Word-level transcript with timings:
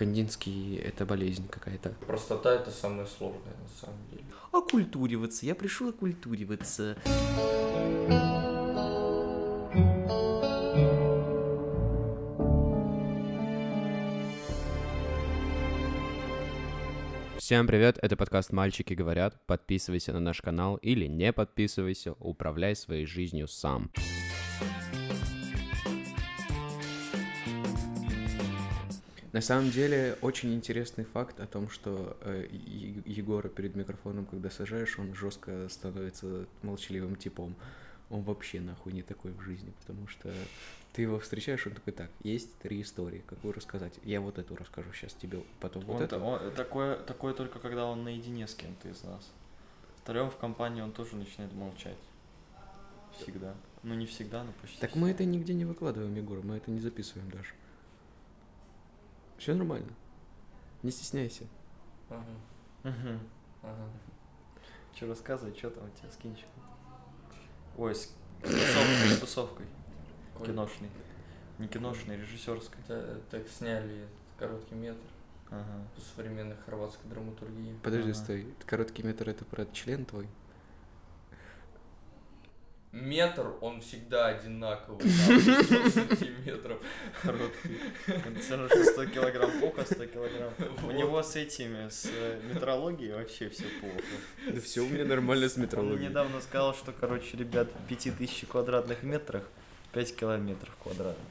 Кандинский— 0.00 0.76
это 0.78 1.04
болезнь 1.04 1.46
какая-то. 1.46 1.90
Простота— 2.06 2.54
это 2.54 2.70
самое 2.70 3.06
сложное, 3.06 3.52
на 3.52 3.68
самом 3.78 3.98
деле. 4.10 4.24
Окультуриваться. 4.50 5.44
Я 5.44 5.54
пришел 5.54 5.90
окультуриваться. 5.90 6.96
Всем 17.36 17.66
привет, 17.66 17.98
это 18.00 18.16
подкаст 18.16 18.52
«Мальчики 18.52 18.94
говорят». 18.94 19.44
Подписывайся 19.44 20.14
на 20.14 20.20
наш 20.20 20.40
канал 20.40 20.76
или 20.76 21.04
не 21.04 21.30
подписывайся, 21.30 22.12
управляй 22.12 22.74
своей 22.74 23.04
жизнью 23.04 23.48
сам. 23.48 23.90
На 29.40 29.44
самом 29.44 29.70
деле, 29.70 30.18
очень 30.20 30.52
интересный 30.52 31.04
факт 31.04 31.40
о 31.40 31.46
том, 31.46 31.70
что 31.70 32.14
э, 32.20 32.46
Егора 33.06 33.48
перед 33.48 33.74
микрофоном, 33.74 34.26
когда 34.26 34.50
сажаешь, 34.50 34.98
он 34.98 35.14
жестко 35.14 35.66
становится 35.70 36.44
молчаливым 36.60 37.16
типом. 37.16 37.56
Он 38.10 38.20
вообще 38.20 38.60
нахуй 38.60 38.92
не 38.92 39.00
такой 39.02 39.32
в 39.32 39.40
жизни, 39.40 39.72
потому 39.80 40.06
что 40.08 40.30
ты 40.92 41.00
его 41.00 41.18
встречаешь, 41.18 41.66
он 41.66 41.72
такой, 41.72 41.94
так, 41.94 42.10
есть 42.22 42.54
три 42.58 42.82
истории, 42.82 43.24
какую 43.26 43.54
рассказать? 43.54 43.94
Я 44.04 44.20
вот 44.20 44.36
эту 44.36 44.54
расскажу 44.56 44.92
сейчас 44.92 45.14
тебе, 45.14 45.42
потом 45.58 45.84
вот 45.86 45.96
Он 45.96 46.02
эту. 46.02 46.18
он- 46.18 46.52
такое, 46.54 46.96
такое 46.96 47.32
только 47.32 47.60
когда 47.60 47.86
он 47.86 48.04
наедине 48.04 48.46
с 48.46 48.54
кем-то 48.54 48.90
из 48.90 49.02
нас. 49.04 49.26
Вторым 50.02 50.30
в 50.30 50.36
компании 50.36 50.82
он 50.82 50.92
тоже 50.92 51.16
начинает 51.16 51.54
молчать. 51.54 51.96
Всегда. 53.18 53.54
Ну 53.84 53.94
не 53.94 54.04
всегда, 54.04 54.44
но 54.44 54.52
почти. 54.60 54.78
Так 54.80 54.94
мы 54.96 55.10
это 55.10 55.24
нигде 55.24 55.54
не 55.54 55.64
выкладываем, 55.64 56.14
Егор, 56.14 56.42
мы 56.42 56.58
это 56.58 56.70
не 56.70 56.80
записываем 56.80 57.30
даже. 57.30 57.54
Все 59.40 59.54
нормально. 59.54 59.88
Не 60.82 60.90
стесняйся. 60.90 61.44
Ага, 62.10 62.24
Угу. 62.84 63.18
ага. 63.62 63.88
Че 64.94 65.06
рассказывай, 65.06 65.56
что 65.56 65.70
там 65.70 65.84
у 65.86 65.98
тебя 65.98 66.10
с 66.12 66.16
кинчиком? 66.16 66.62
Ой, 67.78 67.94
с 67.94 68.12
тусовкой, 68.42 69.08
с 69.08 69.18
тусовкой. 69.20 69.66
Коль, 70.36 70.46
Киношной. 70.48 70.90
Не 71.58 71.68
киношной, 71.68 72.18
режиссерской. 72.18 72.78
та- 72.86 73.16
Так 73.30 73.48
сняли 73.48 74.06
короткий 74.38 74.74
метр 74.74 75.00
Ага. 75.50 75.86
по 75.94 76.00
современной 76.02 76.56
хорватской 76.66 77.08
драматургии. 77.08 77.78
Подожди, 77.82 78.10
Ага. 78.10 78.18
стой. 78.18 78.54
Короткий 78.66 79.02
метр 79.04 79.30
это 79.30 79.46
про 79.46 79.64
член 79.66 80.04
твой? 80.04 80.28
Метр, 82.92 83.52
он 83.60 83.80
всегда 83.80 84.26
одинаковый, 84.26 84.98
там, 84.98 85.40
100 85.40 85.90
сантиметров. 85.90 86.82
Всё 87.20 88.56
равно, 88.56 88.68
что 88.68 88.84
100 88.84 89.06
килограмм 89.06 89.60
плохо, 89.60 89.84
100 89.84 90.06
килограмм. 90.06 90.52
У 90.84 90.90
него 90.90 91.22
с 91.22 91.36
этими, 91.36 91.88
с 91.88 92.06
э, 92.12 92.40
метрологией 92.52 93.12
вообще 93.14 93.48
все 93.48 93.64
плохо. 93.80 94.02
Да 94.52 94.60
все 94.60 94.80
у 94.80 94.88
меня 94.88 95.04
нормально 95.04 95.48
с 95.48 95.56
Он 95.56 95.62
метрологией. 95.62 96.08
недавно 96.08 96.40
сказал, 96.40 96.74
что, 96.74 96.90
короче, 96.92 97.36
ребят, 97.36 97.68
в 97.72 97.88
5000 97.88 98.46
квадратных 98.48 99.04
метрах 99.04 99.44
5 99.92 100.16
километров 100.16 100.74
квадратных. 100.82 101.24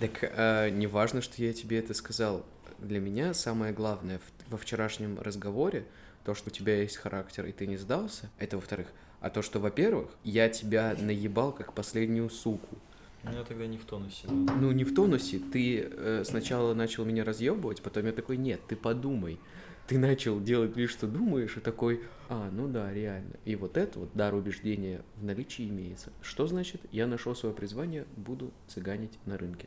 Так 0.00 0.30
а, 0.36 0.68
не 0.68 0.86
важно, 0.86 1.22
что 1.22 1.42
я 1.42 1.54
тебе 1.54 1.78
это 1.78 1.94
сказал. 1.94 2.44
Для 2.78 3.00
меня 3.00 3.32
самое 3.32 3.72
главное 3.72 4.18
в- 4.18 4.50
во 4.52 4.58
вчерашнем 4.58 5.18
разговоре, 5.20 5.86
то, 6.24 6.34
что 6.34 6.50
у 6.50 6.52
тебя 6.52 6.82
есть 6.82 6.98
характер 6.98 7.46
и 7.46 7.52
ты 7.52 7.66
не 7.66 7.78
сдался, 7.78 8.28
это 8.38 8.56
во-вторых. 8.56 8.88
А 9.20 9.30
то, 9.30 9.42
что, 9.42 9.58
во-первых, 9.58 10.08
я 10.22 10.48
тебя 10.48 10.94
наебал 10.98 11.52
как 11.52 11.72
последнюю 11.72 12.30
суку. 12.30 12.78
Ну, 13.24 13.32
я 13.32 13.42
тогда 13.44 13.66
не 13.66 13.76
в 13.76 13.84
тонусе. 13.84 14.28
был. 14.28 14.54
Ну, 14.54 14.72
не 14.72 14.84
в 14.84 14.94
тонусе. 14.94 15.40
Ты 15.40 15.88
э, 15.90 16.22
сначала 16.24 16.72
начал 16.72 17.04
меня 17.04 17.24
разъебывать, 17.24 17.82
потом 17.82 18.06
я 18.06 18.12
такой, 18.12 18.36
нет, 18.36 18.60
ты 18.68 18.76
подумай. 18.76 19.40
Ты 19.88 19.98
начал 19.98 20.38
делать 20.40 20.76
лишь, 20.76 20.90
что 20.90 21.06
думаешь, 21.06 21.56
и 21.56 21.60
такой, 21.60 22.02
а, 22.28 22.50
ну 22.52 22.68
да, 22.68 22.92
реально. 22.92 23.32
И 23.44 23.56
вот 23.56 23.76
это 23.76 23.98
вот 24.00 24.10
дар 24.14 24.34
убеждения 24.34 25.02
в 25.16 25.24
наличии 25.24 25.66
имеется. 25.68 26.12
Что 26.22 26.46
значит, 26.46 26.82
я 26.92 27.06
нашел 27.06 27.34
свое 27.34 27.54
призвание, 27.54 28.04
буду 28.16 28.52
цыганить 28.68 29.18
на 29.24 29.36
рынке. 29.38 29.66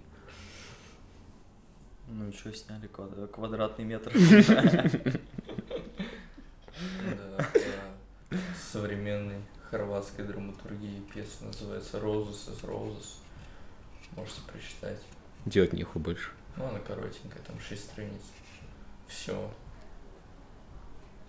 Ну 2.08 2.32
что, 2.32 2.54
сняли 2.54 2.88
квад- 2.88 3.28
квадратный 3.28 3.84
метр? 3.84 4.12
Да, 7.18 7.46
современной 8.58 9.42
хорватской 9.70 10.26
драматургии 10.26 11.02
пьеса 11.14 11.46
называется 11.46 11.98
«Roses 11.98 12.50
is 12.50 12.62
Roses». 12.64 13.18
Можете 14.16 14.42
прочитать. 14.42 15.00
Делать 15.46 15.74
нехуй 15.74 16.02
больше. 16.02 16.32
Ну, 16.58 16.66
она 16.66 16.80
коротенькая, 16.80 17.42
там 17.44 17.60
6 17.60 17.84
страниц. 17.84 18.22
Все. 19.08 19.52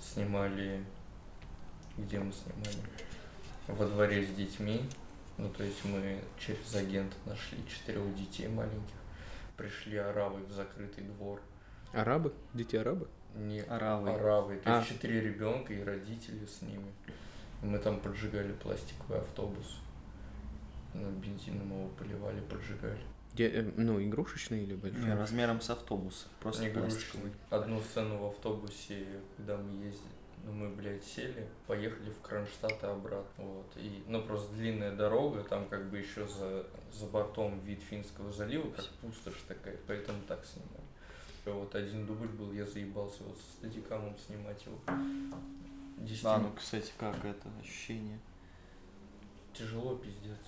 Снимали... 0.00 0.84
Где 1.96 2.18
мы 2.18 2.32
снимали? 2.32 2.88
Во 3.68 3.86
дворе 3.86 4.26
с 4.26 4.30
детьми. 4.30 4.82
Ну, 5.38 5.48
то 5.50 5.62
есть 5.62 5.84
мы 5.84 6.22
через 6.38 6.74
агента 6.74 7.16
нашли 7.26 7.58
четырех 7.68 8.14
детей 8.16 8.48
маленьких. 8.48 8.94
Пришли 9.56 9.98
оравой 9.98 10.42
в 10.42 10.50
закрытый 10.50 11.04
двор. 11.04 11.40
Арабы? 11.92 12.32
Дети 12.54 12.76
арабы? 12.76 13.08
Не 13.34 13.60
Аравы. 13.62 14.10
оравой. 14.10 14.58
То 14.58 14.76
есть 14.76 14.90
А. 14.90 14.94
четыре 14.94 15.20
ребенка 15.20 15.72
и 15.72 15.82
родители 15.82 16.44
с 16.46 16.62
ними. 16.62 16.92
Мы 17.62 17.78
там 17.78 18.00
поджигали 18.00 18.52
пластиковый 18.52 19.20
автобус. 19.20 19.78
Ну, 20.94 21.10
бензином 21.10 21.70
его 21.72 21.88
поливали, 21.98 22.40
поджигали. 22.40 22.98
Де- 23.34 23.48
э, 23.48 23.62
ну, 23.76 24.02
игрушечные 24.02 24.64
или 24.64 24.74
большие? 24.74 25.04
Не, 25.06 25.14
размером 25.14 25.60
с 25.62 25.70
автобус. 25.70 26.26
Просто 26.40 26.68
игрушечный. 26.68 27.32
Одну 27.48 27.80
сцену 27.80 28.18
в 28.18 28.26
автобусе, 28.26 29.06
когда 29.36 29.56
мы 29.56 29.72
ездили, 29.84 30.10
ну 30.44 30.52
мы, 30.52 30.68
блядь, 30.68 31.02
сели, 31.04 31.46
поехали 31.66 32.10
в 32.10 32.20
Кронштадт 32.20 32.82
и 32.82 32.86
обратно. 32.86 33.44
Вот. 33.44 33.72
И, 33.76 34.02
ну, 34.06 34.20
просто 34.22 34.52
длинная 34.54 34.94
дорога, 34.94 35.42
там 35.44 35.66
как 35.68 35.88
бы 35.88 35.96
еще 35.98 36.26
за, 36.26 36.66
за 36.92 37.06
бортом 37.06 37.58
вид 37.60 37.80
Финского 37.88 38.30
залива, 38.32 38.70
как 38.70 38.86
пустошь 39.00 39.40
такая, 39.48 39.78
поэтому 39.86 40.18
так 40.28 40.44
снимали. 40.44 40.82
И 41.44 41.50
Вот 41.50 41.74
один 41.74 42.06
дубль 42.06 42.28
был, 42.28 42.52
я 42.52 42.66
заебался 42.66 43.22
вот 43.24 43.36
со 43.36 43.52
стадикамом 43.58 44.14
снимать 44.26 44.64
его. 44.64 44.78
10 45.98 46.22
Да, 46.22 46.38
ну, 46.38 46.52
кстати, 46.52 46.92
как 46.98 47.24
это 47.24 47.48
ощущение? 47.60 48.18
Тяжело, 49.52 49.96
пиздец. 49.96 50.38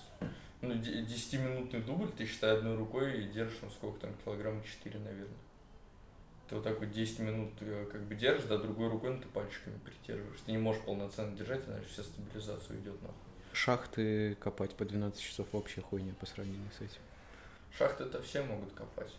Ну, 0.61 0.73
де- 0.75 1.03
10-минутный 1.03 1.81
дубль 1.81 2.11
ты, 2.11 2.25
считай, 2.25 2.57
одной 2.57 2.75
рукой 2.75 3.23
и 3.23 3.27
держишь, 3.29 3.59
ну, 3.61 3.69
сколько 3.69 3.99
там, 3.99 4.13
килограмма 4.23 4.63
4, 4.63 4.99
наверное. 4.99 5.37
Ты 6.49 6.55
вот 6.55 6.63
так 6.63 6.79
вот 6.79 6.91
10 6.91 7.19
минут 7.19 7.51
э, 7.59 7.87
как 7.91 8.01
бы 8.03 8.15
держишь, 8.15 8.45
да, 8.45 8.57
другой 8.57 8.89
рукой, 8.89 9.15
ну, 9.15 9.21
ты 9.21 9.27
пальчиками 9.27 9.77
придерживаешь. 9.79 10.39
Ты 10.45 10.51
не 10.51 10.57
можешь 10.57 10.81
полноценно 10.83 11.35
держать, 11.35 11.67
иначе 11.67 11.85
вся 11.87 12.03
стабилизация 12.03 12.77
уйдет 12.77 13.01
нахуй. 13.01 13.15
Шахты 13.51 14.35
копать 14.35 14.75
по 14.75 14.85
12 14.85 15.19
часов 15.21 15.47
вообще 15.53 15.81
хуйня 15.81 16.13
по 16.19 16.25
сравнению 16.25 16.69
с 16.77 16.81
этим. 16.81 17.01
Шахты-то 17.77 18.21
все 18.21 18.43
могут 18.43 18.73
копать. 18.73 19.13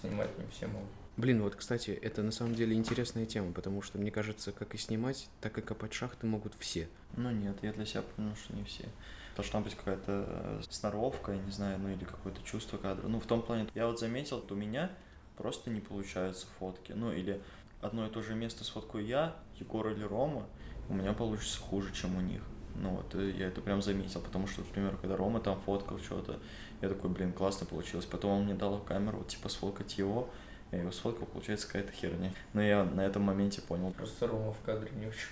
Снимать 0.00 0.36
не 0.38 0.46
все 0.46 0.66
могут. 0.66 0.88
Блин, 1.16 1.42
вот, 1.42 1.56
кстати, 1.56 1.90
это 1.90 2.22
на 2.22 2.32
самом 2.32 2.54
деле 2.54 2.74
интересная 2.74 3.26
тема, 3.26 3.52
потому 3.52 3.82
что, 3.82 3.98
мне 3.98 4.10
кажется, 4.10 4.50
как 4.50 4.74
и 4.74 4.78
снимать, 4.78 5.28
так 5.42 5.58
и 5.58 5.60
копать 5.60 5.92
шахты 5.92 6.26
могут 6.26 6.54
все. 6.58 6.88
Ну 7.16 7.30
нет, 7.30 7.56
я 7.60 7.72
для 7.72 7.84
себя 7.84 8.02
понял, 8.02 8.34
что 8.34 8.54
не 8.54 8.64
все. 8.64 8.88
Должна 9.36 9.60
быть 9.60 9.74
какая-то 9.74 10.26
э, 10.26 10.60
сноровка, 10.70 11.32
я 11.32 11.38
не 11.38 11.50
знаю, 11.50 11.78
ну 11.78 11.90
или 11.90 12.04
какое-то 12.04 12.42
чувство 12.42 12.78
кадра. 12.78 13.06
Ну, 13.08 13.20
в 13.20 13.26
том 13.26 13.42
плане, 13.42 13.68
я 13.74 13.86
вот 13.86 14.00
заметил, 14.00 14.40
что 14.40 14.54
у 14.54 14.56
меня 14.56 14.90
просто 15.36 15.70
не 15.70 15.80
получаются 15.80 16.46
фотки. 16.58 16.92
Ну, 16.92 17.12
или 17.12 17.40
одно 17.82 18.06
и 18.06 18.10
то 18.10 18.22
же 18.22 18.34
место 18.34 18.64
сфоткаю 18.64 19.04
я, 19.04 19.36
Егор 19.58 19.88
или 19.88 20.04
Рома, 20.04 20.46
у 20.88 20.94
меня 20.94 21.12
получится 21.12 21.60
хуже, 21.60 21.92
чем 21.92 22.16
у 22.16 22.20
них. 22.20 22.42
Ну 22.74 22.90
вот, 22.90 23.14
я 23.14 23.48
это 23.48 23.60
прям 23.60 23.82
заметил, 23.82 24.20
потому 24.20 24.46
что, 24.46 24.60
например, 24.62 24.96
когда 25.00 25.16
Рома 25.16 25.40
там 25.40 25.60
фоткал 25.60 25.98
что-то, 25.98 26.38
я 26.80 26.88
такой, 26.88 27.10
блин, 27.10 27.32
классно 27.32 27.66
получилось. 27.66 28.06
Потом 28.06 28.32
он 28.32 28.44
мне 28.44 28.54
дал 28.54 28.78
камеру, 28.80 29.18
вот, 29.18 29.28
типа, 29.28 29.48
сфоткать 29.48 29.96
его, 29.98 30.28
я 30.72 30.78
его 30.78 30.90
сфоткал, 30.90 31.26
получается 31.26 31.66
какая-то 31.66 31.92
херня. 31.92 32.32
Но 32.54 32.62
я 32.62 32.84
на 32.84 33.02
этом 33.02 33.22
моменте 33.22 33.60
понял. 33.60 33.92
Просто 33.92 34.26
Рома 34.26 34.52
в 34.52 34.60
кадре 34.62 34.90
не 34.94 35.06
очень. 35.06 35.28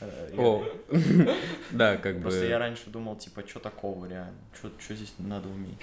э, 0.00 0.34
О, 0.36 0.64
да, 1.72 1.96
как 1.96 2.20
Просто 2.20 2.40
бы... 2.40 2.46
я 2.46 2.58
раньше 2.58 2.90
думал, 2.90 3.16
типа, 3.16 3.46
что 3.48 3.60
такого 3.60 4.06
реально? 4.06 4.38
Что 4.52 4.94
здесь 4.94 5.14
надо 5.18 5.48
уметь? 5.48 5.80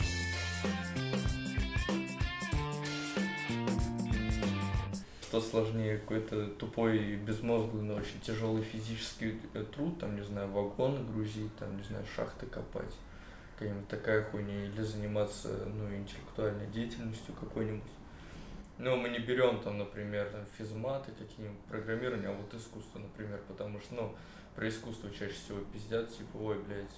Что 5.31 5.39
сложнее, 5.39 5.98
какой-то 5.98 6.45
тупой, 6.45 7.16
безмозглый, 7.16 7.83
но 7.83 7.95
очень 7.95 8.19
тяжелый 8.19 8.63
физический 8.63 9.39
э, 9.54 9.63
труд, 9.63 9.98
там, 9.98 10.18
не 10.18 10.24
знаю, 10.24 10.51
вагоны 10.51 11.01
грузить, 11.06 11.56
там, 11.56 11.78
не 11.78 11.83
знаю, 11.83 12.04
шахты 12.13 12.48
копать, 12.48 12.94
какая-нибудь 13.56 13.88
такая 13.88 14.24
хуйня, 14.25 14.66
или 14.66 14.81
заниматься, 14.81 15.48
ну, 15.74 15.89
интеллектуальной 15.95 16.68
деятельностью 16.68 17.33
какой-нибудь. 17.39 17.94
Ну, 18.78 18.98
мы 18.98 19.07
не 19.07 19.19
берем 19.19 19.62
там, 19.62 19.78
например, 19.78 20.30
там, 20.31 20.42
физматы, 20.57 21.13
какие-нибудь 21.18 21.62
программирование, 21.62 22.28
а 22.28 22.33
вот 22.33 22.54
искусство, 22.54 23.00
например, 23.00 23.39
потому 23.48 23.80
что, 23.80 23.95
ну, 23.95 24.16
про 24.54 24.68
искусство 24.68 25.10
чаще 25.12 25.36
всего 25.36 25.60
пиздят, 25.72 26.10
типа, 26.12 26.36
ой, 26.39 26.60
блядь, 26.60 26.92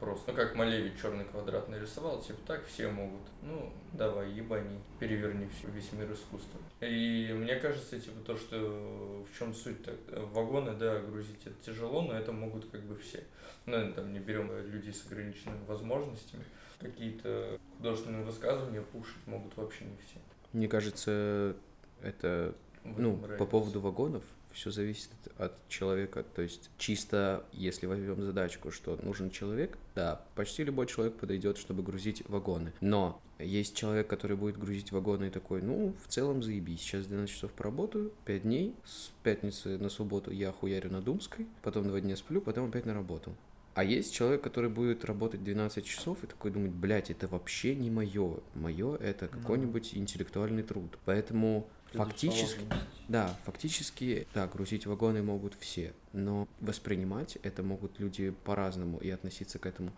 просто. 0.00 0.32
Ну, 0.32 0.36
как 0.36 0.54
Малевич 0.56 0.94
черный 1.00 1.24
квадрат 1.24 1.68
нарисовал, 1.68 2.20
типа 2.20 2.38
так 2.46 2.64
все 2.66 2.88
могут. 2.88 3.20
Ну, 3.42 3.72
давай, 3.92 4.32
ебани, 4.32 4.80
переверни 4.98 5.46
все, 5.48 5.70
весь 5.70 5.92
мир 5.92 6.10
искусства. 6.12 6.60
И 6.80 7.32
мне 7.36 7.56
кажется, 7.56 8.00
типа 8.00 8.20
то, 8.24 8.36
что 8.36 9.24
в 9.30 9.38
чем 9.38 9.54
суть 9.54 9.84
так 9.84 9.96
вагоны, 10.32 10.74
да, 10.74 10.98
грузить 11.00 11.46
это 11.46 11.54
тяжело, 11.64 12.02
но 12.02 12.14
это 12.14 12.32
могут 12.32 12.68
как 12.70 12.82
бы 12.82 12.96
все. 12.96 13.22
Ну, 13.66 13.92
там 13.92 14.12
не 14.12 14.18
берем 14.18 14.50
людей 14.70 14.92
с 14.92 15.06
ограниченными 15.06 15.64
возможностями. 15.66 16.44
Какие-то 16.80 17.58
художественные 17.76 18.24
высказывания 18.24 18.80
пушить 18.80 19.26
могут 19.26 19.54
вообще 19.56 19.84
не 19.84 19.96
все. 19.98 20.18
Мне 20.52 20.66
кажется, 20.66 21.54
это, 22.02 22.54
ну, 22.84 23.16
по 23.38 23.44
поводу 23.44 23.80
вагонов, 23.80 24.24
все 24.52 24.70
зависит 24.70 25.10
от 25.38 25.52
человека. 25.68 26.24
То 26.34 26.42
есть 26.42 26.70
чисто, 26.78 27.44
если 27.52 27.86
возьмем 27.86 28.22
задачку, 28.22 28.70
что 28.70 28.98
нужен 29.02 29.30
человек, 29.30 29.78
да, 29.94 30.22
почти 30.34 30.64
любой 30.64 30.86
человек 30.86 31.14
подойдет, 31.14 31.58
чтобы 31.58 31.82
грузить 31.82 32.22
вагоны. 32.28 32.72
Но 32.80 33.20
есть 33.38 33.76
человек, 33.76 34.06
который 34.06 34.36
будет 34.36 34.58
грузить 34.58 34.92
вагоны 34.92 35.26
и 35.26 35.30
такой, 35.30 35.62
ну, 35.62 35.94
в 36.04 36.08
целом 36.08 36.42
заебись, 36.42 36.80
сейчас 36.80 37.06
12 37.06 37.34
часов 37.34 37.52
поработаю, 37.52 38.12
5 38.26 38.42
дней, 38.42 38.74
с 38.84 39.10
пятницы 39.22 39.78
на 39.78 39.88
субботу 39.88 40.30
я 40.30 40.52
хуярю 40.52 40.90
на 40.90 41.00
Думской, 41.00 41.46
потом 41.62 41.88
2 41.88 42.00
дня 42.00 42.16
сплю, 42.16 42.40
потом 42.40 42.68
опять 42.68 42.86
на 42.86 42.94
работу. 42.94 43.34
А 43.74 43.84
есть 43.84 44.12
человек, 44.12 44.42
который 44.42 44.68
будет 44.68 45.04
работать 45.04 45.44
12 45.44 45.84
часов 45.84 46.22
и 46.24 46.26
такой 46.26 46.50
думать, 46.50 46.72
блядь, 46.72 47.10
это 47.10 47.28
вообще 47.28 47.74
не 47.76 47.90
мое. 47.90 48.40
Мое 48.54 48.96
это 48.96 49.28
ну. 49.32 49.40
какой-нибудь 49.40 49.94
интеллектуальный 49.94 50.64
труд. 50.64 50.98
Поэтому 51.04 51.68
фактически, 51.92 52.64
да, 53.08 53.36
фактически, 53.44 54.26
да, 54.34 54.46
грузить 54.46 54.86
вагоны 54.86 55.22
могут 55.22 55.54
все, 55.58 55.92
но 56.12 56.48
воспринимать 56.60 57.36
это 57.42 57.62
могут 57.62 57.98
люди 57.98 58.30
по-разному 58.44 58.98
и 58.98 59.10
относиться 59.10 59.58
к 59.58 59.66
этому. 59.66 59.92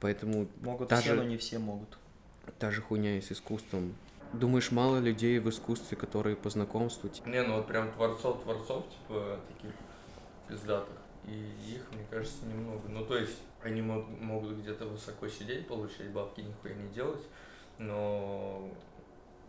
Поэтому 0.00 0.48
могут 0.60 0.88
та 0.88 1.00
все, 1.00 1.10
же, 1.10 1.16
но 1.16 1.24
не 1.24 1.36
все 1.36 1.58
могут. 1.58 1.96
Та 2.58 2.70
же 2.70 2.82
хуйня 2.82 3.18
и 3.18 3.20
с 3.20 3.30
искусством. 3.30 3.94
Думаешь, 4.32 4.72
мало 4.72 4.98
людей 4.98 5.38
в 5.38 5.48
искусстве, 5.48 5.96
которые 5.96 6.36
по 6.36 6.50
знакомству? 6.50 7.10
Не, 7.26 7.42
ну 7.42 7.56
вот 7.56 7.66
прям 7.66 7.92
творцов-творцов, 7.92 8.84
типа, 8.88 9.38
таких 9.48 9.74
пиздатых 10.48 10.96
и 11.26 11.74
их, 11.74 11.86
мне 11.92 12.04
кажется, 12.10 12.44
немного. 12.46 12.88
Ну, 12.88 13.04
то 13.04 13.16
есть, 13.16 13.38
они 13.62 13.80
мог, 13.80 14.08
могут 14.20 14.58
где-то 14.58 14.86
высоко 14.86 15.28
сидеть, 15.28 15.66
получать 15.68 16.10
бабки, 16.10 16.40
нихуя 16.40 16.74
не 16.74 16.88
делать, 16.92 17.22
но 17.78 18.68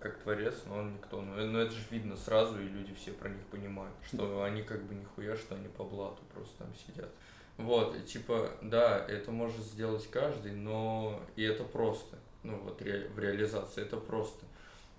как 0.04 0.18
творец, 0.18 0.56
но 0.68 0.80
он 0.80 0.94
никто. 0.94 1.22
Но, 1.22 1.36
но 1.36 1.60
это 1.60 1.72
же 1.72 1.82
видно 1.90 2.18
сразу, 2.18 2.62
и 2.62 2.68
люди 2.68 2.94
все 2.94 3.12
про 3.12 3.30
них 3.30 3.42
понимают, 3.46 3.96
что 4.06 4.44
они 4.44 4.62
как 4.62 4.84
бы 4.84 4.94
нихуя, 4.94 5.38
что 5.38 5.56
они 5.56 5.70
по 5.70 5.86
блату 5.86 6.22
просто 6.34 6.54
там 6.60 6.68
сидят. 6.86 7.10
Вот, 7.58 8.06
типа, 8.06 8.52
да, 8.62 9.06
это 9.08 9.32
может 9.32 9.62
сделать 9.62 10.08
каждый, 10.12 10.52
но 10.52 11.22
и 11.38 11.44
это 11.44 11.64
просто. 11.64 12.18
Ну 12.44 12.58
вот 12.58 12.82
ре, 12.82 13.08
в 13.16 13.20
реализации 13.20 13.82
это 13.82 13.98
просто. 13.98 14.46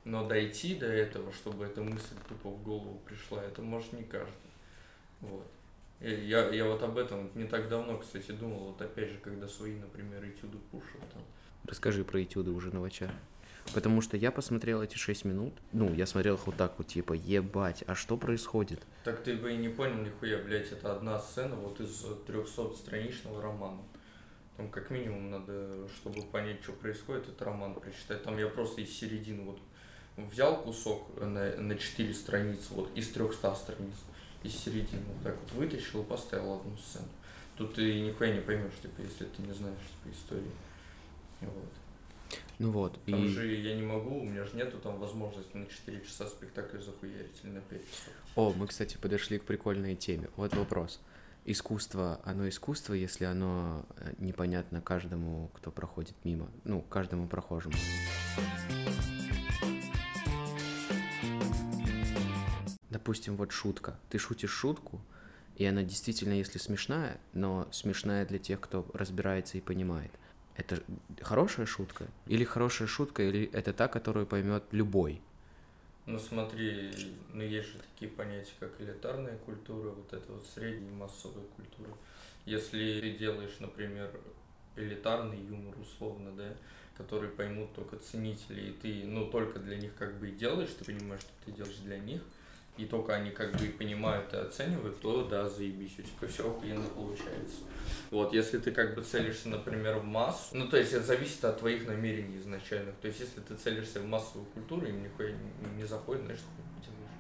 Но 0.05 0.27
дойти 0.27 0.75
до 0.75 0.87
этого, 0.87 1.33
чтобы 1.33 1.67
эта 1.67 1.83
мысль 1.83 2.15
тупо 2.29 2.51
в 2.51 2.63
голову 2.63 3.01
пришла, 3.05 3.43
это 3.43 3.61
может 3.61 3.93
не 3.93 4.05
каждый. 4.05 4.33
Вот. 5.21 5.47
Я, 6.01 6.49
я 6.49 6.67
вот 6.67 6.83
об 6.83 6.99
этом 6.99 7.31
не 7.35 7.47
так 7.47 7.69
давно, 7.69 7.99
кстати, 7.99 8.33
думал, 8.33 8.73
вот 8.73 8.83
опять 8.83 9.11
же, 9.11 9.19
когда 9.19 9.49
свои, 9.49 9.77
например, 9.77 10.25
этюды 10.25 10.59
пушил 10.71 11.01
там. 11.13 11.23
Расскажи 11.65 12.05
про 12.05 12.23
этюды 12.23 12.51
уже 12.51 12.73
новача. 12.73 13.11
Потому 13.73 14.03
что 14.03 14.17
я 14.17 14.31
посмотрел 14.31 14.83
эти 14.83 14.97
шесть 14.97 15.25
минут, 15.25 15.55
ну, 15.73 15.93
я 15.95 16.07
смотрел 16.07 16.35
их 16.35 16.47
вот 16.47 16.57
так 16.57 16.75
вот, 16.77 16.87
типа, 16.89 17.15
ебать, 17.15 17.83
а 17.87 17.95
что 17.95 18.17
происходит? 18.17 18.83
Так 19.05 19.23
ты 19.23 19.35
бы 19.37 19.53
и 19.53 19.57
не 19.57 19.69
понял 19.69 19.97
нихуя, 19.97 20.39
блядь, 20.39 20.71
это 20.71 20.95
одна 20.95 21.19
сцена 21.19 21.57
вот 21.57 21.81
из 21.81 22.05
300-страничного 22.27 23.41
романа. 23.41 23.81
Там 24.57 24.71
как 24.71 24.91
минимум 24.91 25.31
надо, 25.31 25.89
чтобы 25.97 26.23
понять, 26.23 26.63
что 26.63 26.73
происходит, 26.73 27.25
этот 27.25 27.43
роман 27.43 27.75
прочитать. 27.75 28.23
Там 28.23 28.39
я 28.39 28.47
просто 28.49 28.83
из 28.83 28.97
середины 28.97 29.43
вот 29.43 29.59
взял 30.17 30.63
кусок 30.63 31.09
на, 31.21 31.57
на 31.57 31.77
4 31.77 32.15
страницы, 32.15 32.73
вот 32.75 32.91
из 32.95 33.09
300 33.09 33.55
страниц 33.57 33.95
из 34.45 34.55
середины 34.57 35.03
вот 35.09 35.23
так 35.25 35.37
вот 35.41 35.53
вытащил 35.53 36.03
и 36.03 36.05
поставил 36.05 36.61
одну 36.61 36.77
сцену. 36.77 37.09
Тут 37.57 37.75
ты 37.75 38.01
нихуя 38.01 38.33
не 38.33 38.41
поймешь, 38.41 38.75
типа, 38.83 39.01
если 39.01 39.25
ты 39.25 39.43
не 39.43 39.53
знаешь 39.53 39.79
типа, 39.79 40.15
истории. 40.15 40.51
Вот. 41.41 41.73
Ну 42.59 42.71
вот. 42.71 42.99
Там 43.07 43.25
и... 43.25 43.29
же 43.29 43.47
я 43.47 43.75
не 43.75 43.83
могу, 43.83 44.21
у 44.21 44.25
меня 44.25 44.45
же 44.45 44.57
нету 44.57 44.79
там 44.79 44.99
возможности 44.99 45.57
на 45.57 45.67
4 45.67 46.01
часа 46.05 46.27
спектакля 46.27 46.81
захуярить 46.81 47.41
или 47.43 47.51
на 47.51 47.61
5 47.61 47.81
часов. 47.81 48.15
О, 48.37 48.53
мы, 48.57 48.67
кстати, 48.67 48.97
подошли 48.97 49.39
к 49.39 49.45
прикольной 49.45 49.95
теме. 49.95 50.29
Вот 50.37 50.55
вопрос. 50.55 51.01
Искусство, 51.45 52.21
оно 52.25 52.49
искусство, 52.49 52.95
если 52.95 53.25
оно 53.25 53.85
э, 53.97 54.15
непонятно 54.19 54.81
каждому, 54.81 55.51
кто 55.55 55.71
проходит 55.71 56.15
мимо, 56.25 56.49
ну, 56.65 56.81
каждому 56.81 57.29
прохожему. 57.29 57.75
допустим, 63.05 63.37
вот 63.37 63.53
шутка. 63.53 63.99
Ты 64.09 64.19
шутишь 64.19 64.51
шутку, 64.51 64.99
и 65.57 65.67
она 65.67 65.83
действительно, 65.83 66.33
если 66.33 66.57
смешная, 66.59 67.21
но 67.35 67.69
смешная 67.71 68.25
для 68.25 68.39
тех, 68.39 68.59
кто 68.61 68.87
разбирается 68.95 69.59
и 69.59 69.61
понимает. 69.61 70.11
Это 70.57 70.83
хорошая 71.21 71.67
шутка? 71.67 72.07
Или 72.27 72.45
хорошая 72.45 72.87
шутка, 72.89 73.23
или 73.23 73.51
это 73.53 73.73
та, 73.73 73.89
которую 73.89 74.27
поймет 74.27 74.63
любой? 74.71 75.21
Ну 76.07 76.19
смотри, 76.19 76.93
ну 77.33 77.43
есть 77.43 77.69
же 77.69 77.79
такие 77.79 78.11
понятия, 78.11 78.53
как 78.61 78.81
элитарная 78.81 79.37
культура, 79.39 79.91
вот 79.91 80.13
это 80.13 80.33
вот 80.33 80.47
средняя 80.55 80.93
массовая 80.93 81.45
культура. 81.57 81.91
Если 82.45 83.01
ты 83.01 83.19
делаешь, 83.19 83.57
например, 83.59 84.11
элитарный 84.77 85.41
юмор 85.41 85.75
условно, 85.81 86.31
да, 86.37 86.55
который 86.99 87.31
поймут 87.31 87.75
только 87.75 87.97
ценители, 87.97 88.69
и 88.69 88.73
ты, 88.73 89.05
ну, 89.07 89.27
только 89.31 89.59
для 89.59 89.77
них 89.77 89.95
как 89.99 90.19
бы 90.19 90.29
и 90.29 90.33
делаешь, 90.33 90.71
ты 90.79 90.85
понимаешь, 90.85 91.23
что 91.23 91.31
ты 91.47 91.53
делаешь 91.53 91.79
для 91.79 91.99
них– 91.99 92.23
и 92.77 92.87
только 92.87 93.15
они 93.15 93.31
как 93.31 93.53
бы 93.53 93.67
понимают 93.69 94.33
и 94.33 94.37
оценивают, 94.37 95.01
то 95.01 95.25
да, 95.25 95.49
заебись, 95.49 95.99
у 95.99 96.03
тебя 96.03 96.29
все 96.29 96.51
охуенно 96.51 96.87
получается. 96.89 97.61
Вот, 98.11 98.33
если 98.33 98.59
ты 98.59 98.73
как 98.73 98.95
бы 98.95 99.03
целишься, 99.03 99.49
например, 99.49 99.99
в 99.99 100.05
массу, 100.05 100.57
ну, 100.57 100.69
то 100.69 100.77
есть 100.77 100.93
это 100.93 101.05
зависит 101.05 101.45
от 101.45 101.59
твоих 101.61 101.87
намерений 101.87 102.39
изначальных. 102.39 102.97
То 102.97 103.09
есть 103.09 103.21
если 103.21 103.41
ты 103.41 103.55
целишься 103.55 104.01
в 104.01 104.07
массовую 104.07 104.47
культуру, 104.47 104.87
им 104.87 105.03
нихуя 105.03 105.33
не, 105.33 105.77
не 105.77 105.85
заходит, 105.85 106.25
что 106.25 106.49
ты 106.57 106.87
делаешь, 106.87 107.11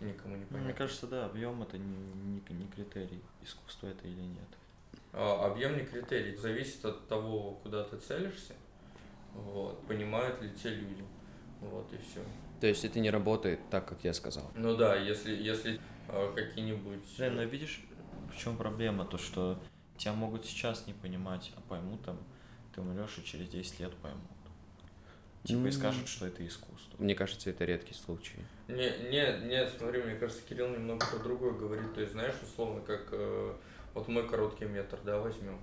и 0.00 0.04
никому 0.04 0.36
не 0.36 0.44
понятно. 0.46 0.64
Мне 0.64 0.74
кажется, 0.74 1.06
да, 1.06 1.26
объем 1.26 1.62
это 1.62 1.78
не, 1.78 1.96
не, 2.24 2.42
не 2.48 2.66
критерий, 2.66 3.22
искусство 3.42 3.86
это 3.86 4.08
или 4.08 4.20
нет. 4.20 4.48
А, 5.12 5.46
объем 5.46 5.76
не 5.76 5.84
критерий, 5.84 6.34
зависит 6.34 6.84
от 6.84 7.06
того, 7.06 7.60
куда 7.62 7.84
ты 7.84 7.98
целишься, 7.98 8.54
вот, 9.32 9.86
понимают 9.86 10.42
ли 10.42 10.50
те 10.50 10.70
люди, 10.70 11.04
вот, 11.60 11.86
и 11.92 11.96
все. 11.98 12.20
То 12.60 12.66
есть 12.66 12.84
это 12.84 13.00
не 13.00 13.10
работает 13.10 13.60
так, 13.70 13.86
как 13.88 14.04
я 14.04 14.14
сказал. 14.14 14.50
Ну 14.54 14.76
да, 14.76 14.96
если, 14.96 15.34
если 15.34 15.80
э, 16.08 16.32
какие-нибудь... 16.34 17.00
Жень, 17.16 17.32
ну 17.32 17.46
видишь, 17.46 17.82
в 18.32 18.36
чем 18.36 18.56
проблема? 18.56 19.04
То, 19.04 19.18
что 19.18 19.58
тебя 19.96 20.12
могут 20.12 20.46
сейчас 20.46 20.86
не 20.86 20.92
понимать, 20.92 21.52
а 21.56 21.60
поймут 21.68 22.02
там, 22.04 22.18
ты 22.74 22.80
умрешь 22.80 23.18
и 23.18 23.24
через 23.24 23.48
10 23.48 23.80
лет 23.80 23.94
поймут. 23.96 24.22
Типа 25.44 25.58
mm-hmm. 25.58 25.68
и 25.68 25.72
скажут, 25.72 26.08
что 26.08 26.26
это 26.26 26.46
искусство. 26.46 26.96
Мне 26.98 27.14
кажется, 27.14 27.50
это 27.50 27.66
редкий 27.66 27.92
случай. 27.92 28.38
Не, 28.66 28.90
не, 29.10 29.46
не, 29.46 29.68
смотри, 29.68 30.02
мне 30.02 30.14
кажется, 30.14 30.42
Кирилл 30.48 30.70
немного 30.70 31.04
про 31.06 31.18
другое 31.18 31.52
говорит. 31.52 31.92
То 31.92 32.00
есть, 32.00 32.12
знаешь, 32.12 32.34
условно, 32.42 32.80
как 32.80 33.08
э, 33.12 33.54
вот 33.92 34.08
мой 34.08 34.26
короткий 34.26 34.64
метр, 34.64 34.98
да, 35.04 35.18
возьмем. 35.18 35.60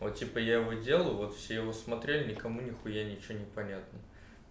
Вот 0.00 0.16
типа 0.16 0.38
я 0.38 0.54
его 0.54 0.72
делаю, 0.72 1.14
вот 1.14 1.36
все 1.36 1.54
его 1.54 1.72
смотрели, 1.72 2.32
никому 2.32 2.60
нихуя 2.60 3.04
ничего 3.04 3.38
не 3.38 3.44
понятно. 3.44 4.00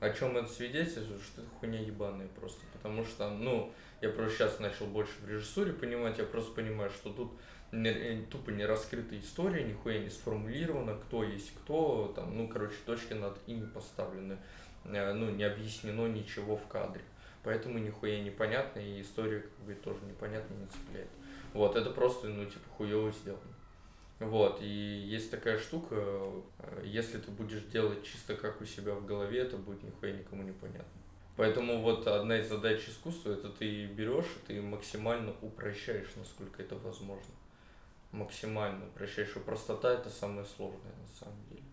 О 0.04 0.10
чем 0.10 0.36
это 0.36 0.50
свидетельствует, 0.50 1.22
что 1.22 1.42
это 1.42 1.50
хуйня 1.62 1.80
ебаная 1.80 2.28
просто. 2.38 2.60
Потому 2.74 3.06
что, 3.06 3.30
ну, 3.30 3.72
я 4.02 4.10
просто 4.10 4.38
сейчас 4.38 4.60
начал 4.60 4.86
больше 4.86 5.14
в 5.22 5.30
режиссуре 5.30 5.72
понимать, 5.72 6.18
я 6.18 6.26
просто 6.26 6.52
понимаю, 6.52 6.90
что 6.90 7.10
тут 7.14 7.32
не, 7.72 7.90
э, 7.90 8.22
тупо 8.30 8.50
не 8.50 8.66
раскрыта 8.66 9.18
история, 9.18 9.64
нихуя 9.64 10.00
не 10.00 10.10
сформулирована, 10.10 10.96
кто 10.96 11.24
есть 11.24 11.56
кто, 11.56 12.12
там, 12.18 12.38
ну, 12.38 12.50
короче, 12.50 12.76
точки 12.86 13.14
над 13.14 13.38
ими 13.48 13.66
поставлены, 13.66 14.40
э, 14.84 15.14
ну, 15.14 15.30
не 15.30 15.46
объяснено 15.46 16.06
ничего 16.08 16.58
в 16.58 16.68
кадре. 16.68 17.04
Поэтому 17.42 17.78
нихуя 17.78 18.20
непонятно, 18.20 18.82
и 18.82 19.02
история 19.02 19.40
как 19.40 19.66
бы 19.66 19.74
тоже 19.74 20.00
непонятно 20.06 20.54
не 20.54 20.66
цепляет. 20.66 21.10
Вот, 21.54 21.78
это 21.78 21.92
просто, 21.92 22.28
ну, 22.28 22.44
типа, 22.44 22.68
хуево 22.76 23.10
сделано. 23.14 23.53
Вот, 24.24 24.62
и 24.62 24.66
есть 24.66 25.32
такая 25.32 25.58
штука, 25.58 25.96
э, 25.96 26.84
если 26.86 27.18
ты 27.18 27.32
будешь 27.32 27.64
делать 27.64 28.04
чисто 28.04 28.36
как 28.36 28.62
у 28.62 28.66
себя 28.66 28.94
в 28.94 29.06
голове, 29.06 29.40
это 29.40 29.58
будет 29.58 29.84
нихуя 29.84 30.14
никому 30.14 30.44
не 30.44 30.52
понятно. 30.52 31.02
Поэтому 31.36 31.82
вот 31.82 32.08
одна 32.08 32.38
из 32.38 32.48
задач 32.48 32.88
искусства, 32.88 33.32
это 33.32 33.50
ты 33.50 33.86
берешь, 33.88 34.28
ты 34.48 34.62
максимально 34.62 35.34
упрощаешь, 35.42 36.10
насколько 36.16 36.62
это 36.62 36.76
возможно. 36.76 37.34
Максимально 38.12 38.86
упрощаешь. 38.88 39.36
И 39.36 39.40
простота 39.40 39.94
это 39.94 40.10
самое 40.10 40.46
сложное 40.46 40.94
на 41.02 41.20
самом 41.20 41.44
деле. 41.50 41.64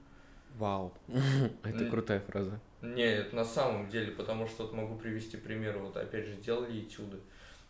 Вау, 0.56 0.92
это 1.62 1.90
крутая 1.90 2.20
фраза. 2.20 2.58
Нет, 2.80 3.34
на 3.34 3.44
самом 3.44 3.90
деле, 3.90 4.12
потому 4.12 4.46
что 4.46 4.64
вот 4.64 4.72
могу 4.72 4.96
привести 4.96 5.36
пример, 5.36 5.78
вот 5.78 5.96
опять 5.96 6.26
же 6.26 6.36
делали 6.36 6.80
этюды. 6.80 7.18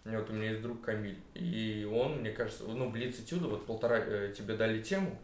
Вот 0.05 0.31
у 0.31 0.33
меня 0.33 0.51
есть 0.51 0.63
друг 0.63 0.81
Камиль, 0.81 1.19
и 1.35 1.87
он, 1.91 2.21
мне 2.21 2.31
кажется, 2.31 2.65
ну, 2.65 2.89
Блиц 2.89 3.21
Этюда, 3.21 3.49
вот 3.49 3.67
полтора, 3.67 3.99
э, 3.99 4.33
тебе 4.37 4.57
дали 4.57 4.81
тему, 4.81 5.19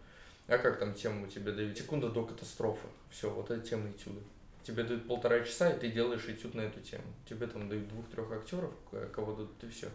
А 0.49 0.59
как 0.59 0.79
там 0.79 0.95
тему 0.95 1.27
тебе 1.29 1.53
дают? 1.53 1.77
Секунда 1.77 2.09
до 2.11 2.25
катастрофы. 2.25 2.87
Все, 3.11 3.31
вот 3.31 3.51
эта 3.51 3.67
тема 3.67 3.91
этюда. 3.91 4.21
Тебе 4.63 4.85
дают 4.85 5.09
полтора 5.09 5.41
часа, 5.41 5.71
и 5.71 5.79
ты 5.79 5.91
делаешь 5.91 6.29
этюд 6.29 6.55
на 6.55 6.61
эту 6.63 6.81
тему. 6.81 7.05
Тебе 7.29 7.47
там 7.47 7.69
дают 7.69 7.89
двух-трех 7.89 8.31
актеров, 8.33 8.73
кого 9.13 9.33
дадут, 9.33 9.65
и 9.65 9.69
все. 9.69 9.89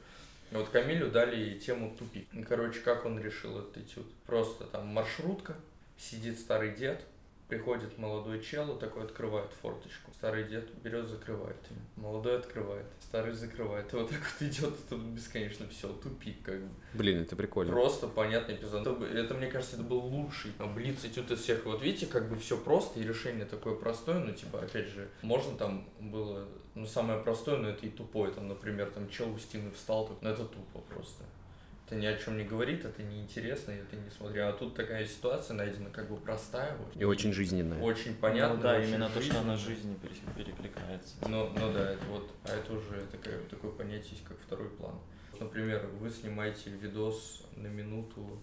Вот 0.51 0.69
Камилю 0.69 1.09
дали 1.11 1.57
тему 1.59 1.95
тупик. 1.97 2.27
Короче, 2.47 2.79
как 2.79 3.05
он 3.05 3.21
решил 3.21 3.59
этот 3.59 3.77
этюд? 3.77 4.05
Просто 4.25 4.65
там 4.65 4.87
маршрутка, 4.87 5.55
сидит 5.97 6.39
старый 6.39 6.75
дед, 6.75 7.05
Приходит 7.51 7.97
молодой 7.97 8.41
чел, 8.41 8.77
такой 8.77 9.03
открывает 9.03 9.51
форточку. 9.61 10.09
Старый 10.13 10.45
дед 10.45 10.73
берет, 10.81 11.05
закрывает 11.05 11.57
ее. 11.69 11.75
Молодой 11.97 12.37
открывает, 12.37 12.85
старый 13.01 13.33
закрывает. 13.33 13.91
И 13.91 13.97
вот 13.97 14.09
так 14.09 14.19
вот 14.19 14.47
идет, 14.47 14.73
это 14.85 14.95
бесконечно 14.95 15.67
все, 15.67 15.89
тупик 15.89 16.41
как 16.43 16.61
бы. 16.61 16.69
Блин, 16.93 17.19
это 17.23 17.35
прикольно. 17.35 17.73
Просто 17.73 18.07
понятный 18.07 18.55
эпизод. 18.55 18.87
Это, 18.87 19.05
это 19.05 19.33
мне 19.33 19.47
кажется, 19.47 19.75
это 19.75 19.83
был 19.83 19.99
лучший 19.99 20.51
Блиц 20.73 21.03
этюд 21.03 21.29
из 21.29 21.41
всех. 21.41 21.65
Вот 21.65 21.81
видите, 21.81 22.05
как 22.05 22.29
бы 22.29 22.37
все 22.37 22.55
просто, 22.55 23.01
и 23.01 23.03
решение 23.03 23.43
такое 23.43 23.75
простое, 23.75 24.19
но 24.19 24.31
типа, 24.31 24.61
опять 24.61 24.87
же, 24.87 25.09
можно 25.21 25.57
там 25.57 25.89
было, 25.99 26.47
ну 26.73 26.85
самое 26.85 27.19
простое, 27.19 27.57
но 27.57 27.67
это 27.67 27.85
и 27.85 27.89
тупое. 27.89 28.31
Там, 28.31 28.47
например, 28.47 28.89
там 28.91 29.09
чел 29.09 29.29
у 29.29 29.37
стены 29.37 29.71
встал, 29.71 30.07
так, 30.07 30.21
ну 30.21 30.29
это 30.29 30.45
тупо 30.45 30.79
просто 30.87 31.25
это 31.91 31.99
ни 31.99 32.05
о 32.05 32.17
чем 32.17 32.37
не 32.37 32.45
говорит, 32.45 32.85
это 32.85 33.03
неинтересно, 33.03 33.71
это 33.71 33.97
не 33.97 34.09
смотря. 34.09 34.47
А 34.47 34.53
тут 34.53 34.75
такая 34.75 35.05
ситуация 35.05 35.55
найдена 35.55 35.89
как 35.89 36.09
бы 36.09 36.15
простая. 36.15 36.77
И 36.95 37.03
очень 37.03 37.33
жизненная. 37.33 37.81
Очень 37.81 38.15
понятно. 38.15 38.55
Ну, 38.55 38.63
да, 38.63 38.81
именно 38.81 39.09
то, 39.09 39.21
что 39.21 39.41
она 39.41 39.57
жизни 39.57 39.97
перекликается. 40.37 41.15
Ну, 41.27 41.49
ну 41.49 41.73
да, 41.73 41.91
это 41.91 42.05
вот, 42.09 42.31
а 42.45 42.55
это 42.55 42.73
уже 42.73 43.01
такое, 43.11 43.39
такое 43.49 43.71
понятие 43.71 44.11
есть, 44.11 44.23
как 44.23 44.37
второй 44.39 44.69
план. 44.69 44.95
Например, 45.37 45.85
вы 45.99 46.09
снимаете 46.09 46.69
видос 46.69 47.43
на 47.57 47.67
минуту, 47.67 48.41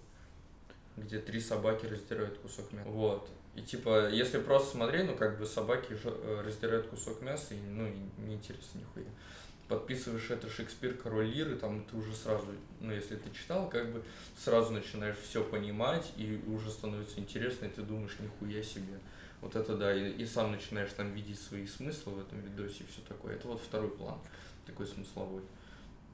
где 0.99 1.19
три 1.19 1.41
собаки 1.41 1.87
раздирают 1.87 2.37
кусок 2.39 2.71
мяса. 2.73 2.91
Вот. 2.91 3.31
И 3.55 3.63
типа, 3.63 4.11
если 4.11 4.39
просто 4.41 4.73
смотреть, 4.73 5.07
ну 5.07 5.17
как 5.17 5.39
бы 5.39 5.47
собаки 5.47 5.97
э, 6.05 6.43
раздирают 6.45 6.89
кусок 6.89 7.23
мяса, 7.23 7.55
и 7.55 7.61
ну 7.61 7.87
и 7.87 7.97
неинтересно 8.21 8.81
нихуя 8.81 9.07
подписываешь 9.69 10.31
это 10.31 10.49
Шекспир, 10.49 10.95
Король 10.95 11.27
Лиры, 11.27 11.57
там 11.57 11.85
ты 11.85 11.97
уже 11.97 12.15
сразу, 12.15 12.47
ну 12.81 12.93
если 12.93 13.17
ты 13.17 13.31
читал, 13.31 13.69
как 13.69 13.93
бы 13.93 14.03
сразу 14.37 14.73
начинаешь 14.73 15.19
все 15.19 15.45
понимать, 15.45 16.11
и 16.17 16.43
уже 16.47 16.71
становится 16.71 17.21
интересно, 17.21 17.67
и 17.67 17.71
ты 17.71 17.83
думаешь, 17.83 18.17
нихуя 18.19 18.63
себе. 18.63 18.99
Вот 19.41 19.55
это 19.55 19.77
да, 19.77 19.95
и, 19.95 20.11
и 20.13 20.27
сам 20.27 20.53
начинаешь 20.53 20.93
там 20.93 21.13
видеть 21.13 21.41
свои 21.41 21.67
смыслы 21.67 22.15
в 22.15 22.21
этом 22.21 22.41
видосе 22.41 22.85
и 22.85 22.87
все 22.87 23.03
такое. 23.07 23.37
Это 23.37 23.49
вот 23.49 23.61
второй 23.61 23.91
план, 23.91 24.19
такой 24.67 24.87
смысловой. 24.87 25.43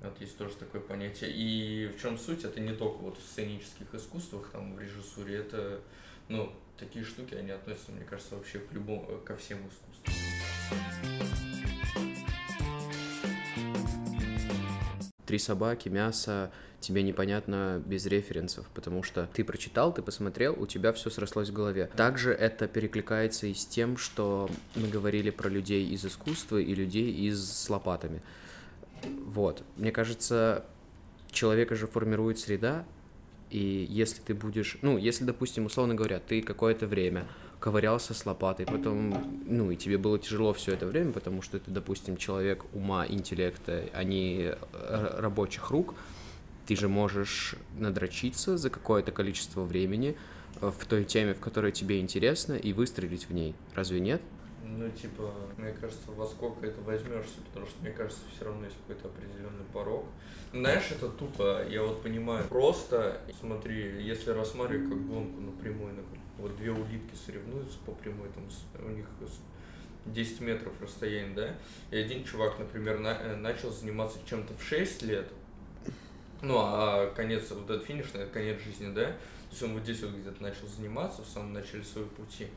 Вот 0.03 0.21
есть 0.21 0.37
тоже 0.37 0.55
такое 0.57 0.83
понятие. 0.83 1.31
И 1.33 1.87
в 1.87 2.01
чем 2.01 2.19
суть? 2.19 2.45
Это 2.45 2.61
не 2.61 2.75
только 2.75 2.99
вот 2.99 3.17
в 3.17 3.23
сценических 3.23 3.95
искусствах, 3.95 4.51
там 4.51 4.75
в 4.75 4.81
режиссуре, 4.81 5.37
это, 5.37 5.81
ну, 6.29 6.53
такие 6.77 7.05
штуки, 7.05 7.35
они 7.35 7.53
относятся, 7.53 7.93
мне 7.93 8.05
кажется, 8.05 8.37
вообще 8.37 8.59
к 8.59 8.71
любому, 8.73 9.19
ко 9.25 9.37
всем 9.37 9.59
искусствам. 9.69 11.54
Три 15.35 15.41
собаки, 15.41 15.88
мясо, 15.88 16.53
тебе 16.79 17.03
непонятно 17.03 17.83
без 17.85 18.07
референсов, 18.07 18.69
потому 18.73 19.03
что 19.03 19.29
ты 19.33 19.43
прочитал, 19.43 19.93
ты 19.93 20.00
посмотрел, 20.00 20.55
у 20.57 20.64
тебя 20.69 20.93
все 20.93 21.11
срослось 21.11 21.49
в 21.49 21.53
голове. 21.53 21.91
Также 21.97 22.31
это 22.33 22.69
перекликается 22.69 23.49
и 23.49 23.55
с 23.55 23.67
тем, 23.67 23.97
что 23.97 24.49
мы 24.76 24.87
говорили 24.87 25.31
про 25.31 25.49
людей 25.49 25.88
из 25.88 26.05
искусства 26.05 26.59
и 26.59 26.73
людей 26.73 27.12
из 27.12 27.50
с 27.50 27.69
лопатами. 27.69 28.23
Вот. 29.26 29.64
Мне 29.75 29.91
кажется, 29.91 30.64
человека 31.33 31.75
же 31.75 31.88
формирует 31.88 32.38
среда, 32.38 32.85
и 33.50 33.88
если 33.91 34.23
ты 34.23 34.35
будешь, 34.35 34.79
ну, 34.83 34.99
если, 34.99 35.25
допустим, 35.25 35.67
условно 35.67 35.97
говоря, 35.97 36.21
ты 36.21 36.43
какое-то 36.43 36.87
время 36.87 37.26
ковырялся 37.64 38.12
с 38.12 38.26
лопатой, 38.26 38.66
потом, 38.66 39.42
ну, 39.47 39.71
и 39.71 39.76
тебе 39.76 39.97
было 39.97 40.18
тяжело 40.18 40.52
все 40.52 40.75
это 40.75 40.85
время, 40.85 41.12
потому 41.12 41.40
что 41.40 41.59
ты, 41.59 41.71
допустим, 41.71 42.18
человек 42.18 42.66
ума, 42.75 43.06
интеллекта, 43.06 43.85
а 43.94 44.04
не 44.04 44.52
э, 44.52 45.16
рабочих 45.18 45.71
рук, 45.71 45.94
ты 46.66 46.76
же 46.76 46.90
можешь 46.90 47.54
надрочиться 47.78 48.59
за 48.59 48.68
какое-то 48.68 49.12
количество 49.12 49.62
времени 49.62 50.14
э, 50.61 50.71
в 50.78 50.85
той 50.85 51.04
теме, 51.04 51.33
в 51.33 51.40
которой 51.40 51.73
тебе 51.73 52.00
интересно, 52.00 52.52
и 52.52 52.75
выстрелить 52.75 53.30
в 53.30 53.33
ней. 53.33 53.54
Разве 53.75 53.99
нет? 53.99 54.21
Ну, 54.76 54.90
типа, 54.90 55.33
мне 55.57 55.73
кажется, 55.73 56.11
во 56.11 56.26
сколько 56.26 56.66
это 56.66 56.81
возьмешься, 56.81 57.40
потому 57.47 57.66
что, 57.66 57.81
мне 57.81 57.93
кажется, 57.93 58.23
все 58.35 58.45
равно 58.45 58.64
есть 58.64 58.76
какой-то 58.87 59.09
определенный 59.09 59.64
порог. 59.73 60.04
Знаешь, 60.52 60.90
это 60.90 61.09
тупо, 61.09 61.64
я 61.69 61.83
вот 61.83 62.02
понимаю, 62.02 62.45
просто, 62.49 63.21
смотри, 63.38 64.02
если 64.02 64.31
рассматривать 64.31 64.88
как 64.88 65.07
гонку 65.07 65.40
напрямую, 65.40 65.95
например, 65.95 66.25
вот 66.38 66.57
две 66.57 66.73
улитки 66.73 67.14
соревнуются 67.14 67.78
по 67.87 67.93
прямой, 67.93 68.28
там 68.31 68.45
у 68.85 68.90
них 68.90 69.07
10 70.07 70.40
метров 70.40 70.73
расстояние, 70.83 71.35
да, 71.35 71.54
и 71.90 71.97
один 71.97 72.25
чувак, 72.25 72.59
например, 72.59 72.99
на, 72.99 73.12
э, 73.12 73.37
начал 73.37 73.71
заниматься 73.71 74.19
чем-то 74.28 74.54
в 74.54 74.62
6 74.62 75.02
лет, 75.02 75.28
ну, 76.43 76.59
а 76.59 77.12
конец, 77.14 77.50
вот 77.50 77.71
этот 77.71 77.87
финишный, 77.87 78.23
это 78.23 78.33
конец 78.33 78.61
жизни, 78.61 78.93
да, 78.93 79.07
то 79.07 79.50
есть 79.50 79.62
он 79.62 79.75
вот 79.75 79.83
здесь 79.85 80.02
вот 80.02 80.12
где-то 80.12 80.43
начал 80.43 80.66
заниматься 80.66 81.23
в 81.23 81.28
самом 81.28 81.52
начале 81.52 81.85
своего 81.85 82.11
пути, 82.11 82.49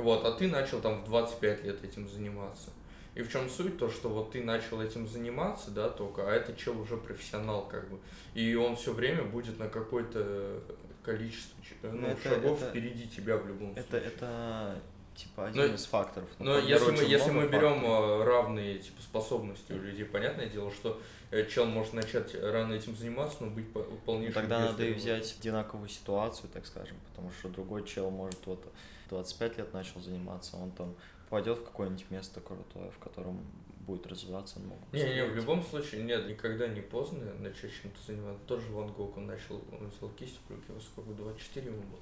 вот, 0.00 0.24
а 0.24 0.32
ты 0.32 0.48
начал 0.48 0.80
там 0.80 1.02
в 1.02 1.04
25 1.04 1.64
лет 1.64 1.84
этим 1.84 2.08
заниматься. 2.08 2.70
И 3.14 3.22
в 3.22 3.30
чем 3.30 3.48
суть? 3.48 3.78
То, 3.78 3.88
что 3.88 4.08
вот 4.08 4.32
ты 4.32 4.42
начал 4.42 4.80
этим 4.80 5.06
заниматься, 5.06 5.70
да, 5.70 5.88
только, 5.88 6.28
а 6.28 6.32
это 6.32 6.54
чел 6.54 6.80
уже 6.80 6.96
профессионал, 6.96 7.66
как 7.68 7.88
бы. 7.88 7.98
И 8.34 8.54
он 8.56 8.74
все 8.74 8.92
время 8.92 9.22
будет 9.22 9.58
на 9.58 9.68
какой-то 9.68 10.60
количество 11.04 11.54
э, 11.82 11.92
ну, 11.92 12.08
это, 12.08 12.28
шагов 12.28 12.60
это, 12.60 12.70
впереди 12.70 13.06
тебя 13.06 13.36
в 13.36 13.46
любом 13.46 13.72
это, 13.76 13.88
случае. 13.88 14.08
Это 14.08 14.82
типа 15.14 15.46
один 15.46 15.68
но, 15.68 15.74
из 15.74 15.84
факторов. 15.84 16.28
Но 16.40 16.58
если 16.58 16.90
мы, 16.90 17.04
если 17.04 17.30
мы 17.30 17.46
берем 17.46 17.82
факторов. 17.82 18.20
Э, 18.20 18.24
равные 18.24 18.78
типа 18.78 19.00
способности 19.00 19.72
у 19.72 19.78
людей, 19.80 20.04
понятное 20.04 20.46
дело, 20.46 20.72
что 20.72 21.00
э, 21.30 21.46
чел 21.46 21.66
может 21.66 21.92
начать 21.92 22.34
рано 22.42 22.72
этим 22.72 22.96
заниматься, 22.96 23.36
но 23.44 23.50
быть 23.50 23.66
полнейшим. 24.04 24.34
Ну, 24.34 24.40
тогда 24.40 24.60
надо 24.60 24.84
и 24.84 24.92
взять 24.92 25.36
одинаковую 25.38 25.88
ситуацию, 25.88 26.50
так 26.52 26.66
скажем, 26.66 26.96
потому 27.10 27.30
что 27.38 27.48
другой 27.48 27.86
чел 27.86 28.10
может 28.10 28.44
вот 28.46 28.64
25 29.08 29.58
лет 29.58 29.72
начал 29.72 30.00
заниматься, 30.00 30.56
он 30.56 30.70
там 30.72 30.94
пойдет 31.30 31.58
в 31.58 31.64
какое-нибудь 31.64 32.10
место 32.10 32.40
крутое, 32.40 32.90
в 32.90 32.98
котором 32.98 33.40
будет 33.80 34.06
развиваться, 34.06 34.58
он 34.58 34.66
могут. 34.66 34.92
Не, 34.92 35.02
не, 35.14 35.24
в 35.24 35.34
любом 35.34 35.62
случае, 35.62 36.02
нет, 36.02 36.26
никогда 36.26 36.66
не 36.66 36.80
поздно 36.80 37.34
начать 37.34 37.72
чем-то 37.82 37.98
заниматься. 38.06 38.42
Тоже 38.46 38.70
Ван 38.70 38.88
Гог, 38.92 39.16
он 39.16 39.26
начал, 39.26 39.62
он 39.72 39.90
взял 39.90 40.08
кисть 40.10 40.38
в 40.46 40.50
руки, 40.50 40.64
во 40.68 40.80
сколько, 40.80 41.10
24 41.10 41.66
ему 41.66 41.82
было. 41.82 42.00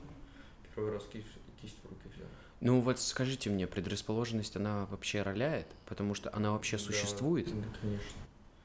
Первый 0.74 0.92
раз 0.92 1.04
кисть, 1.12 1.26
кисть 1.60 1.76
в 1.82 1.88
руки 1.88 2.08
взял. 2.14 2.28
Ну 2.60 2.80
вот 2.80 3.00
скажите 3.00 3.50
мне, 3.50 3.66
предрасположенность, 3.66 4.56
она 4.56 4.86
вообще 4.86 5.22
роляет? 5.22 5.66
Потому 5.86 6.14
что 6.14 6.30
она 6.32 6.52
вообще 6.52 6.76
да, 6.76 6.82
существует? 6.84 7.46
Да, 7.46 7.68
конечно. 7.80 8.20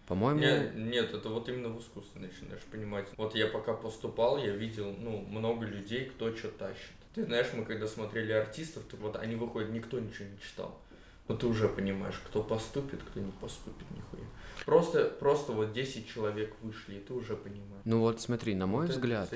По-моему... 0.07 0.39
Нет, 0.39 0.75
нет, 0.75 1.13
это 1.13 1.29
вот 1.29 1.49
именно 1.49 1.69
в 1.69 1.81
искусстве 1.81 2.21
начинаешь 2.21 2.61
понимать. 2.71 3.07
Вот 3.17 3.35
я 3.35 3.47
пока 3.47 3.73
поступал, 3.73 4.37
я 4.37 4.51
видел, 4.51 4.95
ну, 4.97 5.19
много 5.21 5.65
людей, 5.65 6.05
кто 6.05 6.33
что 6.33 6.49
тащит. 6.49 6.93
Ты 7.17 7.25
знаешь, 7.25 7.47
мы 7.55 7.65
когда 7.65 7.87
смотрели 7.87 8.31
артистов, 8.31 8.83
то 8.83 8.95
вот 8.97 9.15
они 9.15 9.33
выходят, 9.33 9.71
никто 9.71 9.99
ничего 9.99 10.25
не 10.29 10.37
читал. 10.39 10.79
Но 11.27 11.35
ты 11.35 11.47
уже 11.47 11.67
понимаешь, 11.67 12.21
кто 12.27 12.43
поступит, 12.43 13.01
кто 13.01 13.19
не 13.19 13.31
поступит, 13.31 13.89
нихуя. 13.89 14.23
Просто, 14.65 15.05
просто 15.05 15.51
вот 15.51 15.73
10 15.73 16.07
человек 16.07 16.53
вышли, 16.61 16.97
и 16.97 16.99
ты 16.99 17.15
уже 17.15 17.35
понимаешь. 17.35 17.81
Ну 17.85 18.01
вот 18.01 18.21
смотри, 18.21 18.53
на 18.53 18.67
мой 18.67 18.85
вот 18.85 18.95
взгляд, 18.95 19.33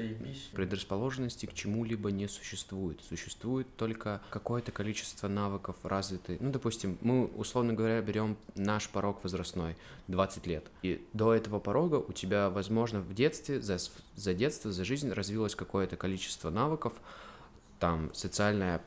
предрасположенности 0.54 1.48
к 1.48 1.54
чему-либо 1.56 2.12
не 2.12 2.28
существует. 2.28 3.02
Существует 3.10 3.66
только 3.78 4.22
какое-то 4.30 4.72
количество 4.72 5.28
навыков 5.28 5.76
развитых. 5.82 6.40
Ну, 6.40 6.52
допустим, 6.52 7.00
мы, 7.02 7.26
условно 7.26 7.74
говоря, 7.74 8.00
берем 8.02 8.38
наш 8.54 8.90
порог 8.90 9.24
возрастной, 9.24 9.76
20 10.08 10.46
лет. 10.46 10.66
И 10.84 11.04
до 11.14 11.34
этого 11.34 11.60
порога 11.60 11.96
у 11.96 12.12
тебя, 12.14 12.52
возможно, 12.52 13.02
в 13.02 13.16
детстве, 13.16 13.60
за, 13.60 13.80
за 14.16 14.34
детство, 14.36 14.72
за 14.72 14.86
жизнь 14.86 15.12
развилось 15.12 15.56
какое-то 15.56 15.96
количество 15.96 16.52
навыков, 16.52 16.94
там 17.82 18.14
социальная 18.14 18.80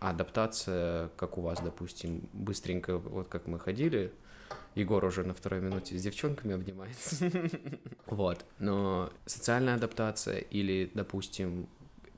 адаптация, 0.00 1.10
как 1.16 1.38
у 1.38 1.42
вас, 1.42 1.60
допустим, 1.60 2.28
быстренько, 2.32 2.98
вот 2.98 3.28
как 3.28 3.46
мы 3.46 3.60
ходили, 3.60 4.12
Егор 4.74 5.04
уже 5.04 5.22
на 5.22 5.32
второй 5.32 5.60
минуте 5.60 5.96
с 5.96 6.02
девчонками 6.02 6.54
обнимается. 6.54 7.30
Вот, 8.06 8.44
но 8.58 9.10
социальная 9.26 9.76
адаптация 9.76 10.38
или, 10.38 10.90
допустим, 10.92 11.68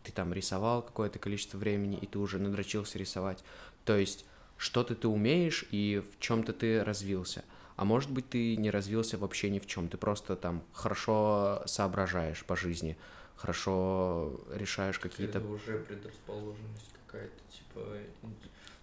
ты 0.02 0.12
там 0.12 0.32
рисовал 0.32 0.82
какое-то 0.82 1.18
количество 1.18 1.58
времени, 1.58 1.98
и 1.98 2.06
ты 2.06 2.18
уже 2.18 2.38
надрочился 2.38 2.98
рисовать. 2.98 3.44
То 3.84 3.96
есть 3.96 4.24
что-то 4.56 4.94
ты 4.94 5.08
умеешь, 5.08 5.66
и 5.70 6.02
в 6.10 6.18
чем-то 6.20 6.54
ты 6.54 6.82
развился. 6.82 7.44
А 7.76 7.84
может 7.84 8.10
быть, 8.10 8.30
ты 8.30 8.56
не 8.56 8.70
развился 8.70 9.18
вообще 9.18 9.50
ни 9.50 9.58
в 9.58 9.66
чем, 9.66 9.88
ты 9.88 9.98
просто 9.98 10.36
там 10.36 10.62
хорошо 10.72 11.62
соображаешь 11.66 12.44
по 12.44 12.56
жизни 12.56 12.96
хорошо 13.36 14.40
решаешь 14.52 14.98
какие-то... 14.98 15.38
Это 15.38 15.48
уже 15.48 15.78
предрасположенность 15.78 16.90
какая-то, 17.06 17.40
типа... 17.50 17.80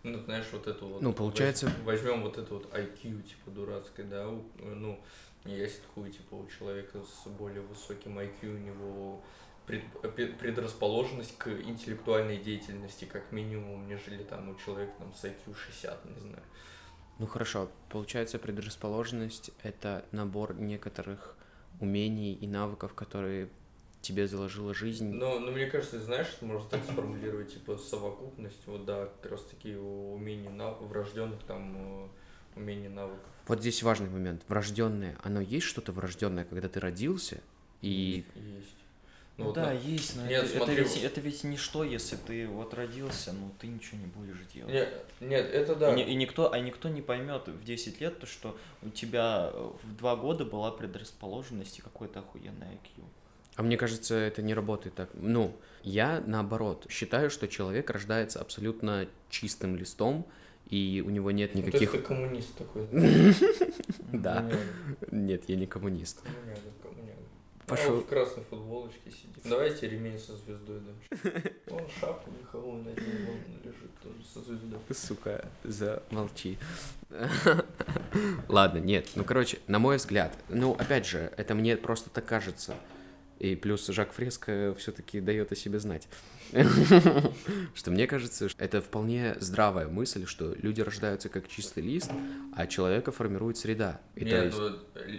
Ну, 0.03 0.19
знаешь, 0.23 0.47
вот 0.51 0.67
эту 0.67 0.87
вот... 0.87 1.01
Ну, 1.01 1.13
получается... 1.13 1.71
Возьмем 1.83 2.23
вот 2.23 2.37
это 2.37 2.53
вот 2.53 2.73
IQ, 2.73 3.21
типа, 3.21 3.51
дурацкое, 3.51 4.05
да, 4.05 4.27
ну, 4.59 4.99
есть 5.45 5.81
хуй, 5.93 6.09
типа, 6.11 6.35
у 6.35 6.47
человека 6.47 6.99
с 7.03 7.27
более 7.27 7.61
высоким 7.61 8.17
IQ, 8.17 8.55
у 8.55 8.57
него 8.57 9.23
пред- 9.65 10.37
предрасположенность 10.37 11.37
к 11.37 11.47
интеллектуальной 11.47 12.37
деятельности, 12.37 13.05
как 13.05 13.31
минимум, 13.31 13.87
нежели 13.87 14.23
там 14.23 14.49
у 14.49 14.55
человека 14.55 14.93
там 14.99 15.13
с 15.13 15.23
IQ 15.23 15.55
60, 15.55 16.05
не 16.05 16.19
знаю. 16.19 16.43
Ну 17.19 17.27
хорошо, 17.27 17.69
получается 17.89 18.39
предрасположенность— 18.39 19.51
это 19.63 20.05
набор 20.11 20.55
некоторых 20.55 21.35
умений 21.79 22.33
и 22.33 22.47
навыков, 22.47 22.93
которые 22.93 23.49
тебе 24.01 24.27
заложила 24.27 24.73
жизнь. 24.73 25.11
Но, 25.13 25.39
но 25.39 25.51
мне 25.51 25.67
кажется, 25.67 25.99
знаешь, 25.99 26.27
можно 26.41 26.67
так 26.69 26.83
сформулировать, 26.83 27.53
типа, 27.53 27.77
совокупность, 27.77 28.61
вот, 28.65 28.85
да, 28.85 29.09
как 29.21 29.31
раз 29.31 29.43
таки 29.43 29.75
умений, 29.75 30.49
нав... 30.49 30.81
врожденных 30.81 31.41
там 31.43 32.07
э, 32.55 32.59
умений, 32.59 32.89
навыков. 32.89 33.19
Вот 33.47 33.59
здесь 33.59 33.83
важный 33.83 34.09
момент. 34.09 34.43
Врожденное, 34.47 35.17
оно 35.23 35.41
есть 35.41 35.67
что-то 35.67 35.91
врожденное, 35.91 36.45
когда 36.45 36.67
ты 36.67 36.79
родился, 36.79 37.41
и... 37.81 38.25
Есть. 38.35 38.77
Ну, 39.37 39.45
вот 39.45 39.55
да, 39.55 39.67
на... 39.67 39.71
есть, 39.71 40.15
но 40.17 40.27
нет, 40.27 40.43
это, 40.43 40.57
смотри... 40.57 40.75
это, 40.75 40.83
ведь, 40.83 41.03
это 41.03 41.21
ведь 41.21 41.43
ничто, 41.43 41.83
если 41.83 42.15
ты 42.15 42.47
вот 42.47 42.73
родился, 42.73 43.31
ну 43.33 43.51
ты 43.59 43.67
ничего 43.67 43.97
не 43.97 44.05
будешь 44.05 44.37
делать. 44.53 44.71
Нет, 44.71 45.05
нет 45.19 45.45
это 45.45 45.75
да. 45.75 45.95
И, 45.95 46.03
и 46.03 46.15
никто, 46.15 46.51
а 46.51 46.59
никто 46.59 46.89
не 46.89 47.01
поймет 47.01 47.47
в 47.47 47.63
10 47.63 48.01
лет, 48.01 48.19
то, 48.19 48.27
что 48.27 48.57
у 48.83 48.89
тебя 48.89 49.51
в 49.83 49.95
2 49.95 50.15
года 50.17 50.45
была 50.45 50.69
предрасположенность 50.71 51.79
и 51.79 51.81
какой-то 51.81 52.19
охуенный 52.19 52.67
IQ. 52.67 53.03
А 53.55 53.63
мне 53.63 53.77
кажется, 53.77 54.15
это 54.15 54.41
не 54.41 54.53
работает 54.53 54.95
так. 54.95 55.09
Ну, 55.13 55.55
я 55.83 56.23
наоборот 56.25 56.85
считаю, 56.89 57.29
что 57.29 57.47
человек 57.47 57.89
рождается 57.89 58.39
абсолютно 58.39 59.07
чистым 59.29 59.75
листом, 59.75 60.25
и 60.69 61.03
у 61.05 61.09
него 61.09 61.31
нет 61.31 61.51
ну, 61.53 61.61
никаких... 61.61 61.91
Ну, 61.91 61.99
ты 61.99 62.05
коммунист 62.05 62.55
такой. 62.55 62.87
Да. 64.13 64.49
Нет, 65.11 65.43
я 65.47 65.55
не 65.55 65.65
коммунист. 65.65 66.21
Пошел. 67.71 68.01
в 68.01 68.05
красной 68.05 68.43
футболочке 68.43 69.09
сидит. 69.09 69.43
Давайте 69.45 69.87
ремень 69.87 70.19
со 70.19 70.35
звездой 70.35 70.81
дам. 70.81 71.41
Он 71.77 71.87
шапку 71.99 72.29
меховую 72.31 72.83
надел, 72.83 73.03
он 73.29 73.63
лежит 73.63 73.91
тоже 74.03 74.17
со 74.25 74.41
звездой. 74.41 74.79
Сука, 74.93 75.45
замолчи. 75.63 76.57
Ладно, 78.49 78.79
нет, 78.79 79.11
ну 79.15 79.23
короче, 79.23 79.59
на 79.67 79.79
мой 79.79 79.95
взгляд, 79.97 80.37
ну 80.49 80.73
опять 80.73 81.05
же, 81.05 81.31
это 81.37 81.55
мне 81.55 81.77
просто 81.77 82.09
так 82.09 82.25
кажется. 82.25 82.75
И 83.41 83.55
плюс 83.55 83.87
Жак 83.87 84.13
Фреско 84.13 84.75
все-таки 84.77 85.19
дает 85.19 85.51
о 85.51 85.55
себе 85.55 85.79
знать. 85.79 86.07
Что 87.73 87.89
мне 87.89 88.05
кажется, 88.05 88.47
это 88.59 88.81
вполне 88.81 89.35
здравая 89.39 89.87
мысль, 89.87 90.27
что 90.27 90.53
люди 90.61 90.81
рождаются 90.81 91.27
как 91.27 91.47
чистый 91.47 91.81
лист, 91.81 92.11
а 92.55 92.67
человека 92.67 93.11
формирует 93.11 93.57
среда. 93.57 93.99
Нет, 94.15 94.53
ну, 94.55 94.77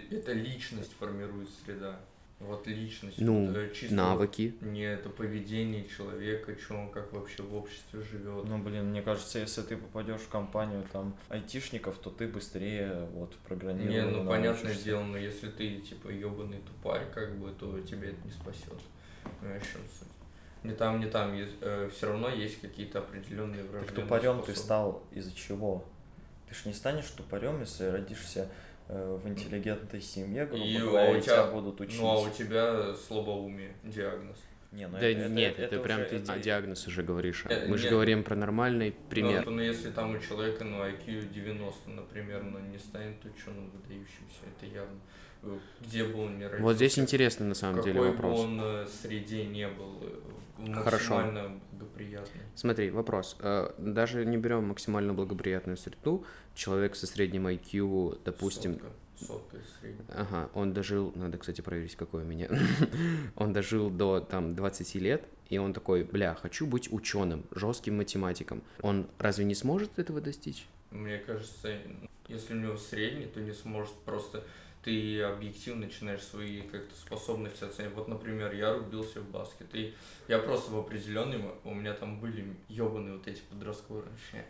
это 0.09 0.31
личность 0.31 0.93
формирует 0.97 1.49
среда. 1.65 1.99
Вот 2.39 2.67
личность, 2.67 3.19
ну, 3.19 3.53
вот, 3.53 3.73
чисто 3.73 3.95
навыки. 3.95 4.53
Вот, 4.59 4.69
не 4.69 4.81
это 4.81 5.09
поведение 5.09 5.87
человека, 5.87 6.57
что 6.59 6.75
он 6.75 6.91
как 6.91 7.13
вообще 7.13 7.41
в 7.41 7.55
обществе 7.55 8.01
живет. 8.01 8.45
Ну, 8.45 8.57
блин, 8.57 8.89
мне 8.89 9.01
кажется, 9.01 9.39
если 9.39 9.61
ты 9.61 9.77
попадешь 9.77 10.21
в 10.21 10.27
компанию 10.27 10.83
там 10.91 11.15
айтишников, 11.29 11.97
то 11.99 12.09
ты 12.09 12.27
быстрее 12.27 13.07
вот 13.13 13.33
программируешь. 13.47 13.93
Не, 13.93 14.11
ну 14.11 14.27
понятное 14.27 14.75
дело, 14.75 15.03
но 15.03 15.17
если 15.17 15.49
ты 15.49 15.79
типа 15.79 16.09
ебаный 16.09 16.59
тупарь, 16.59 17.09
как 17.13 17.37
бы, 17.37 17.51
то 17.51 17.79
тебе 17.79 18.09
это 18.09 18.25
не 18.25 18.31
спасет. 18.31 18.81
Понимаешь, 19.39 19.63
чем 19.71 19.81
суть? 19.97 20.07
Не 20.63 20.73
там, 20.73 20.99
не 20.99 21.07
там, 21.07 21.35
есть, 21.35 21.53
э, 21.61 21.89
все 21.93 22.07
равно 22.07 22.29
есть 22.29 22.59
какие-то 22.59 22.99
определенные 22.99 23.63
врожденные 23.63 23.87
Так 23.87 23.95
тупорем 23.95 24.37
способы. 24.37 24.45
ты 24.45 24.55
стал 24.55 25.03
из-за 25.11 25.35
чего? 25.35 25.85
Ты 26.47 26.55
ж 26.55 26.65
не 26.65 26.73
станешь 26.73 27.09
тупорем, 27.09 27.61
если 27.61 27.85
родишься 27.85 28.41
Э, 28.43 28.47
в 28.87 29.27
интеллигентной 29.27 30.01
семье, 30.01 30.45
грубо 30.45 30.63
и, 30.63 30.77
говоря, 30.77 31.15
а 31.15 31.17
у 31.17 31.21
тебя, 31.21 31.47
будут 31.47 31.81
учить. 31.81 31.99
Ну, 31.99 32.07
а 32.07 32.19
у 32.19 32.29
тебя 32.29 32.93
слабоумие, 32.93 33.75
диагноз. 33.83 34.37
Не, 34.73 34.87
ну 34.87 34.97
да 34.97 35.07
это, 35.07 35.29
нет, 35.29 35.53
это, 35.53 35.61
это, 35.63 35.75
это 35.75 35.83
прям 35.83 35.99
уже, 35.99 36.09
ты 36.09 36.15
это... 36.15 36.39
диагноз 36.39 36.87
уже 36.87 37.03
говоришь. 37.03 37.45
Нет, 37.45 37.63
Мы 37.65 37.71
нет. 37.71 37.79
же 37.79 37.89
говорим 37.89 38.23
про 38.23 38.35
нормальный 38.35 38.95
пример. 39.09 39.45
Ну, 39.45 39.51
ну, 39.51 39.61
если 39.61 39.91
там 39.91 40.15
у 40.15 40.19
человека, 40.19 40.63
ну, 40.63 40.83
IQ 40.83 41.31
90, 41.31 41.89
например, 41.91 42.43
но 42.43 42.59
не 42.59 42.79
станет 42.79 43.17
ученым 43.23 43.69
выдающимся, 43.69 44.41
это 44.57 44.65
явно. 44.65 44.99
Э, 45.43 45.57
где 45.81 46.05
бы 46.05 46.23
он 46.23 46.39
ни 46.39 46.43
родился. 46.43 46.63
Вот 46.63 46.75
здесь 46.75 46.97
интересный, 46.97 47.45
на 47.45 47.53
самом 47.53 47.83
деле, 47.83 48.01
вопрос. 48.01 48.41
Какой 48.41 48.55
бы 48.55 48.63
он 48.63 48.81
э, 48.83 48.87
среде 48.87 49.45
не 49.45 49.67
был, 49.67 50.01
максимально 50.57 50.83
Хорошо. 50.83 51.59
благоприятный. 51.71 52.41
Смотри, 52.55 52.89
вопрос. 52.89 53.37
Даже 53.77 54.25
не 54.25 54.37
берем 54.37 54.65
максимально 54.65 55.13
благоприятную 55.13 55.77
среду, 55.77 56.25
человек 56.55 56.95
со 56.95 57.05
средним 57.05 57.47
IQ, 57.47 58.21
допустим... 58.25 58.73
Сотка. 58.73 58.87
Сотка. 59.15 59.57
Ага, 60.09 60.49
он 60.53 60.73
дожил, 60.73 61.11
надо, 61.15 61.37
кстати, 61.37 61.61
проверить, 61.61 61.95
какой 61.95 62.23
у 62.23 62.25
меня. 62.25 62.49
он 63.35 63.53
дожил 63.53 63.89
до, 63.89 64.19
там, 64.19 64.55
20 64.55 64.95
лет, 64.95 65.27
и 65.49 65.57
он 65.57 65.73
такой, 65.73 66.03
бля, 66.03 66.35
хочу 66.35 66.65
быть 66.65 66.91
ученым, 66.91 67.45
жестким 67.51 67.97
математиком. 67.97 68.63
Он 68.81 69.07
разве 69.19 69.45
не 69.45 69.55
сможет 69.55 69.99
этого 69.99 70.21
достичь? 70.21 70.67
Мне 70.91 71.17
кажется, 71.19 71.77
если 72.27 72.53
у 72.53 72.57
него 72.57 72.77
средний, 72.77 73.25
то 73.25 73.39
не 73.39 73.53
сможет 73.53 73.93
просто 74.05 74.43
ты 74.83 75.21
объективно 75.21 75.85
начинаешь 75.85 76.21
свои 76.21 76.61
как-то 76.61 76.93
способности 76.95 77.63
оценивать. 77.63 77.95
Вот, 77.95 78.07
например, 78.07 78.53
я 78.53 78.73
рубился 78.73 79.21
в 79.21 79.29
баскет, 79.29 79.73
и 79.73 79.93
я 80.27 80.39
просто 80.39 80.71
в 80.71 80.77
определенный, 80.77 81.39
у 81.63 81.73
меня 81.73 81.93
там 81.93 82.19
были 82.19 82.45
ебаные 82.67 83.13
вот 83.13 83.27
эти 83.27 83.41
подростковые 83.49 84.05
раньше, 84.05 84.45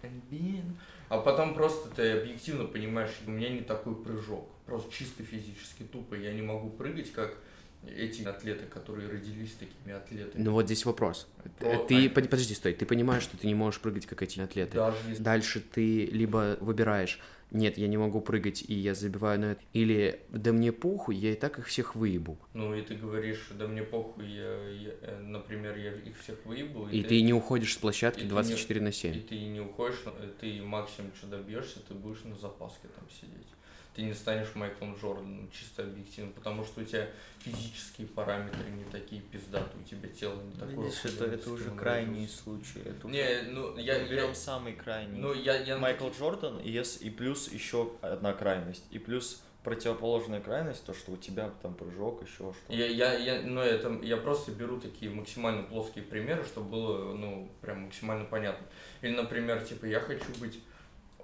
а 1.10 1.20
потом 1.20 1.54
просто 1.54 1.90
ты 1.90 2.12
объективно 2.12 2.66
понимаешь, 2.66 3.12
у 3.28 3.32
меня 3.32 3.50
не 3.50 3.62
такой 3.62 3.96
прыжок, 3.96 4.50
просто 4.66 4.92
чисто 4.92 5.24
физически 5.24 5.84
тупо, 5.84 6.16
я 6.16 6.34
не 6.34 6.42
могу 6.42 6.70
прыгать, 6.70 7.12
как 7.12 7.38
эти 7.86 8.24
атлеты, 8.24 8.66
которые 8.66 9.10
родились 9.10 9.54
такими 9.54 9.94
атлетами. 9.94 10.42
Ну 10.42 10.54
вот 10.54 10.66
здесь 10.66 10.86
вопрос. 10.86 11.28
Про... 11.60 11.80
Ты, 11.80 12.10
подожди, 12.10 12.54
стой, 12.54 12.74
ты 12.74 12.86
понимаешь, 12.86 13.24
что 13.24 13.38
ты 13.38 13.46
не 13.46 13.56
можешь 13.56 13.82
прыгать, 13.82 14.06
как 14.06 14.22
эти 14.22 14.40
атлеты. 14.40 14.78
Даже 14.78 14.98
если... 15.10 15.22
Дальше 15.22 15.60
ты 15.60 16.06
либо 16.06 16.58
выбираешь, 16.62 17.20
нет, 17.54 17.78
я 17.78 17.88
не 17.88 17.98
могу 17.98 18.22
прыгать, 18.22 18.64
и 18.68 18.74
я 18.74 18.94
забиваю 18.94 19.40
на 19.40 19.46
это. 19.54 19.62
Или 19.74 20.22
да 20.30 20.52
мне 20.52 20.72
похуй, 20.72 21.16
я 21.16 21.32
и 21.32 21.36
так 21.36 21.60
их 21.60 21.68
всех 21.68 21.96
выебу. 21.96 22.38
Ну 22.54 22.74
и 22.76 22.82
ты 22.82 22.96
говоришь, 22.96 23.48
да 23.58 23.68
мне 23.68 23.84
похуй, 23.84 24.26
я, 24.28 24.70
я, 24.70 24.92
э, 25.02 25.20
например, 25.20 25.78
я 25.78 25.94
их 25.94 26.20
всех 26.20 26.46
выебу. 26.46 26.88
И, 26.90 27.00
и 27.00 27.04
ты, 27.04 27.10
ты 27.10 27.22
не 27.22 27.34
уходишь 27.34 27.74
с 27.74 27.78
площадки 27.78 28.24
24 28.24 28.80
не, 28.80 28.86
на 28.86 28.92
7. 28.92 29.16
И 29.16 29.20
ты 29.20 29.40
не 29.46 29.62
уходишь, 29.62 30.04
ты 30.40 30.62
максимум, 30.62 31.12
что 31.16 31.28
добьешься, 31.28 31.80
ты 31.88 31.94
будешь 31.94 32.24
на 32.24 32.36
запаске 32.36 32.88
там 32.96 33.08
сидеть 33.10 33.48
ты 33.96 34.02
не 34.04 34.14
станешь 34.14 34.56
Майклом 34.56 34.96
Джорданом, 34.96 35.50
чисто 35.52 35.84
объективно, 35.84 36.32
потому 36.32 36.64
что 36.66 36.82
у 36.82 36.84
тебя 36.84 37.08
физические 37.40 38.08
параметры 38.08 38.70
не 38.72 38.84
такие 38.86 39.22
пиздатые, 39.22 39.84
у 39.84 39.88
тебя 39.88 40.10
тело 40.10 40.42
не 40.42 40.54
такое. 40.54 40.86
Видишь, 40.86 41.06
это, 41.06 41.26
это 41.26 41.52
уже 41.52 41.72
крайние 41.72 42.28
случаи. 42.28 42.82
Это 42.86 43.08
не, 43.08 43.42
ну 43.52 43.78
я 43.78 44.04
берем 44.04 44.30
я... 44.30 44.36
самый 44.36 44.74
крайний. 44.74 45.20
Ну 45.20 45.34
я, 45.34 45.58
я 45.58 45.78
Майкл 45.78 46.10
Джордан 46.10 46.60
и, 46.60 46.72
и 46.72 47.10
плюс 47.10 47.52
еще 47.52 47.92
одна 48.02 48.34
крайность 48.34 48.86
и 48.90 49.00
плюс 49.00 49.44
противоположная 49.64 50.42
крайность, 50.42 50.86
то, 50.86 50.94
что 50.94 51.14
у 51.14 51.18
тебя 51.18 51.50
там 51.62 51.74
прыжок, 51.74 52.22
еще 52.22 52.34
что-то. 52.34 52.74
Я, 52.74 52.86
я, 52.86 53.14
я, 53.14 53.42
ну, 53.44 53.62
это, 53.62 53.98
я 54.04 54.18
просто 54.18 54.52
беру 54.52 54.80
такие 54.80 55.10
максимально 55.10 55.64
плоские 55.64 56.04
примеры, 56.04 56.44
чтобы 56.44 56.70
было, 56.70 57.14
ну, 57.14 57.50
прям 57.62 57.84
максимально 57.84 58.26
понятно. 58.26 58.68
Или, 59.02 59.16
например, 59.16 59.64
типа, 59.64 59.86
я 59.86 60.02
хочу 60.02 60.26
быть 60.40 60.60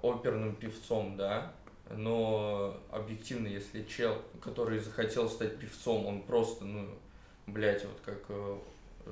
оперным 0.00 0.56
певцом, 0.56 1.16
да, 1.16 1.52
но 1.96 2.76
объективно, 2.90 3.48
если 3.48 3.82
чел, 3.84 4.22
который 4.40 4.78
захотел 4.78 5.28
стать 5.28 5.58
певцом, 5.58 6.06
он 6.06 6.22
просто, 6.22 6.64
ну, 6.64 6.88
блядь, 7.46 7.84
вот 7.84 7.98
как, 8.04 8.22
э, 8.28 8.58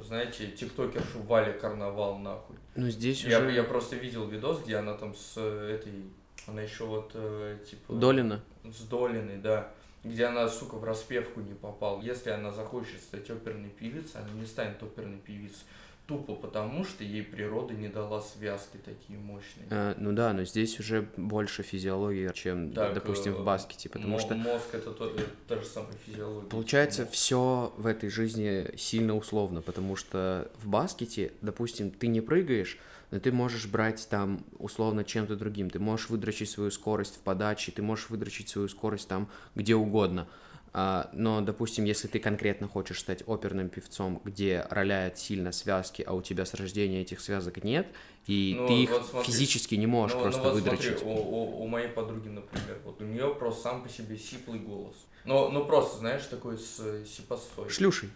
знаете, 0.04 0.48
тиктокершу 0.52 1.22
Вали 1.22 1.52
Карнавал, 1.58 2.18
нахуй. 2.18 2.56
Ну, 2.76 2.88
здесь 2.88 3.24
я, 3.24 3.40
уже... 3.40 3.52
Я 3.52 3.64
просто 3.64 3.96
видел 3.96 4.26
видос, 4.28 4.62
где 4.62 4.76
она 4.76 4.94
там 4.94 5.14
с 5.14 5.36
этой, 5.38 6.04
она 6.46 6.62
еще 6.62 6.84
вот, 6.84 7.10
э, 7.14 7.58
типа... 7.68 7.94
Долина? 7.94 8.42
С 8.64 8.82
Долиной, 8.82 9.38
да. 9.38 9.70
Где 10.04 10.26
она, 10.26 10.48
сука, 10.48 10.76
в 10.76 10.84
распевку 10.84 11.40
не 11.40 11.54
попала. 11.54 12.00
Если 12.00 12.30
она 12.30 12.52
захочет 12.52 13.00
стать 13.00 13.28
оперной 13.30 13.70
певицей, 13.70 14.20
она 14.20 14.30
не 14.30 14.46
станет 14.46 14.80
оперной 14.80 15.18
певицей 15.18 15.64
тупо 16.08 16.34
потому, 16.34 16.84
что 16.84 17.04
ей 17.04 17.22
природа 17.22 17.74
не 17.74 17.88
дала 17.88 18.22
связки 18.22 18.78
такие 18.82 19.18
мощные. 19.18 19.66
А, 19.70 19.94
ну 19.98 20.12
да, 20.12 20.32
но 20.32 20.44
здесь 20.44 20.80
уже 20.80 21.06
больше 21.18 21.62
физиологии, 21.62 22.32
чем, 22.32 22.72
так, 22.72 22.94
допустим, 22.94 23.34
в 23.34 23.40
э, 23.40 23.44
баскете, 23.44 23.90
потому 23.90 24.18
что... 24.18 24.34
Мозг 24.34 24.64
это 24.72 24.90
то, 24.92 25.10
это 25.10 25.30
та 25.46 25.56
же 25.56 25.66
самая 25.66 25.92
физиология. 26.06 26.48
Получается, 26.48 27.06
все 27.06 27.74
в 27.76 27.86
этой 27.86 28.08
жизни 28.08 28.74
сильно 28.78 29.14
условно, 29.14 29.60
потому 29.60 29.96
что 29.96 30.50
в 30.62 30.66
баскете, 30.68 31.32
допустим, 31.42 31.90
ты 31.90 32.06
не 32.06 32.22
прыгаешь, 32.22 32.78
но 33.10 33.20
ты 33.20 33.30
можешь 33.30 33.66
брать 33.66 34.08
там 34.08 34.44
условно 34.58 35.04
чем-то 35.04 35.36
другим, 35.36 35.68
ты 35.68 35.78
можешь 35.78 36.08
выдрочить 36.08 36.48
свою 36.48 36.70
скорость 36.70 37.16
в 37.16 37.20
подаче, 37.20 37.70
ты 37.70 37.82
можешь 37.82 38.08
выдрочить 38.08 38.48
свою 38.48 38.68
скорость 38.68 39.08
там 39.08 39.28
где 39.54 39.74
угодно, 39.74 40.26
но, 40.72 41.40
допустим, 41.40 41.84
если 41.84 42.08
ты 42.08 42.18
конкретно 42.18 42.68
хочешь 42.68 43.00
стать 43.00 43.22
оперным 43.26 43.68
певцом, 43.68 44.20
где 44.24 44.66
роляют 44.70 45.18
сильно 45.18 45.52
связки, 45.52 46.02
а 46.06 46.12
у 46.14 46.22
тебя 46.22 46.44
с 46.44 46.54
рождения 46.54 47.02
этих 47.02 47.20
связок 47.20 47.64
нет, 47.64 47.86
и 48.26 48.56
Ну, 48.60 48.66
ты 48.66 48.72
их 48.74 48.90
вот 48.92 49.06
смотри. 49.08 49.32
физически 49.32 49.74
не 49.76 49.86
можешь 49.86 50.16
Ну, 50.16 50.22
просто 50.22 50.42
ну 50.48 50.48
вот 50.50 50.54
выдрочить. 50.54 50.98
смотри, 50.98 51.06
у, 51.08 51.16
у- 51.18 51.62
у 51.64 51.66
моей 51.66 51.88
подруги, 51.88 52.28
например, 52.28 52.80
вот 52.84 53.00
у 53.00 53.04
нее 53.04 53.34
просто 53.34 53.62
сам 53.62 53.82
по 53.82 53.88
себе 53.88 54.16
сиплый 54.18 54.60
голос. 54.60 54.96
Ну, 55.28 55.50
ну 55.50 55.66
просто, 55.66 55.98
знаешь, 55.98 56.24
такой 56.24 56.56
с 56.56 57.04
сипостой. 57.04 57.68
Шлюшей. 57.68 58.08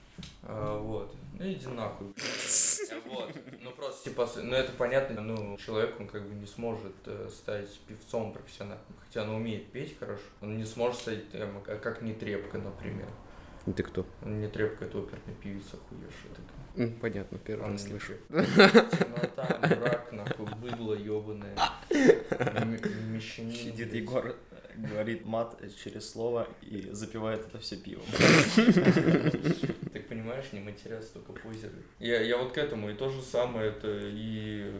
А, 0.44 0.78
вот. 0.78 1.14
Ну 1.38 1.44
иди 1.52 1.66
нахуй. 1.66 2.06
Вот. 3.04 3.36
Ну 3.60 3.70
просто 3.72 4.08
типа, 4.08 4.26
с- 4.26 4.36
ну 4.42 4.54
это 4.54 4.72
понятно, 4.72 5.20
ну 5.20 5.58
человек 5.58 6.00
он 6.00 6.06
как 6.08 6.26
бы 6.26 6.34
не 6.34 6.46
сможет 6.46 6.94
э, 7.04 7.28
стать 7.30 7.68
певцом 7.86 8.32
профессиональным, 8.32 8.84
хотя 9.06 9.24
он 9.24 9.30
умеет 9.30 9.70
петь 9.72 9.98
хорошо, 9.98 10.22
он 10.40 10.56
не 10.56 10.64
сможет 10.64 11.00
стать 11.00 11.30
там, 11.32 11.60
как, 11.62 11.82
как 11.82 12.00
Нетребко, 12.02 12.56
например. 12.56 13.08
И 13.66 13.72
ты 13.72 13.82
кто? 13.82 14.06
Нетребко 14.24 14.86
это 14.86 14.98
оперная 14.98 15.34
певица 15.42 15.76
хуевшая 15.88 16.30
такая. 16.30 16.86
М, 16.88 16.98
Понятно, 16.98 17.38
первый 17.38 17.72
раз 17.72 17.82
слышу. 17.86 18.14
Темнота, 18.30 19.58
мрак, 19.60 20.12
нахуй, 20.12 20.46
быдло 20.62 20.94
ебаное. 20.94 21.56
Мещанин. 23.10 23.52
Сидит. 23.52 23.92
Егор, 23.94 24.34
говорит 24.76 25.24
мат 25.24 25.60
через 25.82 26.10
слово 26.10 26.48
и 26.62 26.88
запивает 26.92 27.46
это 27.46 27.58
все 27.58 27.76
пивом. 27.76 28.04
Ты 28.56 30.00
понимаешь, 30.08 30.52
не 30.52 30.60
матерятся, 30.60 31.14
только 31.14 31.32
позеры. 31.40 31.82
Я, 31.98 32.20
я 32.20 32.38
вот 32.38 32.52
к 32.52 32.58
этому, 32.58 32.90
и 32.90 32.94
то 32.94 33.08
же 33.10 33.22
самое, 33.22 33.70
это 33.70 33.88
и 34.02 34.72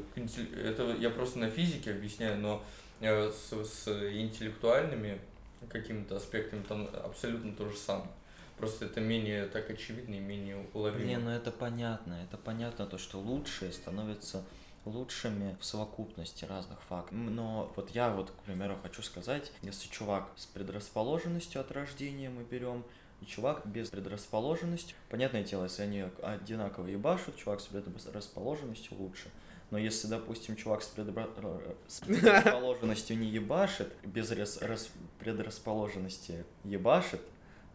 это 0.65 0.97
я 0.99 1.11
просто 1.11 1.39
на 1.39 1.51
физике 1.51 1.93
объясняю, 1.93 2.39
но 2.39 2.65
э, 3.01 3.31
с, 3.31 3.53
с 3.53 3.89
интеллектуальными 3.89 5.21
какими-то 5.69 6.17
аспектами 6.17 6.63
там 6.63 6.89
абсолютно 7.05 7.53
то 7.53 7.69
же 7.69 7.77
самое. 7.77 8.11
Просто 8.59 8.85
это 8.85 9.01
менее 9.01 9.47
так 9.47 9.71
очевидно 9.71 10.15
и 10.15 10.21
менее 10.21 10.65
уловимо. 10.73 11.05
Не, 11.05 11.19
ну 11.19 11.31
это 11.31 11.51
понятно, 11.51 12.21
это 12.23 12.37
понятно, 12.37 12.87
то, 12.87 12.99
что 12.99 13.19
лучшие 13.19 13.73
становятся 13.73 14.45
лучшими 14.85 15.57
в 15.61 15.64
совокупности 15.64 16.45
разных 16.45 16.83
фактов. 16.83 17.16
Но 17.16 17.73
вот 17.77 17.90
я 17.90 18.11
вот, 18.11 18.31
к 18.31 18.35
примеру, 18.45 18.77
хочу 18.83 19.03
сказать, 19.03 19.53
если 19.62 19.88
чувак 19.88 20.29
с 20.37 20.47
предрасположенностью 20.47 21.61
от 21.61 21.71
рождения 21.71 22.31
мы 22.31 22.42
берем, 22.42 22.85
и 23.21 23.25
чувак 23.25 23.64
без 23.66 23.88
предрасположенности, 23.90 24.95
понятное 25.09 25.45
дело, 25.45 25.64
если 25.64 25.83
они 25.83 26.05
одинаково 26.23 26.88
ебашут, 26.88 27.37
чувак 27.37 27.61
с 27.61 27.66
предрасположенностью 27.66 28.97
лучше. 28.99 29.31
Но 29.71 29.79
если, 29.79 30.09
допустим, 30.09 30.57
чувак 30.57 30.83
с, 30.83 30.92
предра- 30.95 31.77
с 31.87 32.01
предрасположенностью 32.07 33.16
не 33.16 33.29
ебашит, 33.29 33.92
без 34.05 34.31
рас- 34.33 34.61
рас- 34.61 34.90
предрасположенности 35.21 36.45
ебашит, 36.64 37.23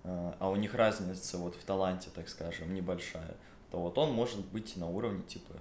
а 0.04 0.36
а 0.40 0.50
у 0.50 0.56
них 0.58 0.74
разница 0.74 1.38
вот 1.38 1.56
в 1.56 1.64
таланте, 1.64 2.10
так 2.14 2.30
скажем, 2.30 2.74
небольшая, 2.74 3.36
то 3.72 3.80
вот 3.80 3.98
он 3.98 4.12
может 4.12 4.46
быть 4.48 4.76
на 4.78 4.88
уровне 4.88 5.24
типа 5.24 5.54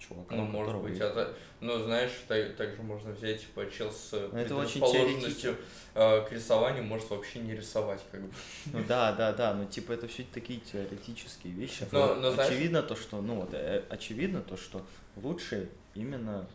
чувака. 0.00 0.34
Ну, 0.34 0.44
может 0.44 0.74
быть, 0.76 0.90
есть- 0.90 1.02
это, 1.02 1.34
ну, 1.60 1.78
знаешь, 1.78 2.10
так, 2.26 2.56
также 2.56 2.82
можно 2.82 3.12
взять, 3.12 3.40
типа, 3.42 3.66
чел 3.70 3.92
с 3.92 4.12
Ну, 4.12 4.18
это 4.18 4.32
предрасположенностью 4.54 5.56
э, 5.94 6.22
к 6.26 6.32
рисованию 6.32 6.84
может 6.84 7.08
вообще 7.10 7.38
не 7.40 7.54
рисовать, 7.54 8.00
как 8.10 8.22
бы. 8.22 8.30
Ну 8.72 8.84
да, 8.88 9.12
да, 9.12 9.32
да, 9.32 9.54
ну 9.54 9.66
типа 9.66 9.92
это 9.92 10.08
все 10.08 10.24
такие 10.32 10.60
теоретические 10.60 11.52
вещи. 11.52 11.86
Но- 11.92 12.14
но 12.14 12.30
знаешь- 12.32 12.50
очевидно 12.50 12.82
то, 12.82 12.96
что, 12.96 13.20
ну 13.20 13.34
вот, 13.40 13.50
э, 13.52 13.82
очевидно 13.90 14.40
то, 14.40 14.56
что 14.56 14.82
лучше 15.16 15.68
именно 15.94 16.46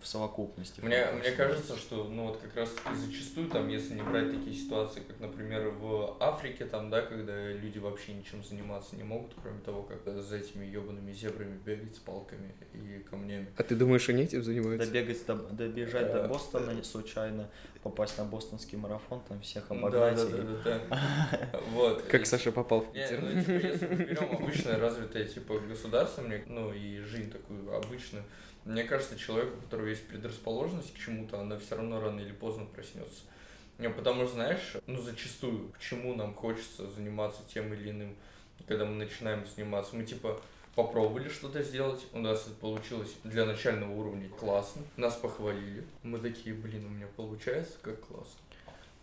в 0.00 0.06
совокупности. 0.06 0.80
Мне, 0.80 1.06
мне 1.12 1.30
кажется, 1.32 1.76
что, 1.76 2.04
ну 2.04 2.28
вот 2.28 2.38
как 2.38 2.54
раз 2.54 2.70
зачастую, 2.94 3.48
там, 3.48 3.68
если 3.68 3.94
не 3.94 4.02
брать 4.02 4.30
такие 4.30 4.54
ситуации, 4.54 5.00
как, 5.00 5.18
например, 5.20 5.68
в 5.70 6.16
Африке, 6.20 6.66
там, 6.66 6.90
да, 6.90 7.02
когда 7.02 7.52
люди 7.52 7.78
вообще 7.78 8.12
ничем 8.12 8.44
заниматься 8.44 8.94
не 8.96 9.04
могут, 9.04 9.32
кроме 9.42 9.60
того, 9.60 9.82
как 9.82 10.22
за 10.22 10.36
этими 10.36 10.66
ебаными 10.66 11.12
зебрами 11.12 11.58
бегать 11.64 11.96
с 11.96 11.98
палками 11.98 12.54
и 12.74 13.02
камнями. 13.08 13.46
А 13.56 13.62
ты 13.62 13.74
думаешь, 13.74 14.08
они 14.08 14.24
этим 14.24 14.42
занимаются? 14.42 14.86
Добегать 14.90 15.26
до, 15.26 15.34
добежать 15.34 16.12
до 16.12 16.28
Бостона 16.28 16.82
случайно, 16.84 17.48
попасть 17.90 18.18
на 18.18 18.24
бостонский 18.24 18.76
марафон, 18.78 19.20
там 19.28 19.40
всех 19.40 19.70
обогнать. 19.70 20.16
да, 20.16 20.24
да, 20.24 20.42
да, 20.64 20.80
да. 20.90 21.60
Вот. 21.72 22.02
Как 22.02 22.26
Саша 22.26 22.52
попал 22.52 22.80
в 22.80 22.92
Не, 22.94 23.02
Питер? 23.02 23.22
ну, 23.22 23.40
типа, 23.40 23.66
если 23.66 23.86
мы 23.86 23.94
берем 24.04 24.36
обычное 24.36 24.78
развитое, 24.78 25.24
типа, 25.24 25.58
государство, 25.60 26.22
мне, 26.22 26.42
ну, 26.46 26.72
и 26.72 26.98
жизнь 27.00 27.30
такую 27.30 27.74
обычную, 27.76 28.24
мне 28.64 28.82
кажется, 28.84 29.16
человеку, 29.18 29.56
у 29.58 29.60
которого 29.62 29.86
есть 29.86 30.06
предрасположенность 30.08 30.92
к 30.94 30.98
чему-то, 30.98 31.40
она 31.40 31.58
все 31.58 31.76
равно 31.76 32.00
рано 32.00 32.20
или 32.20 32.32
поздно 32.32 32.66
проснется. 32.66 33.22
Ну, 33.78 33.92
Потому 33.92 34.24
что, 34.24 34.34
знаешь, 34.34 34.76
ну, 34.86 35.00
зачастую, 35.00 35.68
почему 35.68 36.14
нам 36.14 36.34
хочется 36.34 36.90
заниматься 36.90 37.42
тем 37.52 37.72
или 37.74 37.90
иным, 37.90 38.16
когда 38.66 38.84
мы 38.84 38.94
начинаем 38.94 39.44
заниматься, 39.54 39.94
мы, 39.94 40.04
типа, 40.04 40.40
попробовали 40.76 41.28
что-то 41.28 41.64
сделать, 41.64 42.06
у 42.12 42.20
нас 42.20 42.46
это 42.46 42.54
получилось 42.54 43.12
для 43.24 43.44
начального 43.44 43.92
уровня 43.92 44.28
классно, 44.28 44.82
нас 44.96 45.16
похвалили, 45.16 45.84
мы 46.04 46.20
такие, 46.20 46.54
блин, 46.54 46.86
у 46.86 46.90
меня 46.90 47.08
получается, 47.16 47.72
как 47.82 48.00
классно. 48.06 48.38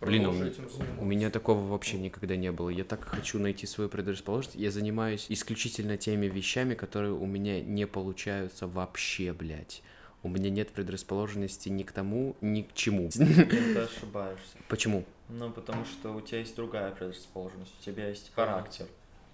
Блин, 0.00 0.26
у, 0.26 0.32
у 0.32 1.04
меня 1.04 1.30
такого 1.30 1.66
вообще 1.66 1.98
никогда 1.98 2.36
не 2.36 2.52
было. 2.52 2.68
Я 2.68 2.84
так 2.84 3.04
хочу 3.04 3.38
найти 3.38 3.66
свою 3.66 3.88
предрасположенность. 3.88 4.58
Я 4.58 4.70
занимаюсь 4.70 5.26
исключительно 5.30 5.96
теми 5.96 6.26
вещами, 6.26 6.74
которые 6.74 7.12
у 7.12 7.24
меня 7.24 7.62
не 7.62 7.86
получаются 7.86 8.66
вообще, 8.66 9.32
блядь. 9.32 9.82
У 10.22 10.28
меня 10.28 10.50
нет 10.50 10.70
предрасположенности 10.70 11.70
ни 11.70 11.84
к 11.84 11.92
тому, 11.92 12.36
ни 12.42 12.62
к 12.62 12.74
чему. 12.74 13.08
Ты 13.10 13.78
ошибаешься. 13.78 14.58
Почему? 14.68 15.04
Ну, 15.28 15.50
потому 15.50 15.84
что 15.86 16.14
у 16.14 16.20
тебя 16.20 16.40
есть 16.40 16.54
другая 16.56 16.90
предрасположенность, 16.90 17.72
у 17.80 17.82
тебя 17.82 18.08
есть 18.08 18.30
характер, 18.34 18.86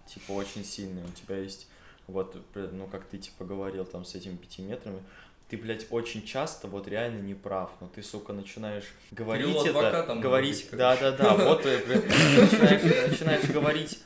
типа, 0.07 0.33
очень 0.33 0.65
сильный, 0.65 1.03
у 1.03 1.11
тебя 1.11 1.39
есть, 1.39 1.69
вот, 2.11 2.37
ну, 2.55 2.87
как 2.87 3.05
ты, 3.05 3.19
типа, 3.19 3.45
говорил 3.45 3.85
там 3.85 4.05
с 4.05 4.15
этими 4.15 4.37
пяти 4.37 4.63
метрами, 4.63 5.03
ты, 5.49 5.57
блядь, 5.57 5.87
очень 5.91 6.25
часто 6.25 6.69
вот 6.69 6.87
реально 6.87 7.21
не 7.21 7.35
прав, 7.35 7.73
но 7.81 7.89
ты, 7.89 8.03
сука, 8.03 8.33
начинаешь 8.33 8.85
говорить 9.11 9.47
Кирилл 9.47 9.81
это, 9.81 10.15
говорить, 10.15 10.69
да-да-да, 10.71 11.35
вот, 11.35 11.67
э, 11.67 11.83
блядь, 11.85 12.05
начинаешь, 13.11 13.51
говорить 13.51 13.99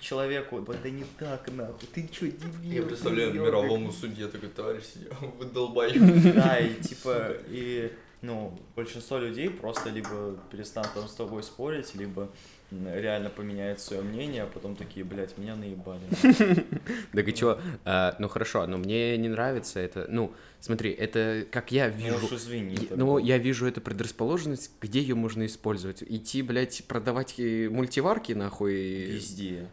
человеку, 0.00 0.60
да 0.60 0.90
не 0.90 1.04
так, 1.18 1.48
нахуй, 1.52 1.88
ты 1.94 2.08
чё, 2.08 2.26
дебил? 2.26 2.72
Я 2.72 2.82
представляю, 2.82 3.32
ты 3.32 3.38
мировому 3.38 3.92
судье 3.92 4.26
такой 4.26 4.48
товарищ 4.48 4.82
сидел, 4.84 5.12
вы 5.38 5.44
долбоёб. 5.44 6.34
да, 6.34 6.58
и 6.58 6.74
типа, 6.82 7.36
и, 7.46 7.92
ну, 8.22 8.58
большинство 8.74 9.18
людей 9.18 9.48
просто 9.48 9.90
либо 9.90 10.36
перестанут 10.50 10.92
там 10.94 11.06
с 11.06 11.14
тобой 11.14 11.44
спорить, 11.44 11.94
либо 11.94 12.28
реально 12.70 13.30
поменяют 13.30 13.80
свое 13.80 14.02
мнение, 14.02 14.42
а 14.42 14.46
потом 14.46 14.76
такие, 14.76 15.04
блядь, 15.04 15.36
меня 15.38 15.56
наебали. 15.56 16.02
Так 17.12 17.28
и 17.28 17.34
чё? 17.34 17.60
А, 17.84 18.14
ну 18.18 18.28
хорошо, 18.28 18.66
но 18.66 18.78
мне 18.78 19.16
не 19.16 19.28
нравится 19.28 19.80
это. 19.80 20.06
Ну, 20.08 20.32
смотри, 20.60 20.90
это 20.90 21.44
как 21.50 21.72
я 21.72 21.88
Ну 21.88 21.96
вижу. 21.96 22.34
извини. 22.34 22.88
Ну, 22.90 23.18
я 23.18 23.38
вижу 23.38 23.66
эту 23.66 23.80
предрасположенность, 23.80 24.70
где 24.80 25.00
ее 25.00 25.14
можно 25.14 25.44
использовать. 25.46 26.02
Идти, 26.02 26.42
блядь, 26.42 26.84
продавать 26.86 27.34
э, 27.38 27.68
мультиварки, 27.68 28.32
нахуй. 28.32 28.72
Везде. 29.06 29.66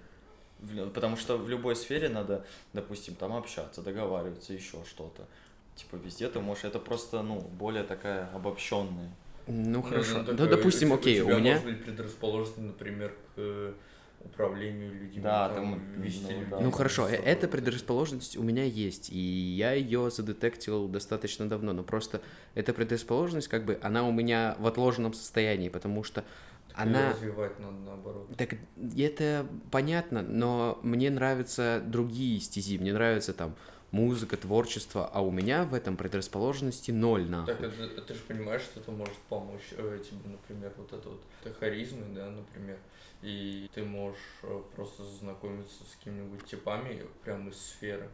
Потому 0.93 1.17
что 1.17 1.37
в 1.37 1.47
любой 1.49 1.75
сфере 1.75 2.09
надо, 2.09 2.43
допустим, 2.73 3.13
там 3.15 3.33
общаться, 3.33 3.81
договариваться, 3.81 4.53
еще 4.53 4.77
что-то. 4.89 5.27
Типа 5.75 5.97
везде 6.03 6.27
ты 6.29 6.39
можешь, 6.39 6.63
это 6.63 6.79
просто, 6.79 7.21
ну, 7.21 7.39
более 7.41 7.83
такая 7.83 8.27
обобщенная. 8.33 9.11
Ну, 9.47 9.81
хорошо. 9.81 10.17
Ну, 10.17 10.19
Ну, 10.19 10.25
такой, 10.37 10.49
допустим, 10.49 10.91
у 10.91 10.95
окей, 10.95 11.21
тебя 11.21 11.35
у 11.35 11.39
меня... 11.39 11.53
может 11.53 11.65
быть 11.65 11.83
предрасположенность, 11.85 12.57
например, 12.57 13.13
к 13.35 13.73
управлению 14.21 14.93
людьми, 14.93 15.21
Да, 15.21 15.49
там, 15.49 15.73
там, 15.73 16.01
вести 16.01 16.23
ну, 16.23 16.29
людей. 16.31 16.45
да. 16.51 16.59
Ну 16.59 16.71
хорошо, 16.71 17.07
э, 17.07 17.13
эта 17.15 17.47
предрасположенность 17.47 18.35
у 18.35 18.43
меня 18.43 18.63
есть, 18.63 19.09
и 19.09 19.17
я 19.17 19.71
ее 19.73 20.09
задетектил 20.11 20.87
достаточно 20.87 21.47
давно, 21.47 21.71
но 21.73 21.83
просто 21.83 22.21
эта 22.55 22.73
предрасположенность, 22.73 23.47
как 23.47 23.63
бы, 23.65 23.79
она 23.81 24.07
у 24.07 24.11
меня 24.11 24.55
в 24.59 24.67
отложенном 24.67 25.13
состоянии, 25.13 25.69
потому 25.69 26.03
что 26.03 26.23
Так 26.69 26.87
она... 26.87 27.11
развивать 27.11 27.59
надо 27.59 27.77
наоборот. 27.85 28.27
Так 28.37 28.55
это 28.97 29.45
понятно, 29.71 30.23
но 30.23 30.79
мне 30.83 31.09
нравятся 31.09 31.81
другие 31.85 32.39
стези, 32.41 32.77
мне 32.79 32.93
нравится 32.93 33.33
там 33.33 33.55
музыка, 33.91 34.37
творчество, 34.37 35.09
а 35.13 35.21
у 35.21 35.31
меня 35.31 35.63
в 35.63 35.73
этом 35.73 35.95
предрасположенности 35.97 36.91
ноль, 36.91 37.29
нахуй. 37.29 37.53
Так 37.55 37.63
это, 37.63 38.01
ты 38.01 38.13
же 38.13 38.19
понимаешь, 38.27 38.61
что 38.61 38.79
это 38.79 38.91
может 38.91 39.15
помочь 39.29 39.69
э, 39.71 39.99
тебе, 40.03 40.29
например, 40.29 40.73
вот 40.77 40.91
это 40.93 41.09
вот 41.09 41.21
это 41.43 41.53
харизмы, 41.53 42.05
да, 42.13 42.29
например, 42.29 42.77
и 43.21 43.69
ты 43.73 43.83
можешь 43.83 44.19
э, 44.43 44.61
просто 44.75 45.03
знакомиться 45.03 45.83
с 45.89 45.95
какими-нибудь 45.97 46.45
типами 46.45 47.05
прямо 47.23 47.49
из 47.49 47.57
сферы, 47.57 48.09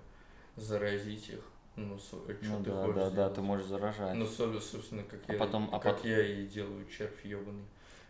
заразить 0.55 1.29
их, 1.29 1.39
ну, 1.75 1.97
что 1.97 2.23
Ну 2.43 2.63
ты 2.63 2.69
да, 2.69 2.81
хочешь 2.83 2.95
да, 2.95 3.03
да, 3.05 3.09
сделать. 3.09 3.33
ты 3.33 3.41
можешь 3.41 3.65
заражать. 3.65 4.15
Ну, 4.15 4.25
собственно, 4.27 4.61
собственно, 4.61 5.03
как 5.03 5.19
А 5.27 5.33
я, 5.33 5.39
потом- 5.39 5.69
а 5.73 5.79
как 5.79 5.95
потом- 5.97 6.11
я 6.11 6.21
и 6.25 6.45
делаю 6.45 6.85
червь 6.87 7.25
ебаный. 7.25 7.63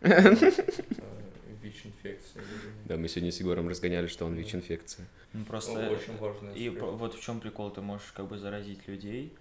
Э, 1.74 1.88
ВИЧ-инфекция. 1.88 2.42
Да, 2.84 2.96
мы 2.96 3.08
сегодня 3.08 3.32
с 3.32 3.40
Егором 3.40 3.68
разгоняли, 3.68 4.06
что 4.06 4.26
он 4.26 4.34
ВИЧ-инфекция. 4.34 5.06
Ну, 5.32 5.44
просто 5.44 5.72
Ну, 5.72 5.90
очень 5.90 6.16
важный 6.16 6.54
И 6.54 6.68
вот 6.68 7.14
в 7.14 7.20
чем 7.20 7.40
прикол, 7.40 7.70
ты 7.70 7.80
можешь 7.80 8.12
как 8.12 8.28
бы 8.28 8.38
заразить 8.38 8.86
людей, 8.86 9.36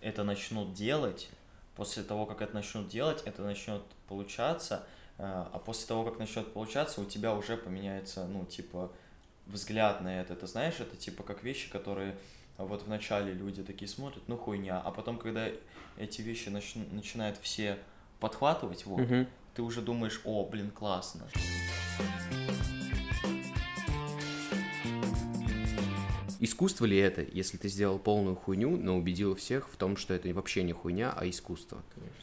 это 0.00 0.24
начнут 0.24 0.74
делать, 0.74 1.28
после 1.76 2.02
того, 2.02 2.26
как 2.26 2.42
это 2.42 2.54
начнут 2.54 2.88
делать, 2.88 3.22
это 3.24 3.42
начнет 3.42 3.82
получаться, 4.08 4.86
а, 5.18 5.50
а 5.52 5.58
после 5.58 5.86
того, 5.86 6.04
как 6.04 6.18
начнет 6.18 6.52
получаться, 6.52 7.00
у 7.00 7.04
тебя 7.04 7.34
уже 7.34 7.56
поменяется, 7.56 8.26
ну, 8.26 8.44
типа, 8.44 8.92
взгляд 9.46 10.00
на 10.00 10.20
это. 10.20 10.34
Ты 10.34 10.46
знаешь, 10.46 10.80
это 10.80 10.96
типа 10.96 11.22
как 11.22 11.42
вещи, 11.42 11.70
которые 11.70 12.16
вот 12.56 12.82
вначале 12.84 13.32
люди 13.32 13.62
такие 13.62 13.88
смотрят, 13.88 14.22
ну 14.28 14.36
хуйня, 14.36 14.80
а 14.80 14.90
потом, 14.90 15.18
когда 15.18 15.48
эти 15.96 16.22
вещи 16.22 16.48
нач... 16.48 16.74
начинают 16.92 17.38
все 17.38 17.78
подхватывать, 18.20 18.86
вот, 18.86 19.00
Мгм. 19.00 19.26
ты 19.54 19.62
уже 19.62 19.82
думаешь, 19.82 20.20
о, 20.24 20.44
блин, 20.48 20.70
классно. 20.70 21.28
Искусство 26.40 26.84
ли 26.84 26.98
это, 26.98 27.22
если 27.32 27.56
ты 27.56 27.68
сделал 27.68 27.98
полную 27.98 28.36
хуйню, 28.36 28.76
но 28.76 28.98
убедил 28.98 29.34
всех 29.34 29.68
в 29.70 29.76
том, 29.76 29.96
что 29.96 30.12
это 30.14 30.28
вообще 30.34 30.62
не 30.62 30.72
хуйня, 30.72 31.12
а 31.16 31.28
искусство? 31.28 31.82
Конечно. 31.94 32.20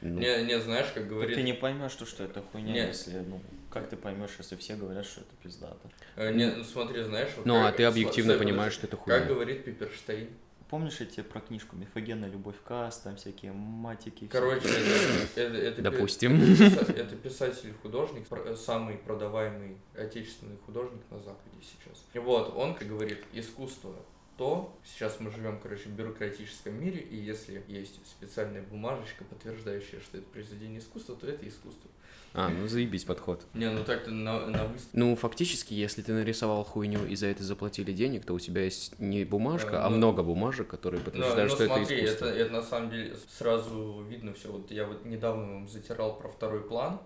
Ну, 0.00 0.20
Не, 0.20 0.44
не, 0.44 0.60
знаешь, 0.60 0.86
как 0.94 1.08
говорит... 1.08 1.34
ты 1.34 1.42
не 1.42 1.54
поймешь, 1.54 1.90
что, 1.90 2.06
что 2.06 2.22
это 2.22 2.40
хуйня, 2.52 2.72
Не. 2.72 2.80
если, 2.86 3.18
ну, 3.18 3.40
как 3.70 3.88
ты 3.88 3.96
поймешь, 3.96 4.30
если 4.38 4.54
все 4.54 4.76
говорят, 4.76 5.04
что 5.06 5.22
это 5.22 5.30
пиздато. 5.42 5.76
э, 6.14 6.32
Не, 6.32 6.52
ну 6.52 6.62
смотри, 6.62 7.02
знаешь... 7.02 7.30
вот 7.36 7.46
ну, 7.46 7.54
как- 7.54 7.74
а 7.74 7.76
ты 7.76 7.82
объективно 7.84 8.34
понимаешь, 8.34 8.74
что 8.74 8.86
это 8.86 8.96
хуйня. 8.96 9.18
Как 9.18 9.28
говорит 9.28 9.64
Пиперштейн, 9.64 10.28
Помнишь 10.68 11.00
эти 11.00 11.22
про 11.22 11.40
книжку 11.40 11.76
«Мифогенная 11.76 12.28
любовь 12.28 12.56
Касс», 12.62 12.98
там 12.98 13.16
всякие 13.16 13.52
матики? 13.52 14.28
Короче, 14.30 14.68
это, 14.68 15.40
это, 15.40 15.56
это 15.56 15.82
Допустим. 15.82 16.38
Это, 16.60 16.92
это 16.92 17.16
писатель-художник, 17.16 18.26
э, 18.30 18.54
самый 18.54 18.96
продаваемый 18.96 19.78
отечественный 19.96 20.58
художник 20.66 21.00
на 21.10 21.18
Западе 21.20 21.56
сейчас. 21.62 22.04
И 22.12 22.18
вот, 22.18 22.54
он 22.54 22.74
как 22.74 22.86
говорит, 22.86 23.24
искусство 23.32 23.94
то, 24.38 24.78
сейчас 24.84 25.18
мы 25.18 25.32
живем, 25.32 25.58
короче, 25.60 25.88
в 25.88 25.92
бюрократическом 25.92 26.80
мире, 26.80 27.00
и 27.00 27.16
если 27.16 27.62
есть 27.66 28.00
специальная 28.06 28.62
бумажечка, 28.62 29.24
подтверждающая, 29.24 29.98
что 30.00 30.18
это 30.18 30.26
произведение 30.28 30.78
искусства, 30.78 31.16
то 31.16 31.26
это 31.26 31.46
искусство. 31.46 31.90
А, 32.34 32.48
ну 32.48 32.68
заебись 32.68 33.04
подход. 33.04 33.44
Не, 33.54 33.68
ну 33.70 33.82
так-то 33.84 34.12
на, 34.12 34.46
на 34.46 34.66
выставке. 34.66 34.96
Ну, 34.96 35.16
фактически, 35.16 35.74
если 35.74 36.02
ты 36.02 36.12
нарисовал 36.12 36.62
хуйню 36.62 37.04
и 37.04 37.16
за 37.16 37.26
это 37.26 37.42
заплатили 37.42 37.92
денег, 37.92 38.24
то 38.24 38.34
у 38.34 38.38
тебя 38.38 38.62
есть 38.62 38.98
не 39.00 39.24
бумажка, 39.24 39.72
Да, 39.72 39.86
а 39.86 39.90
ну- 39.90 39.96
много 39.96 40.22
бумажек, 40.22 40.68
которые 40.68 41.02
подтверждают, 41.02 41.50
ну, 41.50 41.56
что 41.56 41.66
смотри, 41.66 41.96
это 41.96 42.04
искусство. 42.04 42.26
это, 42.26 42.38
это 42.38 42.52
на 42.52 42.62
самом 42.62 42.90
деле 42.90 43.16
сразу 43.28 44.04
видно 44.08 44.34
все. 44.34 44.52
Вот 44.52 44.70
я 44.70 44.86
вот 44.86 45.04
недавно 45.04 45.54
вам 45.54 45.68
затирал 45.68 46.16
про 46.16 46.28
второй 46.28 46.62
план. 46.62 47.00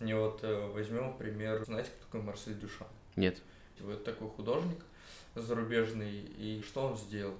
И 0.00 0.12
вот 0.14 0.40
э, 0.42 0.70
возьмем 0.72 1.18
пример, 1.18 1.64
знаете, 1.66 1.90
кто 1.90 2.06
такой 2.06 2.22
Марсель 2.22 2.58
Дюшан? 2.58 2.86
Нет. 3.16 3.42
Вот 3.80 4.04
такой 4.04 4.28
художник 4.28 4.78
зарубежный, 5.40 6.20
и 6.38 6.62
что 6.66 6.86
он 6.86 6.96
сделал? 6.96 7.34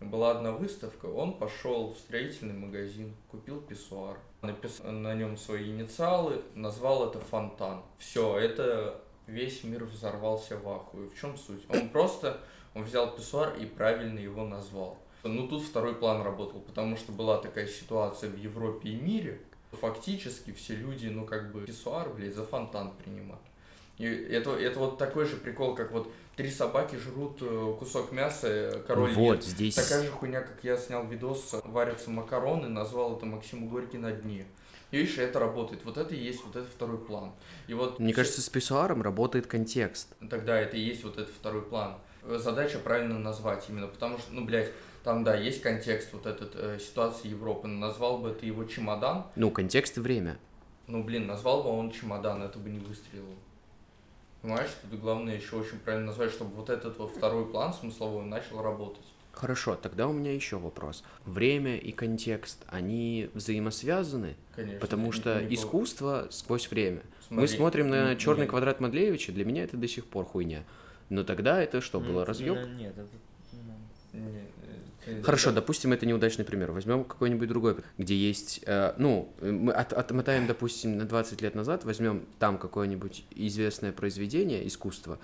Была 0.00 0.30
одна 0.32 0.52
выставка, 0.52 1.06
он 1.06 1.36
пошел 1.38 1.92
в 1.92 1.98
строительный 1.98 2.54
магазин, 2.54 3.14
купил 3.30 3.60
писсуар, 3.60 4.16
написал 4.42 4.92
на 4.92 5.14
нем 5.14 5.36
свои 5.36 5.70
инициалы, 5.70 6.42
назвал 6.54 7.08
это 7.08 7.18
фонтан. 7.18 7.82
Все, 7.98 8.38
это 8.38 9.00
весь 9.26 9.64
мир 9.64 9.84
взорвался 9.84 10.56
в 10.56 10.68
ахуе. 10.68 11.08
В 11.08 11.20
чем 11.20 11.36
суть? 11.36 11.64
Он 11.68 11.88
просто, 11.88 12.40
он 12.74 12.84
взял 12.84 13.14
писсуар 13.14 13.56
и 13.56 13.66
правильно 13.66 14.20
его 14.20 14.44
назвал. 14.44 14.98
Ну 15.24 15.48
тут 15.48 15.64
второй 15.64 15.96
план 15.96 16.22
работал, 16.22 16.60
потому 16.60 16.96
что 16.96 17.10
была 17.10 17.38
такая 17.38 17.66
ситуация 17.66 18.30
в 18.30 18.36
Европе 18.36 18.90
и 18.90 18.94
мире, 18.94 19.40
фактически 19.72 20.52
все 20.52 20.76
люди, 20.76 21.08
ну 21.08 21.26
как 21.26 21.52
бы 21.52 21.62
писсуар, 21.62 22.08
блядь, 22.10 22.34
за 22.34 22.44
фонтан 22.44 22.92
принимают. 23.02 23.42
И 23.98 24.06
это, 24.06 24.52
это 24.52 24.78
вот 24.78 24.96
такой 24.96 25.24
же 25.24 25.36
прикол, 25.36 25.74
как 25.74 25.90
вот 25.90 26.08
три 26.38 26.50
собаки 26.52 26.94
жрут 26.94 27.38
э, 27.40 27.74
кусок 27.80 28.12
мяса, 28.12 28.46
э, 28.46 28.82
король 28.86 29.12
вот, 29.12 29.38
нет. 29.38 29.44
здесь... 29.44 29.74
Такая 29.74 30.04
же 30.04 30.10
хуйня, 30.10 30.40
как 30.40 30.62
я 30.62 30.76
снял 30.76 31.04
видос, 31.04 31.52
варятся 31.64 32.10
макароны, 32.10 32.68
назвал 32.68 33.16
это 33.16 33.26
Максим 33.26 33.66
Горький 33.68 33.98
на 33.98 34.12
дне. 34.12 34.46
И 34.92 34.98
видишь, 34.98 35.18
это 35.18 35.40
работает. 35.40 35.84
Вот 35.84 35.98
это 35.98 36.14
и 36.14 36.18
есть 36.18 36.44
вот 36.44 36.54
этот 36.54 36.68
второй 36.70 36.98
план. 36.98 37.32
И 37.66 37.74
вот 37.74 37.98
Мне 37.98 38.14
кажется, 38.14 38.40
с 38.40 38.48
писсуаром 38.48 39.02
работает 39.02 39.48
контекст. 39.48 40.14
Тогда 40.30 40.56
это 40.56 40.76
и 40.76 40.80
есть 40.80 41.02
вот 41.02 41.18
этот 41.18 41.34
второй 41.34 41.62
план. 41.62 41.96
Э, 42.22 42.38
Задача 42.38 42.78
правильно 42.78 43.18
назвать 43.18 43.64
именно, 43.68 43.88
потому 43.88 44.18
что, 44.18 44.32
ну, 44.32 44.44
блядь, 44.44 44.70
там, 45.02 45.24
да, 45.24 45.34
есть 45.34 45.60
контекст 45.60 46.12
вот 46.12 46.26
этот 46.26 46.52
э, 46.54 46.78
ситуации 46.78 47.26
Европы. 47.26 47.66
Назвал 47.66 48.18
бы 48.18 48.30
ты 48.30 48.46
его 48.46 48.62
чемодан, 48.62 49.26
Ну, 49.34 49.50
контекст 49.50 49.98
и 49.98 50.00
время. 50.00 50.38
ну, 50.86 51.02
блин, 51.02 51.26
назвал 51.26 51.64
бы 51.64 51.70
он 51.70 51.90
чемодан, 51.90 52.44
это 52.44 52.60
бы 52.60 52.70
не 52.70 52.78
выстрелило. 52.78 53.34
Понимаешь, 54.48 54.70
тут 54.90 55.00
главное 55.00 55.36
еще 55.36 55.56
очень 55.56 55.78
правильно 55.78 56.06
назвать, 56.06 56.30
чтобы 56.30 56.54
вот 56.54 56.70
этот 56.70 56.96
вот 56.98 57.10
второй 57.14 57.44
план 57.44 57.74
смысловой 57.74 58.24
начал 58.24 58.62
работать. 58.62 59.04
Хорошо, 59.32 59.76
тогда 59.76 60.08
у 60.08 60.12
меня 60.14 60.32
еще 60.34 60.56
вопрос. 60.56 61.04
Время 61.26 61.76
и 61.76 61.92
контекст, 61.92 62.64
они 62.66 63.28
взаимосвязаны? 63.34 64.36
Конечно. 64.56 64.80
Потому 64.80 65.12
что 65.12 65.46
искусство 65.54 66.28
сквозь 66.30 66.70
время. 66.70 67.02
Мы 67.28 67.46
Смотри, 67.46 67.56
смотрим 67.58 67.90
на 67.90 68.12
м, 68.12 68.18
черный 68.18 68.42
нет. 68.42 68.50
квадрат 68.50 68.80
Мадлеевича, 68.80 69.32
для 69.32 69.44
меня 69.44 69.64
это 69.64 69.76
до 69.76 69.86
сих 69.86 70.06
пор 70.06 70.24
хуйня. 70.24 70.64
Но 71.10 71.24
тогда 71.24 71.62
это 71.62 71.82
что, 71.82 72.00
было 72.00 72.24
разъеб? 72.24 72.54
да, 72.54 72.64
Нет, 72.64 72.94
это... 72.96 73.06
ну, 73.52 74.18
Не, 74.18 74.38
э, 74.38 74.44
Хорошо, 75.22 75.50
это- 75.50 75.60
допустим, 75.60 75.92
это 75.92 76.06
неудачный 76.06 76.44
пример. 76.44 76.72
Возьмем 76.72 77.04
какой-нибудь 77.04 77.48
другой, 77.48 77.76
где 77.98 78.14
есть, 78.16 78.60
э, 78.66 78.94
ну, 78.98 79.32
мы 79.40 79.72
от- 79.72 79.92
отмотаем, 79.92 80.46
допустим, 80.46 80.98
на 80.98 81.04
20 81.04 81.40
лет 81.42 81.54
назад, 81.54 81.84
возьмем 81.84 82.24
там 82.38 82.58
какое-нибудь 82.58 83.24
известное 83.30 83.92
произведение 83.92 84.66
искусства, 84.66 85.18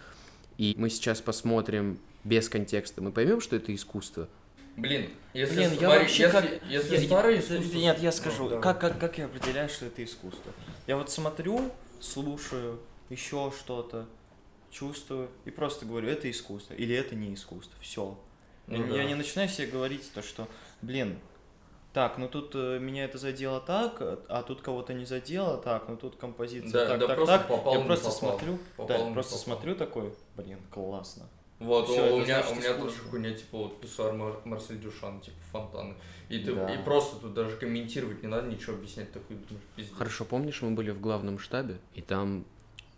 и 0.59 0.75
мы 0.79 0.91
сейчас 0.91 1.21
посмотрим 1.21 1.99
без 2.25 2.49
контекста, 2.49 3.03
мы 3.03 3.13
поймем, 3.13 3.41
что 3.41 3.57
это 3.57 3.75
искусство. 3.75 4.29
Блин, 4.77 5.09
если, 5.35 5.55
Блин, 5.55 5.71
я 5.71 5.77
смотри, 5.79 5.87
вообще 6.01 6.23
если, 6.25 6.33
как... 6.33 6.45
если 6.69 6.95
я- 6.95 7.01
я- 7.01 7.07
старое 7.07 7.37
это- 7.39 7.55
искусство... 7.57 7.79
Нет, 7.79 7.99
я 8.01 8.11
Ну, 8.11 8.17
скажу, 8.17 8.49
давай. 8.49 8.63
как, 8.63 8.81
как, 8.81 8.99
как 8.99 9.19
я 9.19 9.27
определяю, 9.27 9.69
что 9.69 9.87
это 9.87 10.03
искусство? 10.03 10.53
Я 10.89 10.97
вот 10.97 11.11
смотрю, 11.11 11.71
слушаю, 12.01 12.81
еще 13.09 13.53
что-то, 13.57 14.07
чувствую, 14.73 15.29
и 15.45 15.51
просто 15.51 15.87
говорю, 15.87 16.09
это 16.09 16.29
искусство, 16.29 16.75
или 16.75 16.95
это 16.95 17.15
не 17.15 17.35
искусство, 17.35 17.77
все. 17.81 18.19
Ну 18.67 18.77
я, 18.77 18.87
да. 18.87 18.97
я 18.97 19.05
не 19.05 19.15
начинаю 19.15 19.49
себе 19.49 19.67
говорить 19.69 20.11
то, 20.15 20.23
что, 20.23 20.49
блин, 20.83 21.19
так, 21.93 22.19
ну 22.19 22.29
тут 22.29 22.53
э, 22.55 22.79
меня 22.81 23.05
это 23.05 23.19
задело 23.19 23.61
так, 23.61 23.99
а 24.01 24.43
тут 24.43 24.63
кого-то 24.63 24.95
не 24.95 25.05
задело 25.05 25.59
так, 25.59 25.89
ну 25.89 25.97
тут 25.97 26.17
композиция 26.17 26.73
Да, 26.73 26.87
так, 26.87 26.99
да 27.01 27.07
так, 27.09 27.27
так. 27.27 27.49
попал, 27.49 27.75
я 27.75 27.81
просто 27.85 28.07
попал. 28.11 28.19
смотрю, 28.31 28.59
Попал, 28.77 29.07
да, 29.07 29.13
просто 29.13 29.33
попал. 29.35 29.45
смотрю 29.45 29.75
такой, 29.77 30.15
блин, 30.37 30.59
классно. 30.71 31.29
Вот, 31.61 31.89
Всё, 31.89 32.17
у, 32.17 32.21
меня, 32.21 32.43
значит 32.43 32.53
у 32.53 32.61
меня 32.61 32.75
тоже 32.75 32.99
хуйня, 33.09 33.33
типа, 33.33 33.59
вот 33.59 33.81
писсуар 33.81 34.13
Мар- 34.13 34.41
Марсель 34.45 34.81
Дюшан, 34.81 35.21
типа, 35.21 35.37
фонтаны. 35.53 35.95
И, 36.29 36.41
ты, 36.41 36.53
Да. 36.53 36.75
и 36.75 36.83
просто 36.83 37.17
тут 37.21 37.33
даже 37.33 37.57
комментировать 37.57 38.23
не 38.23 38.29
надо, 38.29 38.49
ничего 38.49 38.75
объяснять, 38.75 39.13
такой, 39.13 39.37
думаешь, 39.37 39.65
пиздец. 39.77 39.95
Хорошо, 39.97 40.25
помнишь, 40.25 40.61
мы 40.63 40.73
были 40.73 40.91
в 40.91 41.01
главном 41.01 41.39
штабе, 41.39 41.79
и 41.95 42.03
там 42.03 42.45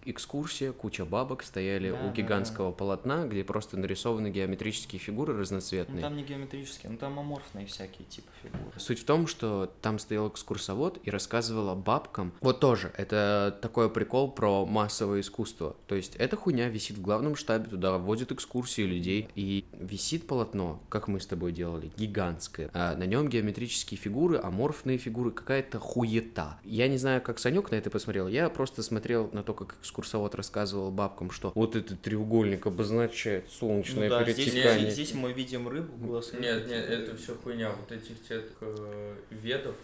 экскурсия, 0.07 0.73
куча 0.73 1.05
бабок 1.05 1.43
стояли 1.43 1.91
Да, 1.91 2.01
у 2.01 2.07
да, 2.09 2.13
гигантского 2.13 2.73
полотна, 2.73 3.27
где 3.27 3.45
просто 3.45 3.77
нарисованы 3.77 4.31
геометрические 4.31 4.99
фигуры 4.99 5.35
Ну 5.35 5.41
разноцветные. 5.41 6.03
там 6.03 6.17
не 6.17 6.23
геометрические, 6.23 6.93
ну 6.93 6.99
там 6.99 7.19
аморфные 7.19 7.67
всякие 7.67 8.07
типа 8.09 8.29
фигуры. 8.43 8.73
Суть 8.79 9.01
в 9.01 9.05
том, 9.05 9.27
что 9.27 9.73
там 9.83 9.99
стоял 9.99 10.29
экскурсовод 10.29 11.01
и 11.05 11.11
рассказывала 11.11 11.75
бабкам. 11.75 12.33
Вот 12.41 12.61
тоже, 12.61 12.93
это 12.97 13.59
такой 13.61 13.91
прикол 13.91 14.31
про 14.31 14.65
массовое 14.65 15.21
искусство. 15.21 15.77
То 15.87 15.95
есть 15.95 16.17
эта 16.17 16.37
хуйня 16.37 16.69
висит 16.69 16.97
в 16.99 17.03
главном 17.03 17.37
штабе, 17.37 17.69
туда 17.69 17.99
возят 17.99 18.33
экскурсии 18.33 18.83
людей. 18.83 19.29
И 19.35 19.65
висит 19.73 20.27
полотно, 20.27 20.81
как 20.89 21.09
мы 21.09 21.21
с 21.21 21.27
тобой 21.27 21.53
делали, 21.53 21.91
гигантское. 21.97 22.71
А 22.73 22.97
на 22.97 23.05
нем 23.05 23.29
геометрические 23.29 23.99
фигуры, 23.99 24.39
аморфные 24.43 24.99
фигуры, 24.99 25.31
какая-то 25.31 25.79
хуета. 25.79 26.59
Я 26.65 26.89
не 26.89 26.97
знаю, 26.97 27.21
как 27.21 27.39
Санек 27.39 27.71
на 27.71 27.77
это 27.77 27.91
посмотрел. 27.91 28.29
Я 28.29 28.49
просто 28.49 28.83
смотрел 28.83 29.31
на 29.33 29.43
то, 29.43 29.53
как 29.53 29.77
экскурсовод 29.81 29.96
рассказывал 30.35 30.91
бабкам, 30.91 31.31
что 31.31 31.53
вот 31.55 31.77
этот 31.77 32.01
треугольник 32.03 32.67
обозначает 32.67 33.51
солнечное 33.51 34.09
Ну 34.09 34.19
да, 34.19 34.25
здесь, 34.25 34.53
перетекание. 34.53 34.91
здесь 34.91 35.15
мы 35.15 35.33
видим 35.33 35.69
рыбу, 35.69 35.97
глаз 35.97 36.33
рыбы, 36.33 36.45
Нет, 36.45 36.69
нет, 36.69 36.89
это 36.89 37.17
все 37.17 37.35
хуйня. 37.35 37.71
Вот 37.71 37.91
этих 37.93 38.23
тех 38.27 38.45
э, 38.61 39.17
ведов, 39.31 39.75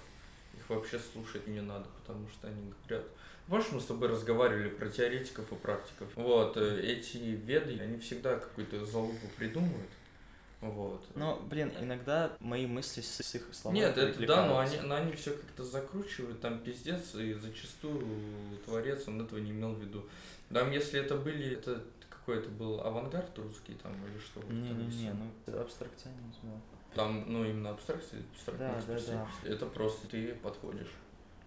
их 0.57 0.68
вообще 0.68 0.98
слушать 1.12 1.46
не 1.46 1.61
надо, 1.61 1.87
потому 2.01 2.27
что 2.29 2.48
они 2.48 2.72
говорят... 2.88 3.07
Помнишь, 3.48 3.66
мы 3.72 3.81
с 3.81 3.85
тобой 3.85 4.09
разговаривали 4.09 4.68
про 4.68 4.88
теоретиков 4.88 5.51
и 5.53 5.57
практиков? 5.57 6.09
Вот, 6.14 6.57
э, 6.57 6.81
эти 6.83 7.18
веды, 7.18 7.79
они 7.81 7.98
всегда 7.98 8.37
какую-то 8.37 8.85
залупу 8.87 9.27
придумывают. 9.37 9.90
Вот. 10.62 11.05
Но, 11.16 11.40
блин, 11.51 11.72
иногда 11.81 12.33
мои 12.38 12.66
мысли 12.66 13.01
с, 13.01 13.20
с 13.20 13.35
их 13.35 13.48
словами 13.53 13.81
Нет, 13.81 13.98
это 13.98 14.27
да, 14.27 14.46
но 14.46 14.61
они, 14.61 14.79
но 14.79 14.94
они 14.94 15.12
все 15.12 15.33
как-то 15.33 15.64
закручивают, 15.64 16.40
там 16.40 16.61
пиздец, 16.61 17.16
и 17.16 17.35
зачастую 17.35 18.07
творец, 18.64 19.09
он 19.09 19.20
этого 19.20 19.40
не 19.40 19.51
имел 19.51 19.72
в 19.72 19.81
виду. 19.81 20.07
Там, 20.51 20.70
если 20.70 21.01
это 21.01 21.16
были, 21.16 21.55
это 21.55 21.83
какой 22.09 22.38
это 22.38 22.48
был 22.48 22.81
авангард 22.81 23.37
русский 23.38 23.75
там 23.75 23.92
или 24.07 24.18
что? 24.18 24.38
вот 24.38 24.44
это 24.44 24.55
Не-не-не, 24.55 25.11
всё. 25.11 25.14
ну 25.14 25.61
абстракционизм. 25.61 26.38
да. 26.42 26.61
Там, 26.94 27.25
ну, 27.27 27.44
именно 27.44 27.70
абстракция, 27.70 28.22
абстрактное 28.33 28.68
Да, 28.68 28.75
да, 28.75 28.94
экспрессия. 28.96 29.27
Это 29.44 29.66
просто 29.66 30.07
ты 30.07 30.35
подходишь, 30.37 30.92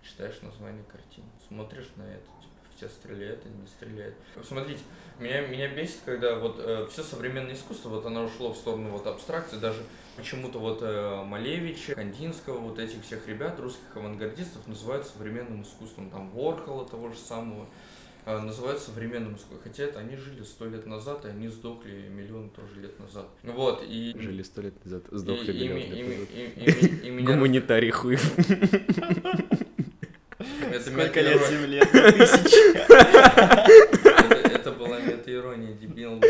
читаешь 0.03 0.41
название 0.41 0.83
картин, 0.91 1.23
смотришь 1.47 1.89
на 1.95 2.03
это, 2.03 2.25
типа, 2.41 2.54
тебя 2.77 2.89
стреляет 2.89 3.39
или 3.45 3.53
не 3.53 3.67
стреляет. 3.67 4.13
Смотрите, 4.43 4.81
меня, 5.19 5.47
меня 5.47 5.73
бесит, 5.73 5.99
когда 6.05 6.35
вот 6.35 6.59
э, 6.59 6.87
все 6.91 7.03
современное 7.03 7.53
искусство, 7.53 7.89
вот 7.89 8.05
оно 8.05 8.25
ушло 8.25 8.53
в 8.53 8.57
сторону 8.57 8.89
вот 8.89 9.07
абстракции, 9.07 9.57
даже 9.57 9.81
почему-то 10.17 10.59
вот 10.59 10.79
э, 10.81 11.23
Малевича, 11.23 11.95
Кандинского, 11.95 12.59
вот 12.59 12.79
этих 12.79 13.03
всех 13.03 13.27
ребят, 13.27 13.59
русских 13.59 13.95
авангардистов, 13.95 14.67
называют 14.67 15.05
современным 15.07 15.63
искусством, 15.63 16.09
там 16.09 16.29
Ворхола 16.31 16.85
того 16.85 17.09
же 17.09 17.17
самого, 17.17 17.65
э, 18.25 18.37
называют 18.39 18.81
современным 18.81 19.35
искусством, 19.35 19.59
хотя 19.63 19.83
это 19.83 19.99
они 19.99 20.17
жили 20.17 20.43
сто 20.43 20.65
лет 20.65 20.85
назад, 20.85 21.23
и 21.25 21.29
они 21.29 21.47
сдохли 21.47 22.09
миллион 22.09 22.49
тоже 22.49 22.81
лет 22.81 22.99
назад. 22.99 23.27
Вот, 23.43 23.83
и... 23.87 24.13
Жили 24.19 24.43
сто 24.43 24.61
лет 24.61 24.83
назад, 24.83 25.05
сдохли 25.11 25.53
и, 25.53 25.65
и, 25.65 25.67
миллион 25.69 25.79
и, 25.79 25.95
лет 25.95 26.09
назад. 26.09 26.29
и, 26.33 26.41
и, 26.41 27.03
и, 27.03 27.07
и 27.07 27.09
меня... 27.09 27.33
Гуманитарий 27.33 27.91
хуй. 27.91 28.17
Это 30.61 30.81
Сколько 30.89 31.19
мета- 31.19 31.21
лет 31.21 31.47
земле? 31.49 31.79
Это, 34.53 34.71
была 34.71 34.99
мета-ирония, 34.99 35.73
дебил. 35.73 36.21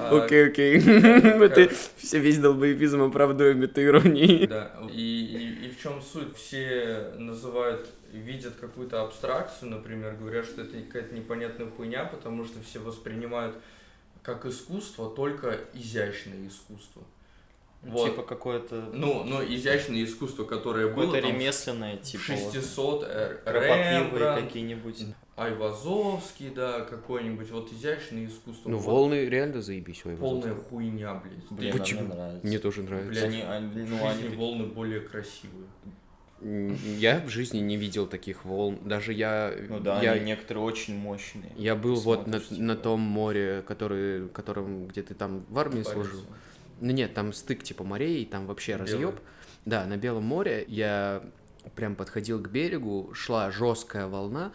А, 0.00 0.24
Окей, 0.24 0.46
окей. 0.48 0.80
Ты 0.80 1.70
все 1.96 2.18
весь 2.18 2.38
долбоебизм 2.38 3.02
оправдываем 3.02 3.60
метаиронией. 3.60 4.46
Да, 4.46 4.72
и, 4.90 5.24
и, 5.62 5.66
и 5.66 5.70
в 5.70 5.80
чем 5.80 6.00
суть? 6.02 6.36
Все 6.36 7.12
называют, 7.18 7.88
видят 8.12 8.54
какую-то 8.60 9.02
абстракцию, 9.02 9.70
например, 9.70 10.14
говорят, 10.18 10.46
что 10.46 10.62
это 10.62 10.76
какая-то 10.82 11.14
непонятная 11.14 11.66
хуйня, 11.68 12.04
потому 12.04 12.44
что 12.44 12.58
все 12.62 12.78
воспринимают 12.78 13.56
как 14.22 14.46
искусство 14.46 15.10
только 15.10 15.58
изящное 15.74 16.46
искусство. 16.48 17.02
Вот. 17.82 18.10
Типа 18.10 18.22
какое-то... 18.22 18.90
Ну, 18.92 19.24
но 19.24 19.42
изящное 19.44 20.04
искусство, 20.04 20.44
которое 20.44 20.86
было 20.86 21.06
Какое-то 21.06 21.28
ремесленное, 21.28 21.96
типа... 21.96 22.22
вот, 22.28 22.52
600, 22.52 23.04
э, 23.08 23.38
Рембрандт, 23.44 24.44
какие-нибудь. 24.44 25.06
Айвазовский, 25.34 26.50
да, 26.50 26.82
какой-нибудь, 26.82 27.50
вот 27.50 27.72
изящное 27.72 28.26
искусство. 28.26 28.68
Ну, 28.68 28.78
Вот 28.78 28.86
волны 28.86 29.24
реально 29.26 29.62
заебись. 29.62 30.02
ой, 30.04 30.16
Полная 30.16 30.54
хуйня, 30.54 31.14
блядь. 31.14 31.50
Блин, 31.50 31.72
Почему? 31.72 32.02
мне 32.02 32.14
нравится. 32.14 32.46
Мне 32.46 32.58
тоже 32.58 32.82
нравится. 32.82 33.10
Блядь, 33.10 33.24
Они, 33.24 33.42
они- 33.42 33.68
В 33.68 33.90
ну, 33.90 33.96
жизни 33.96 34.26
они 34.26 34.36
волны 34.36 34.66
более 34.66 35.00
красивые. 35.00 35.66
Я 36.98 37.20
в 37.20 37.28
жизни 37.28 37.58
не 37.60 37.76
видел 37.76 38.06
таких 38.06 38.44
волн. 38.44 38.78
Даже 38.84 39.12
я... 39.12 39.52
Ну 39.68 39.80
да, 39.80 40.02
я, 40.02 40.12
они 40.12 40.26
некоторые 40.26 40.64
очень 40.64 40.96
мощные. 40.96 41.52
я 41.56 41.76
был 41.76 41.94
вот 41.94 42.26
на, 42.26 42.40
Смотришь, 42.40 42.58
на 42.58 42.74
типа, 42.74 42.82
том 42.82 43.00
море, 43.00 43.62
который, 43.66 44.28
которым, 44.28 44.88
где 44.88 45.02
ты 45.02 45.14
там 45.14 45.44
в 45.48 45.58
армии 45.58 45.82
служил. 45.82 46.20
Ну 46.82 46.92
нет, 46.92 47.14
там 47.14 47.32
стык 47.32 47.62
типа 47.62 47.84
морей, 47.84 48.26
там 48.26 48.46
вообще 48.46 48.72
Белое. 48.72 48.86
разъеб. 48.86 49.20
Да, 49.64 49.86
на 49.86 49.96
Белом 49.96 50.24
море 50.24 50.64
я 50.68 51.22
прям 51.76 51.94
подходил 51.94 52.42
к 52.42 52.48
берегу, 52.48 53.10
шла 53.14 53.50
жесткая 53.50 54.08
волна, 54.08 54.52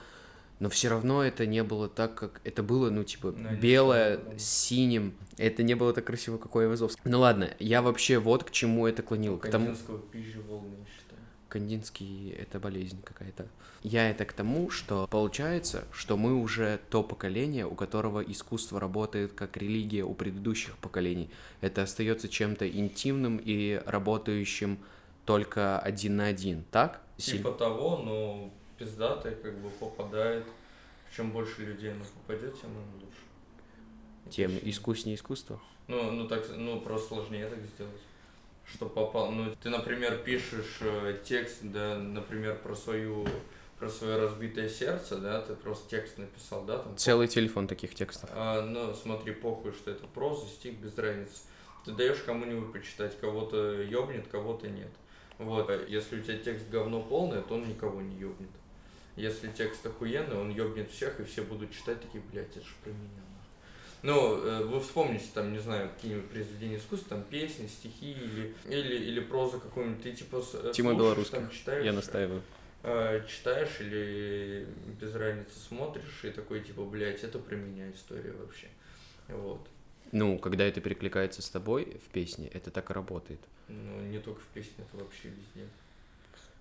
но 0.59 0.69
все 0.69 0.89
равно 0.89 1.23
это 1.23 1.45
не 1.45 1.63
было 1.63 1.87
так, 1.87 2.15
как 2.15 2.41
это 2.43 2.63
было, 2.63 2.89
ну, 2.89 3.03
типа, 3.03 3.33
Ну, 3.37 3.51
не 3.51 3.55
белое 3.55 4.19
с 4.37 4.43
синим. 4.43 5.13
Это 5.37 5.61
не 5.63 5.75
было 5.75 5.93
так 5.93 6.05
красиво, 6.05 6.37
как 6.37 6.55
у 6.55 6.59
Айвазовского. 6.59 7.09
Ну 7.09 7.19
ладно, 7.19 7.51
я 7.59 7.81
вообще 7.81 8.17
вот 8.17 8.43
к 8.43 8.51
чему 8.51 8.87
это 8.87 9.03
клонил. 9.03 9.37
К 9.37 9.49
тому, 9.49 9.75
пизжи 10.11 10.41
волны. 10.41 10.77
Кандинский— 11.49 12.31
это 12.39 12.59
болезнь 12.59 13.01
какая-то. 13.03 13.47
Я 13.83 14.09
это 14.09 14.25
к 14.25 14.33
тому, 14.33 14.69
что 14.69 15.07
получается, 15.09 15.85
что 15.91 16.17
мы 16.17 16.35
уже 16.35 16.79
то 16.89 17.03
поколение, 17.03 17.65
у 17.65 17.75
которого 17.75 18.21
искусство 18.21 18.79
работает 18.79 19.33
как 19.33 19.55
религия 19.57 20.03
у 20.03 20.13
предыдущих 20.13 20.77
поколений. 20.77 21.29
Это 21.61 21.83
остается 21.83 22.27
чем-то 22.27 22.69
интимным 22.69 23.37
и 23.43 23.81
работающим 23.85 24.79
только 25.25 25.79
один 25.79 26.17
на 26.17 26.25
один, 26.27 26.63
так? 26.71 27.01
Силь- 27.17 27.37
Типа 27.37 27.51
того, 27.51 27.97
но 27.97 28.53
пиздатый 28.77 29.35
как 29.35 29.57
бы 29.59 29.69
попадает. 29.69 30.45
Чем 31.15 31.31
больше 31.31 31.61
людей 31.65 31.91
оно 31.93 32.03
попадет, 32.03 32.59
тем 32.59 32.69
оно 32.71 32.81
лучше. 33.05 34.29
Тем 34.29 34.51
искуснее 34.69 35.15
искусство. 35.15 35.59
Ну, 35.87 36.11
ну 36.11 36.27
так, 36.27 36.43
ну 36.55 36.81
просто 36.81 37.15
сложнее 37.15 37.47
так 37.47 37.59
сделать. 37.65 38.01
Что 38.71 38.87
попал. 38.87 39.31
Ну, 39.31 39.53
ты, 39.61 39.69
например, 39.69 40.17
пишешь 40.17 40.77
э, 40.81 41.19
текст, 41.23 41.59
да, 41.61 41.97
например, 41.97 42.59
про 42.61 42.75
свою 42.75 43.25
про 43.79 43.89
свое 43.89 44.17
разбитое 44.17 44.69
сердце, 44.69 45.17
да, 45.17 45.41
ты 45.41 45.53
просто 45.53 45.87
текст 45.89 46.17
написал, 46.17 46.65
да, 46.65 46.79
там. 46.79 46.97
Целый 46.97 47.27
телефон 47.27 47.67
таких 47.67 47.93
текстов. 47.93 48.29
А, 48.33 48.61
ну, 48.63 48.93
смотри, 48.93 49.33
похуй, 49.33 49.71
что 49.71 49.91
это 49.91 50.07
проза, 50.07 50.47
стих, 50.47 50.79
без 50.79 50.97
разницы. 50.97 51.43
Ты 51.85 51.91
даешь 51.91 52.17
кому-нибудь 52.25 52.73
почитать, 52.73 53.17
кого-то 53.19 53.81
ёбнет, 53.83 54.27
кого-то 54.27 54.67
нет. 54.67 54.89
Вот, 55.37 55.69
а 55.69 55.85
если 55.87 56.19
у 56.19 56.23
тебя 56.23 56.37
текст 56.37 56.69
говно 56.69 57.01
полное, 57.01 57.43
то 57.43 57.53
он 57.53 57.69
никого 57.69 58.01
не 58.01 58.15
ёбнет. 58.15 58.49
Если 59.15 59.51
текст 59.51 59.85
охуенный, 59.85 60.37
он 60.37 60.49
ёбнет 60.49 60.89
всех, 60.91 61.19
и 61.19 61.23
все 61.23 61.43
будут 61.43 61.71
читать 61.71 62.01
такие, 62.01 62.23
блядь, 62.31 62.55
это 62.55 62.65
ж 62.65 62.75
про 62.83 62.89
меня. 62.89 63.21
Нахуй». 64.03 64.41
Ну, 64.41 64.45
э, 64.45 64.63
вы 64.63 64.79
вспомните, 64.79 65.25
там, 65.33 65.51
не 65.53 65.59
знаю, 65.59 65.89
какие-нибудь 65.95 66.29
произведения 66.29 66.77
искусства, 66.77 67.09
там, 67.17 67.23
песни, 67.23 67.67
стихи 67.67 68.11
или, 68.11 68.53
или, 68.69 68.95
или 69.05 69.19
проза 69.19 69.59
какую-нибудь, 69.59 70.03
ты, 70.03 70.11
типа, 70.13 70.43
э, 70.53 70.71
Тима 70.73 70.93
Белорусских. 70.93 71.37
там, 71.37 71.49
читаешь, 71.49 71.85
Я 71.85 71.93
настаиваю. 71.93 72.41
э, 72.83 73.23
читаешь 73.27 73.79
или 73.81 74.67
без 75.01 75.13
разницы 75.15 75.59
смотришь 75.59 76.23
и 76.23 76.29
такой 76.29 76.61
типа, 76.61 76.83
блядь, 76.85 77.23
это 77.23 77.39
про 77.39 77.55
меня 77.55 77.89
история 77.91 78.31
вообще. 78.31 78.67
Вот. 79.27 79.67
Ну, 80.13 80.37
когда 80.39 80.63
это 80.63 80.79
перекликается 80.79 81.41
с 81.41 81.49
тобой 81.49 81.99
в 82.05 82.09
песне, 82.11 82.47
это 82.53 82.71
так 82.71 82.89
и 82.89 82.93
работает. 82.93 83.41
Ну, 83.67 83.99
не 84.03 84.19
только 84.19 84.39
в 84.39 84.45
песне, 84.53 84.85
это 84.89 85.03
вообще 85.03 85.27
везде. 85.27 85.67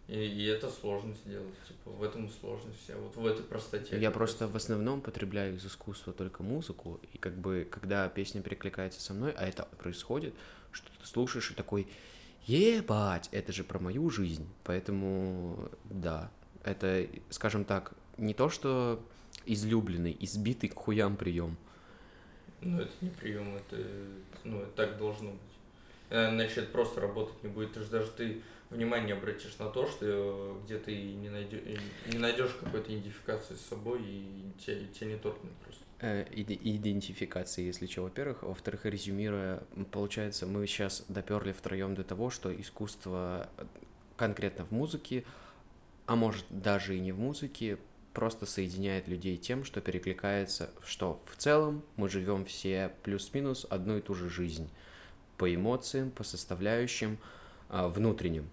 И, 0.08 0.14
и 0.14 0.44
это 0.44 0.70
сложно 0.70 1.14
сделать, 1.14 1.54
типа, 1.66 1.90
в 1.90 2.02
этом 2.02 2.30
сложность 2.30 2.80
вся, 2.84 2.96
вот 2.96 3.16
в 3.16 3.26
этой 3.26 3.44
простоте. 3.44 3.98
Я 3.98 4.12
просто 4.12 4.46
в 4.46 4.54
основном 4.54 5.00
потребляю 5.00 5.56
из 5.56 5.66
искусства 5.66 6.12
только 6.12 6.44
музыку, 6.44 7.00
и 7.12 7.18
как 7.18 7.36
бы, 7.36 7.66
когда 7.68 8.08
песня 8.08 8.40
перекликается 8.40 9.00
со 9.00 9.14
мной, 9.14 9.32
а 9.36 9.46
это 9.46 9.64
происходит, 9.78 10.32
что 10.70 10.88
ты 11.00 11.06
слушаешь 11.06 11.50
и 11.50 11.54
такой, 11.54 11.88
ебать, 12.46 13.28
это 13.32 13.52
же 13.52 13.64
про 13.64 13.80
мою 13.80 14.08
жизнь. 14.10 14.46
Поэтому, 14.62 15.68
да, 15.84 16.30
это, 16.62 17.06
скажем 17.30 17.64
так, 17.64 17.92
не 18.16 18.32
то, 18.32 18.48
что 18.48 19.02
излюбленный, 19.44 20.16
избитый 20.20 20.68
к 20.68 20.74
хуям 20.74 21.16
прием. 21.16 21.56
Ну, 22.60 22.80
это 22.80 22.92
не 23.00 23.10
прием, 23.10 23.56
это, 23.56 23.84
ну, 24.44 24.60
это 24.60 24.70
так 24.72 24.98
должно 24.98 25.30
быть. 25.30 25.40
Э, 26.10 26.30
Иначе 26.30 26.60
это 26.60 26.70
просто 26.70 27.00
работать 27.00 27.42
не 27.42 27.48
будет. 27.48 27.74
Ты 27.74 27.80
же 27.80 27.86
даже 27.86 28.10
ты 28.12 28.42
внимание 28.70 29.14
обратишь 29.14 29.56
на 29.58 29.68
то, 29.68 29.86
что 29.86 29.98
э, 30.02 30.64
где 30.64 30.78
ты 30.78 31.12
не 31.12 31.28
найдешь, 31.28 31.62
не 32.06 32.18
найдешь 32.18 32.52
какой-то 32.60 32.92
идентификации 32.92 33.54
с 33.54 33.60
собой, 33.60 34.02
и 34.02 34.52
тебя, 34.58 34.86
тебя 34.92 35.06
не 35.12 35.16
торкнет 35.16 35.52
просто. 35.64 35.82
Э, 36.00 36.24
иде- 36.32 36.58
идентификации, 36.60 37.64
если 37.64 37.86
что, 37.86 38.02
во-первых. 38.02 38.42
Во-вторых, 38.42 38.84
резюмируя, 38.84 39.62
получается, 39.92 40.46
мы 40.46 40.66
сейчас 40.66 41.04
доперли 41.08 41.52
втроем 41.52 41.94
до 41.94 42.04
того, 42.04 42.30
что 42.30 42.54
искусство 42.54 43.48
э, 43.56 43.64
конкретно 44.16 44.64
в 44.64 44.70
музыке, 44.72 45.24
а 46.06 46.16
может 46.16 46.44
даже 46.50 46.96
и 46.96 47.00
не 47.00 47.12
в 47.12 47.18
музыке, 47.18 47.78
просто 48.12 48.46
соединяет 48.46 49.08
людей 49.08 49.36
тем, 49.36 49.64
что 49.64 49.80
перекликается, 49.80 50.70
что 50.84 51.20
в 51.26 51.36
целом 51.36 51.82
мы 51.96 52.08
живем 52.08 52.46
все 52.46 52.92
плюс-минус 53.02 53.66
одну 53.68 53.98
и 53.98 54.00
ту 54.00 54.14
же 54.14 54.30
жизнь 54.30 54.70
по 55.36 55.54
эмоциям, 55.54 56.10
по 56.10 56.24
составляющим, 56.24 57.18
внутренним. 57.68 58.48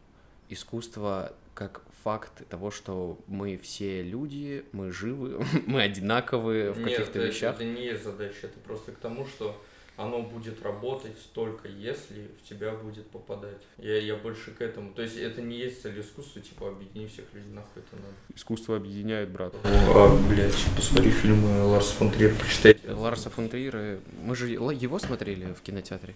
Искусство 0.49 1.33
как 1.53 1.81
факт 2.03 2.47
того, 2.49 2.71
что 2.71 3.17
мы 3.27 3.57
все 3.57 4.01
люди, 4.03 4.65
мы 4.71 4.91
живы, 4.91 5.45
мы 5.67 5.81
одинаковые 5.81 6.71
в 6.71 6.83
каких-то 6.83 7.19
это, 7.19 7.27
вещах. 7.27 7.55
это 7.55 7.63
не 7.63 7.85
есть 7.85 8.03
задача, 8.03 8.47
это 8.47 8.59
просто 8.59 8.91
к 8.91 8.97
тому, 8.97 9.25
что 9.25 9.55
оно 9.95 10.23
будет 10.23 10.61
работать 10.63 11.15
только 11.33 11.67
если 11.67 12.27
в 12.41 12.49
тебя 12.49 12.71
будет 12.71 13.07
попадать. 13.07 13.61
Я, 13.77 13.99
я 13.99 14.15
больше 14.15 14.51
к 14.51 14.61
этому. 14.61 14.91
То 14.91 15.03
есть 15.03 15.17
это 15.17 15.41
не 15.41 15.57
есть 15.57 15.83
цель 15.83 15.99
искусства, 16.01 16.41
типа 16.41 16.69
объедини 16.69 17.05
всех 17.07 17.25
людей, 17.33 17.51
нахуй 17.51 17.83
это 17.83 17.95
надо. 17.95 18.15
Искусство 18.35 18.77
объединяет, 18.77 19.29
брат. 19.29 19.53
А, 19.63 20.29
блядь, 20.29 20.55
посмотри 20.75 21.11
фильмы 21.11 21.63
Ларс 21.65 21.91
фон 21.91 22.11
Триер, 22.11 22.33
почитайте. 22.35 22.91
Ларса 22.91 23.29
фон 23.29 23.49
Триера, 23.49 23.99
мы 24.23 24.35
же 24.35 24.49
его 24.49 24.97
смотрели 24.97 25.53
в 25.53 25.61
кинотеатре. 25.61 26.15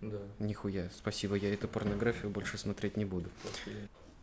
Да. 0.00 0.18
Нихуя, 0.38 0.88
спасибо, 0.94 1.34
я 1.34 1.52
эту 1.52 1.68
порнографию 1.68 2.30
больше 2.30 2.58
смотреть 2.58 2.96
не 2.96 3.04
буду. 3.04 3.28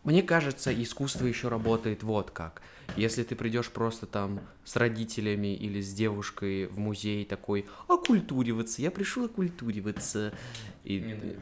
Мне 0.03 0.23
кажется, 0.23 0.71
искусство 0.73 1.25
еще 1.25 1.49
работает 1.49 2.01
вот 2.01 2.31
как. 2.31 2.61
Если 2.95 3.23
ты 3.23 3.35
придешь 3.35 3.69
просто 3.69 4.05
там 4.05 4.39
с 4.63 4.77
родителями 4.77 5.53
или 5.53 5.81
с 5.81 5.93
девушкой 5.93 6.67
в 6.67 6.79
музей 6.79 7.25
такой 7.25 7.65
окультуриваться, 7.87 8.81
я 8.81 8.89
пришел 8.89 9.25
окультуриваться. 9.25 10.33
И, 10.85 10.99
Ненавижу. 10.99 11.41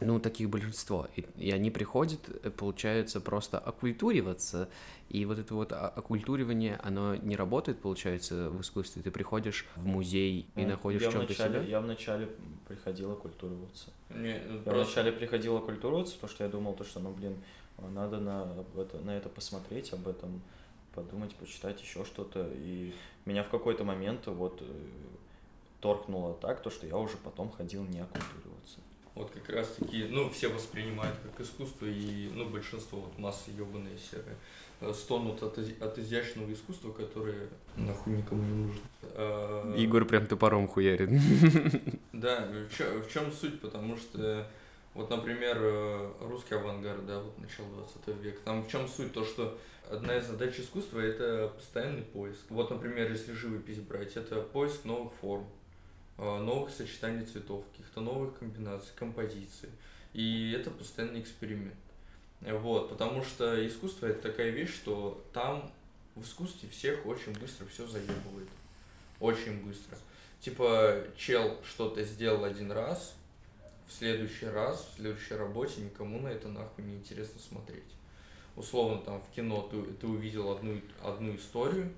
Ну, 0.00 0.20
таких 0.20 0.48
большинство. 0.50 1.06
И, 1.16 1.24
и 1.38 1.50
они 1.50 1.70
приходят, 1.70 2.20
э, 2.42 2.50
получается, 2.50 3.20
просто 3.20 3.58
окультуриваться. 3.58 4.68
И 5.08 5.24
вот 5.24 5.38
это 5.38 5.54
вот 5.54 5.72
о- 5.72 5.88
окультуривание, 5.88 6.78
оно 6.82 7.14
не 7.16 7.36
работает, 7.36 7.78
получается, 7.80 8.50
в 8.50 8.60
искусстве. 8.60 9.02
Ты 9.02 9.10
приходишь 9.10 9.66
в 9.76 9.86
музей 9.86 10.46
и 10.56 10.62
Ну, 10.62 10.68
находишь 10.68 11.02
я 11.02 11.08
в 11.10 11.12
чем-то 11.12 11.26
вначале, 11.28 11.58
себя. 11.60 11.68
Я 11.68 11.80
вначале 11.80 12.28
приходил 12.68 13.12
окультуриваться. 13.12 13.90
Не, 14.10 14.16
ну, 14.48 14.56
Я 14.56 14.62
просто- 14.62 14.72
вначале 14.84 15.12
приходил 15.12 15.56
окультуриваться, 15.56 16.14
потому 16.14 16.30
что 16.32 16.44
я 16.44 16.50
думал, 16.50 16.74
то, 16.74 16.84
что, 16.84 17.00
ну, 17.00 17.10
блин, 17.12 17.36
надо 17.92 18.18
на, 18.18 18.48
это, 18.76 18.98
на 18.98 19.16
это 19.16 19.28
посмотреть, 19.28 19.92
об 19.92 20.08
этом 20.08 20.40
подумать, 20.94 21.34
почитать 21.36 21.80
еще 21.82 22.04
что-то. 22.04 22.48
И 22.54 22.92
меня 23.26 23.42
в 23.42 23.48
какой-то 23.50 23.84
момент 23.84 24.26
вот 24.26 24.60
э, 24.62 24.64
торкнуло 25.80 26.34
так, 26.34 26.62
то, 26.62 26.70
что 26.70 26.86
я 26.86 26.96
уже 26.96 27.16
потом 27.18 27.50
ходил 27.50 27.84
не 27.84 28.00
оккультуриваться. 28.00 28.80
Вот 29.16 29.30
как 29.30 29.48
раз 29.48 29.68
таки, 29.78 30.04
ну, 30.10 30.28
все 30.28 30.48
воспринимают 30.48 31.16
как 31.24 31.40
искусство, 31.40 31.86
и, 31.86 32.28
ну, 32.34 32.50
большинство, 32.50 33.00
вот 33.00 33.18
масса 33.18 33.50
ебаные 33.50 33.96
серые, 33.98 34.36
э, 34.82 34.92
стонут 34.92 35.42
от, 35.42 35.56
из- 35.56 35.80
от 35.80 35.98
изящного 35.98 36.52
искусства, 36.52 36.92
которое 36.92 37.48
нахуй 37.76 38.12
никому 38.12 38.42
не 38.42 38.66
нужно. 38.66 38.82
А, 39.14 39.74
Егор 39.74 40.04
прям 40.04 40.26
топором 40.26 40.68
хуярит. 40.68 41.08
Да, 42.12 42.46
в, 42.46 42.76
чё- 42.76 43.00
в 43.02 43.10
чем 43.10 43.32
суть? 43.32 43.58
Потому 43.60 43.96
что, 43.96 44.46
вот, 44.94 45.08
например, 45.08 45.56
э, 45.60 46.12
русский 46.20 46.54
авангард, 46.54 47.06
да, 47.06 47.20
вот 47.20 47.38
начало 47.38 47.68
20 47.68 48.22
века, 48.22 48.38
там 48.44 48.64
в 48.64 48.70
чем 48.70 48.86
суть? 48.86 49.12
То, 49.14 49.24
что 49.24 49.56
одна 49.90 50.16
из 50.18 50.26
задач 50.26 50.58
искусства– 50.60 51.00
это 51.00 51.52
постоянный 51.56 52.02
поиск. 52.02 52.40
Вот, 52.50 52.70
например, 52.70 53.10
если 53.10 53.32
живопись 53.32 53.78
брать, 53.78 54.14
это 54.16 54.42
поиск 54.42 54.84
новых 54.84 55.12
форм, 55.22 55.46
новых 56.18 56.70
сочетаний 56.70 57.26
цветов, 57.26 57.64
каких-то 57.72 58.00
новых 58.00 58.38
комбинаций, 58.38 58.90
композиций. 58.96 59.68
И 60.12 60.52
это 60.52 60.70
постоянный 60.70 61.20
эксперимент. 61.20 61.74
Вот, 62.40 62.90
потому 62.90 63.22
что 63.22 63.66
искусство 63.66 64.06
это 64.06 64.30
такая 64.30 64.50
вещь, 64.50 64.74
что 64.74 65.22
там 65.32 65.70
в 66.14 66.22
искусстве 66.22 66.68
всех 66.68 67.04
очень 67.06 67.32
быстро 67.38 67.66
все 67.66 67.86
заебывает. 67.86 68.48
Очень 69.20 69.64
быстро. 69.64 69.98
Типа, 70.40 71.04
чел 71.16 71.58
что-то 71.64 72.02
сделал 72.04 72.44
один 72.44 72.70
раз, 72.72 73.14
в 73.86 73.92
следующий 73.92 74.46
раз, 74.46 74.88
в 74.92 74.96
следующей 74.96 75.34
работе 75.34 75.80
никому 75.80 76.20
на 76.20 76.28
это 76.28 76.48
нахуй 76.48 76.84
не 76.84 76.96
интересно 76.96 77.40
смотреть. 77.40 77.84
Условно, 78.56 79.02
там 79.02 79.22
в 79.22 79.34
кино 79.34 79.68
ты, 79.70 79.82
ты 79.82 80.06
увидел 80.06 80.50
одну, 80.50 80.80
одну 81.02 81.36
историю, 81.36 81.92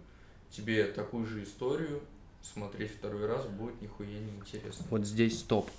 тебе 0.50 0.84
такую 0.84 1.26
же 1.26 1.44
историю 1.44 2.02
смотреть 2.42 2.92
второй 2.92 3.26
раз 3.26 3.46
будет 3.46 3.80
нихуя 3.80 4.08
не 4.08 4.36
интересно. 4.36 4.84
Вот 4.90 5.06
здесь 5.06 5.40
стоп. 5.40 5.70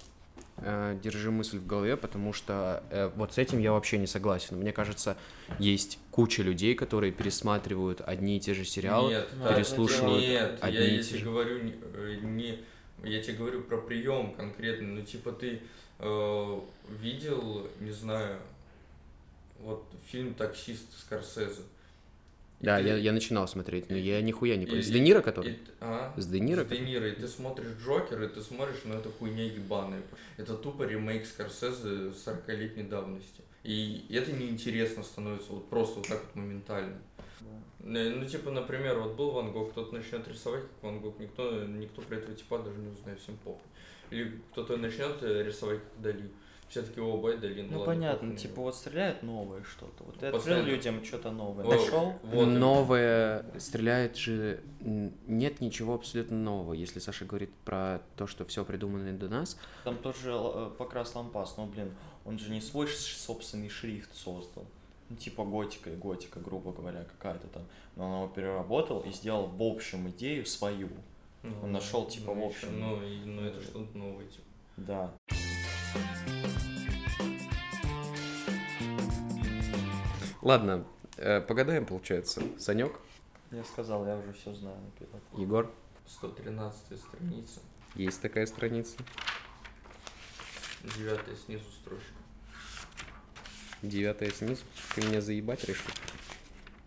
Э, 0.58 0.98
Держи 1.02 1.32
мысль 1.32 1.58
в 1.58 1.66
голове, 1.66 1.96
потому 1.98 2.34
что 2.34 2.84
э, 2.90 3.10
вот 3.16 3.34
с 3.34 3.38
этим 3.38 3.60
я 3.60 3.72
вообще 3.72 3.98
не 3.98 4.08
согласен. 4.08 4.58
Мне 4.58 4.72
кажется, 4.74 5.18
есть 5.58 6.00
куча 6.12 6.44
людей, 6.44 6.76
которые 6.76 7.12
пересматривают 7.12 8.02
одни 8.02 8.38
и 8.38 8.40
те 8.40 8.54
же 8.54 8.66
сериалы, 8.66 9.12
Нет, 9.12 9.30
переслушивают 9.48 10.22
Нет, 10.22 10.58
одни 10.62 10.78
я, 10.78 10.86
и 10.86 10.96
я 10.96 11.02
те 11.04 11.10
тебе 11.10 11.20
же. 11.20 11.26
говорю 11.26 11.64
не, 11.64 12.52
э, 12.52 12.58
я 13.04 13.22
тебе 13.22 13.38
говорю 13.38 13.62
про 13.62 13.78
прием 13.78 14.34
конкретный, 14.34 14.88
ну 14.88 15.02
типа 15.02 15.32
ты 15.32 15.62
э, 16.00 16.60
видел, 16.90 17.68
не 17.80 17.92
знаю, 17.92 18.40
вот 19.60 19.86
фильм 20.08 20.34
Таксист 20.34 20.98
Скорсезе. 21.00 21.62
И 21.62 21.66
Да, 22.62 22.78
ты- 22.78 22.88
я, 22.88 22.98
я 22.98 23.12
начинал 23.14 23.48
смотреть, 23.48 23.90
но 23.90 23.96
я 23.96 24.22
нихуя 24.22 24.56
не 24.58 24.66
и- 24.66 24.68
понял. 24.68 24.82
С 24.84 24.88
и- 24.90 24.94
Де 24.94 25.00
Ниро 25.00 25.20
и 25.20 25.24
который? 25.24 25.54
т- 25.54 25.72
а? 25.80 26.14
С 26.18 26.26
Де 26.28 26.40
Ниро? 26.40 26.64
С 26.64 26.68
Де 26.68 26.80
Ниро, 26.80 27.08
и 27.08 27.12
ты 27.16 27.28
смотришь 27.28 27.68
Джокер, 27.86 28.22
и 28.24 28.28
ты 28.28 28.42
смотришь, 28.42 28.82
ну 28.86 28.96
это 28.96 29.10
хуйня 29.10 29.44
ебаная. 29.46 30.02
Это 30.38 30.56
тупо 30.56 30.84
ремейк 30.84 31.26
Скорсезе 31.26 32.12
40-летней 32.12 32.84
давности. 32.84 33.42
И 33.64 34.06
это 34.10 34.32
неинтересно 34.32 35.04
становится 35.04 35.52
вот 35.54 35.70
просто 35.70 36.00
вот 36.00 36.08
так 36.08 36.22
вот 36.26 36.36
моментально. 36.36 36.98
Ну, 37.82 38.10
ну, 38.18 38.26
типа, 38.26 38.52
например, 38.52 39.00
вот 39.00 39.16
был 39.16 39.32
Ван 39.32 39.52
Гог, 39.54 39.72
кто-то 39.72 39.96
начнет 39.96 40.28
рисовать 40.28 40.62
как 40.64 40.84
Ван 40.84 41.00
Гог, 41.00 41.18
никто, 41.20 41.64
никто 41.64 42.02
про 42.02 42.18
этого 42.18 42.36
типа 42.36 42.60
даже 42.60 42.78
не 42.78 42.90
узнает, 42.90 43.20
всем 43.22 43.38
похуй. 43.38 43.62
Или 44.12 44.34
кто-то 44.52 44.76
начнет 44.78 45.22
э, 45.22 45.44
рисовать 45.44 45.80
как 45.80 46.02
Дали. 46.02 46.30
Все 46.70 46.84
таки 46.84 47.02
о, 47.02 47.18
бай, 47.18 47.36
Дали, 47.38 47.64
ну, 47.64 47.80
Ну 47.80 47.84
понятно, 47.86 48.36
типа 48.36 48.52
него». 48.54 48.64
вот 48.66 48.76
стреляет 48.76 49.24
новое 49.24 49.64
что-то. 49.64 50.04
Вот 50.04 50.20
ты 50.20 50.28
открыл 50.28 50.62
людям 50.62 51.04
что-то 51.04 51.32
новое. 51.32 51.66
О, 51.66 51.70
Нашел? 51.72 52.14
вот, 52.22 52.44
и- 52.44 52.46
Новое 52.46 53.44
стреляет 53.58 54.16
же... 54.16 54.62
Нет 54.80 55.62
ничего 55.62 55.96
абсолютно 55.96 56.38
нового. 56.38 56.74
Если 56.74 57.00
Саша 57.00 57.26
говорит 57.26 57.50
про 57.66 58.02
то, 58.18 58.28
что 58.28 58.46
все 58.46 58.64
придумано 58.64 59.12
до 59.18 59.28
нас, 59.30 59.58
Там 59.84 59.98
тот 59.98 60.16
же 60.16 60.32
э, 60.32 60.70
покрас 60.78 61.16
лампас, 61.16 61.58
но, 61.58 61.66
блин, 61.66 61.92
он 62.24 62.38
же 62.38 62.52
не 62.52 62.62
свой 62.62 62.88
собственный 62.88 63.70
шрифт 63.70 64.16
создал. 64.16 64.66
Ну, 65.10 65.16
типа 65.16 65.44
готика 65.46 65.90
и 65.90 65.96
готика, 65.96 66.40
грубо 66.40 66.72
говоря, 66.72 67.04
какая-то 67.04 67.48
там. 67.48 67.64
Но 67.96 68.06
он 68.12 68.16
его 68.26 68.28
переработал 68.28 69.00
и 69.00 69.12
сделал 69.12 69.48
в 69.48 69.64
общем 69.64 70.08
идею 70.12 70.46
свою. 70.46 70.90
Ну, 71.42 71.52
он 71.64 71.72
нашел, 71.72 72.06
типа, 72.06 72.36
ну, 72.36 72.44
в 72.44 72.46
общем. 72.50 72.80
Ну, 72.80 73.02
и- 73.02 73.26
ну, 73.26 73.42
это 73.42 73.60
что-то 73.60 73.98
новое, 73.98 74.26
типа. 74.28 74.44
Да. 74.78 75.12
Ладно, 80.50 80.84
э, 81.18 81.42
погадаем, 81.42 81.86
получается. 81.86 82.42
Санек, 82.58 83.00
Я 83.52 83.64
сказал, 83.64 84.04
я 84.08 84.18
уже 84.18 84.34
все 84.34 84.52
знаю 84.56 84.78
наперед. 84.82 85.22
Егор, 85.38 85.72
113 86.08 87.00
страница, 87.00 87.60
есть 87.94 88.20
такая 88.20 88.48
страница. 88.48 88.98
девятая 90.98 91.36
снизу 91.36 91.70
строчка. 91.80 92.16
Девятая 93.84 94.32
снизу. 94.32 94.64
Ты 94.96 95.06
меня 95.06 95.22
заебать 95.22 95.64
решил? 95.66 95.92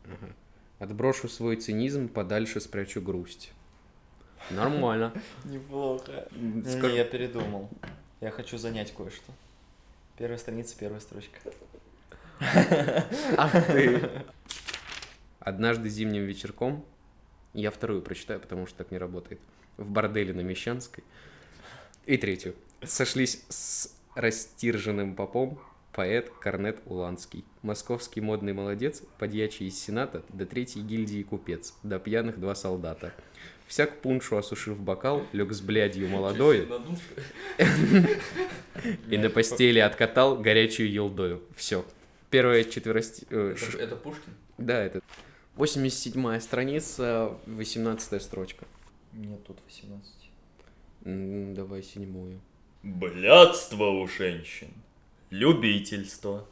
Ага. 0.07 0.33
Отброшу 0.81 1.29
свой 1.29 1.55
цинизм, 1.55 2.09
подальше 2.09 2.61
спрячу 2.61 3.01
грусть. 3.01 3.53
Нормально. 4.51 5.13
Неплохо. 5.45 6.27
Не, 6.33 6.63
Скажи- 6.65 6.89
не, 6.95 6.97
я 6.97 7.05
передумал. 7.05 7.71
Я 8.21 8.33
хочу 8.33 8.59
занять 8.59 8.93
кое-что. 8.93 9.33
Первая 10.19 10.39
страница, 10.39 10.77
первая 10.77 10.99
строчка. 11.01 11.39
Ах 13.37 13.67
ты. 13.67 14.11
Однажды 15.41 15.89
зимним 15.89 16.25
вечерком, 16.25 16.85
я 17.53 17.71
вторую 17.71 18.03
прочитаю, 18.03 18.41
потому 18.41 18.67
что 18.67 18.79
так 18.79 18.91
не 18.91 18.99
работает, 18.99 19.41
в 19.77 19.91
борделе 19.91 20.33
на 20.33 20.41
Мещанской, 20.41 21.03
и 22.07 22.17
третью, 22.17 22.55
сошлись 22.83 23.45
с 23.49 23.95
растирженным 24.15 25.15
попом 25.15 25.59
поэт 25.93 26.31
Корнет 26.41 26.81
Уланский, 26.87 27.45
московский 27.63 28.21
модный 28.21 28.53
молодец, 28.53 29.03
подьячий 29.19 29.69
из 29.69 29.81
Сената, 29.81 30.23
до 30.31 30.47
третьей 30.47 30.83
гильдии 30.83 31.23
купец, 31.23 31.75
до 31.83 31.99
пьяных 31.99 32.41
два 32.41 32.55
солдата. 32.55 33.13
Всяк 33.67 34.01
пуншу 34.01 34.37
осушив 34.37 34.79
бокал, 34.79 35.27
лег 35.33 35.53
с 35.53 35.61
блядью 35.61 36.09
Надумская? 36.09 37.19
и 39.09 39.17
на 39.17 39.31
постели 39.31 39.79
откатал 39.79 40.37
горячую 40.37 40.91
елдою. 40.91 41.43
Все. 41.57 41.85
Первая 42.33 42.65
четверости... 42.65 43.27
э, 43.29 43.55
Это, 43.61 43.79
это 43.79 43.97
Пушкин? 43.97 44.33
Да, 44.57 44.83
это 44.83 45.03
87 45.57 46.41
страница, 46.41 47.37
18 47.45 48.23
строчка. 48.23 48.65
Нет, 49.13 49.47
тут 49.47 49.59
18. 49.67 50.11
М, 51.05 51.55
Давай 51.55 51.83
седьмую. 51.83 52.41
Блядство 52.83 53.91
у 53.91 54.09
женщин. 54.09 54.69
Любительство. 55.29 56.49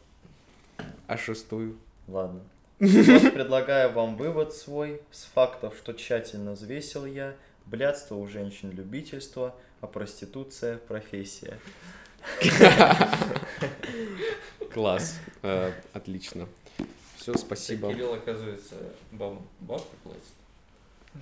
А 1.06 1.16
шестую? 1.16 1.78
Ладно. 2.08 2.42
Предлагаю 2.78 3.90
вам 3.92 4.16
вывод 4.16 4.52
свой 4.52 5.00
с 5.10 5.24
фактов, 5.24 5.74
что 5.78 5.94
тщательно 5.94 6.52
взвесил 6.52 7.06
я. 7.06 7.34
Блядство 7.64 8.16
у 8.16 8.26
женщин 8.26 8.70
любительство, 8.70 9.56
а 9.80 9.86
проституция 9.86 10.76
профессия. 10.76 11.58
Класс. 14.72 15.18
Э, 15.42 15.72
Отлично. 15.92 16.46
Все, 17.16 17.32
Так 17.32 17.40
спасибо. 17.42 17.92
Кирилл, 17.92 18.14
оказывается, 18.14 18.76
баб, 19.12 19.40
бабки 19.60 19.94
платит, 20.02 20.22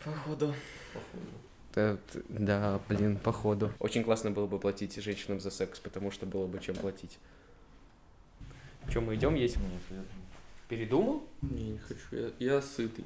Походу. 0.05 0.55
походу. 0.94 1.26
Да, 1.74 1.96
Да, 2.28 2.80
блин, 2.88 3.16
походу. 3.16 3.72
Очень 3.78 4.05
классно 4.05 4.30
было 4.30 4.46
бы 4.46 4.59
платить 4.59 4.94
женщинам 5.03 5.40
за 5.40 5.51
секс, 5.51 5.78
потому 5.80 6.11
что 6.11 6.26
было 6.26 6.46
бы 6.46 6.61
чем 6.61 6.76
платить. 6.76 7.18
Че, 8.92 9.01
мы 9.01 9.16
идем 9.16 9.34
есть? 9.34 9.57
Передумал? 10.68 11.24
Не, 11.42 11.70
не 11.72 11.78
хочу, 11.78 12.01
я, 12.38 12.55
я 12.55 12.62
сытый. 12.62 13.05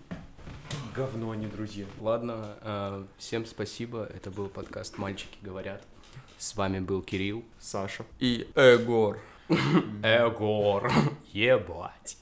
Говно, 0.95 1.31
а 1.31 1.37
не 1.37 1.47
друзья. 1.47 1.87
Ладно, 2.01 2.57
э, 2.61 3.05
всем 3.19 3.47
спасибо. 3.47 4.05
Это 4.15 4.31
был 4.31 4.49
подкаст 4.49 4.99
«Мальчики 4.99 5.39
говорят». 5.41 5.83
С 6.39 6.57
вами 6.57 6.81
был 6.81 7.03
Кирилл. 7.03 7.45
Саша. 7.59 8.05
И 8.19 8.49
Эгор. 8.57 9.19
Эгор. 10.03 10.91
Ебать. 11.33 12.17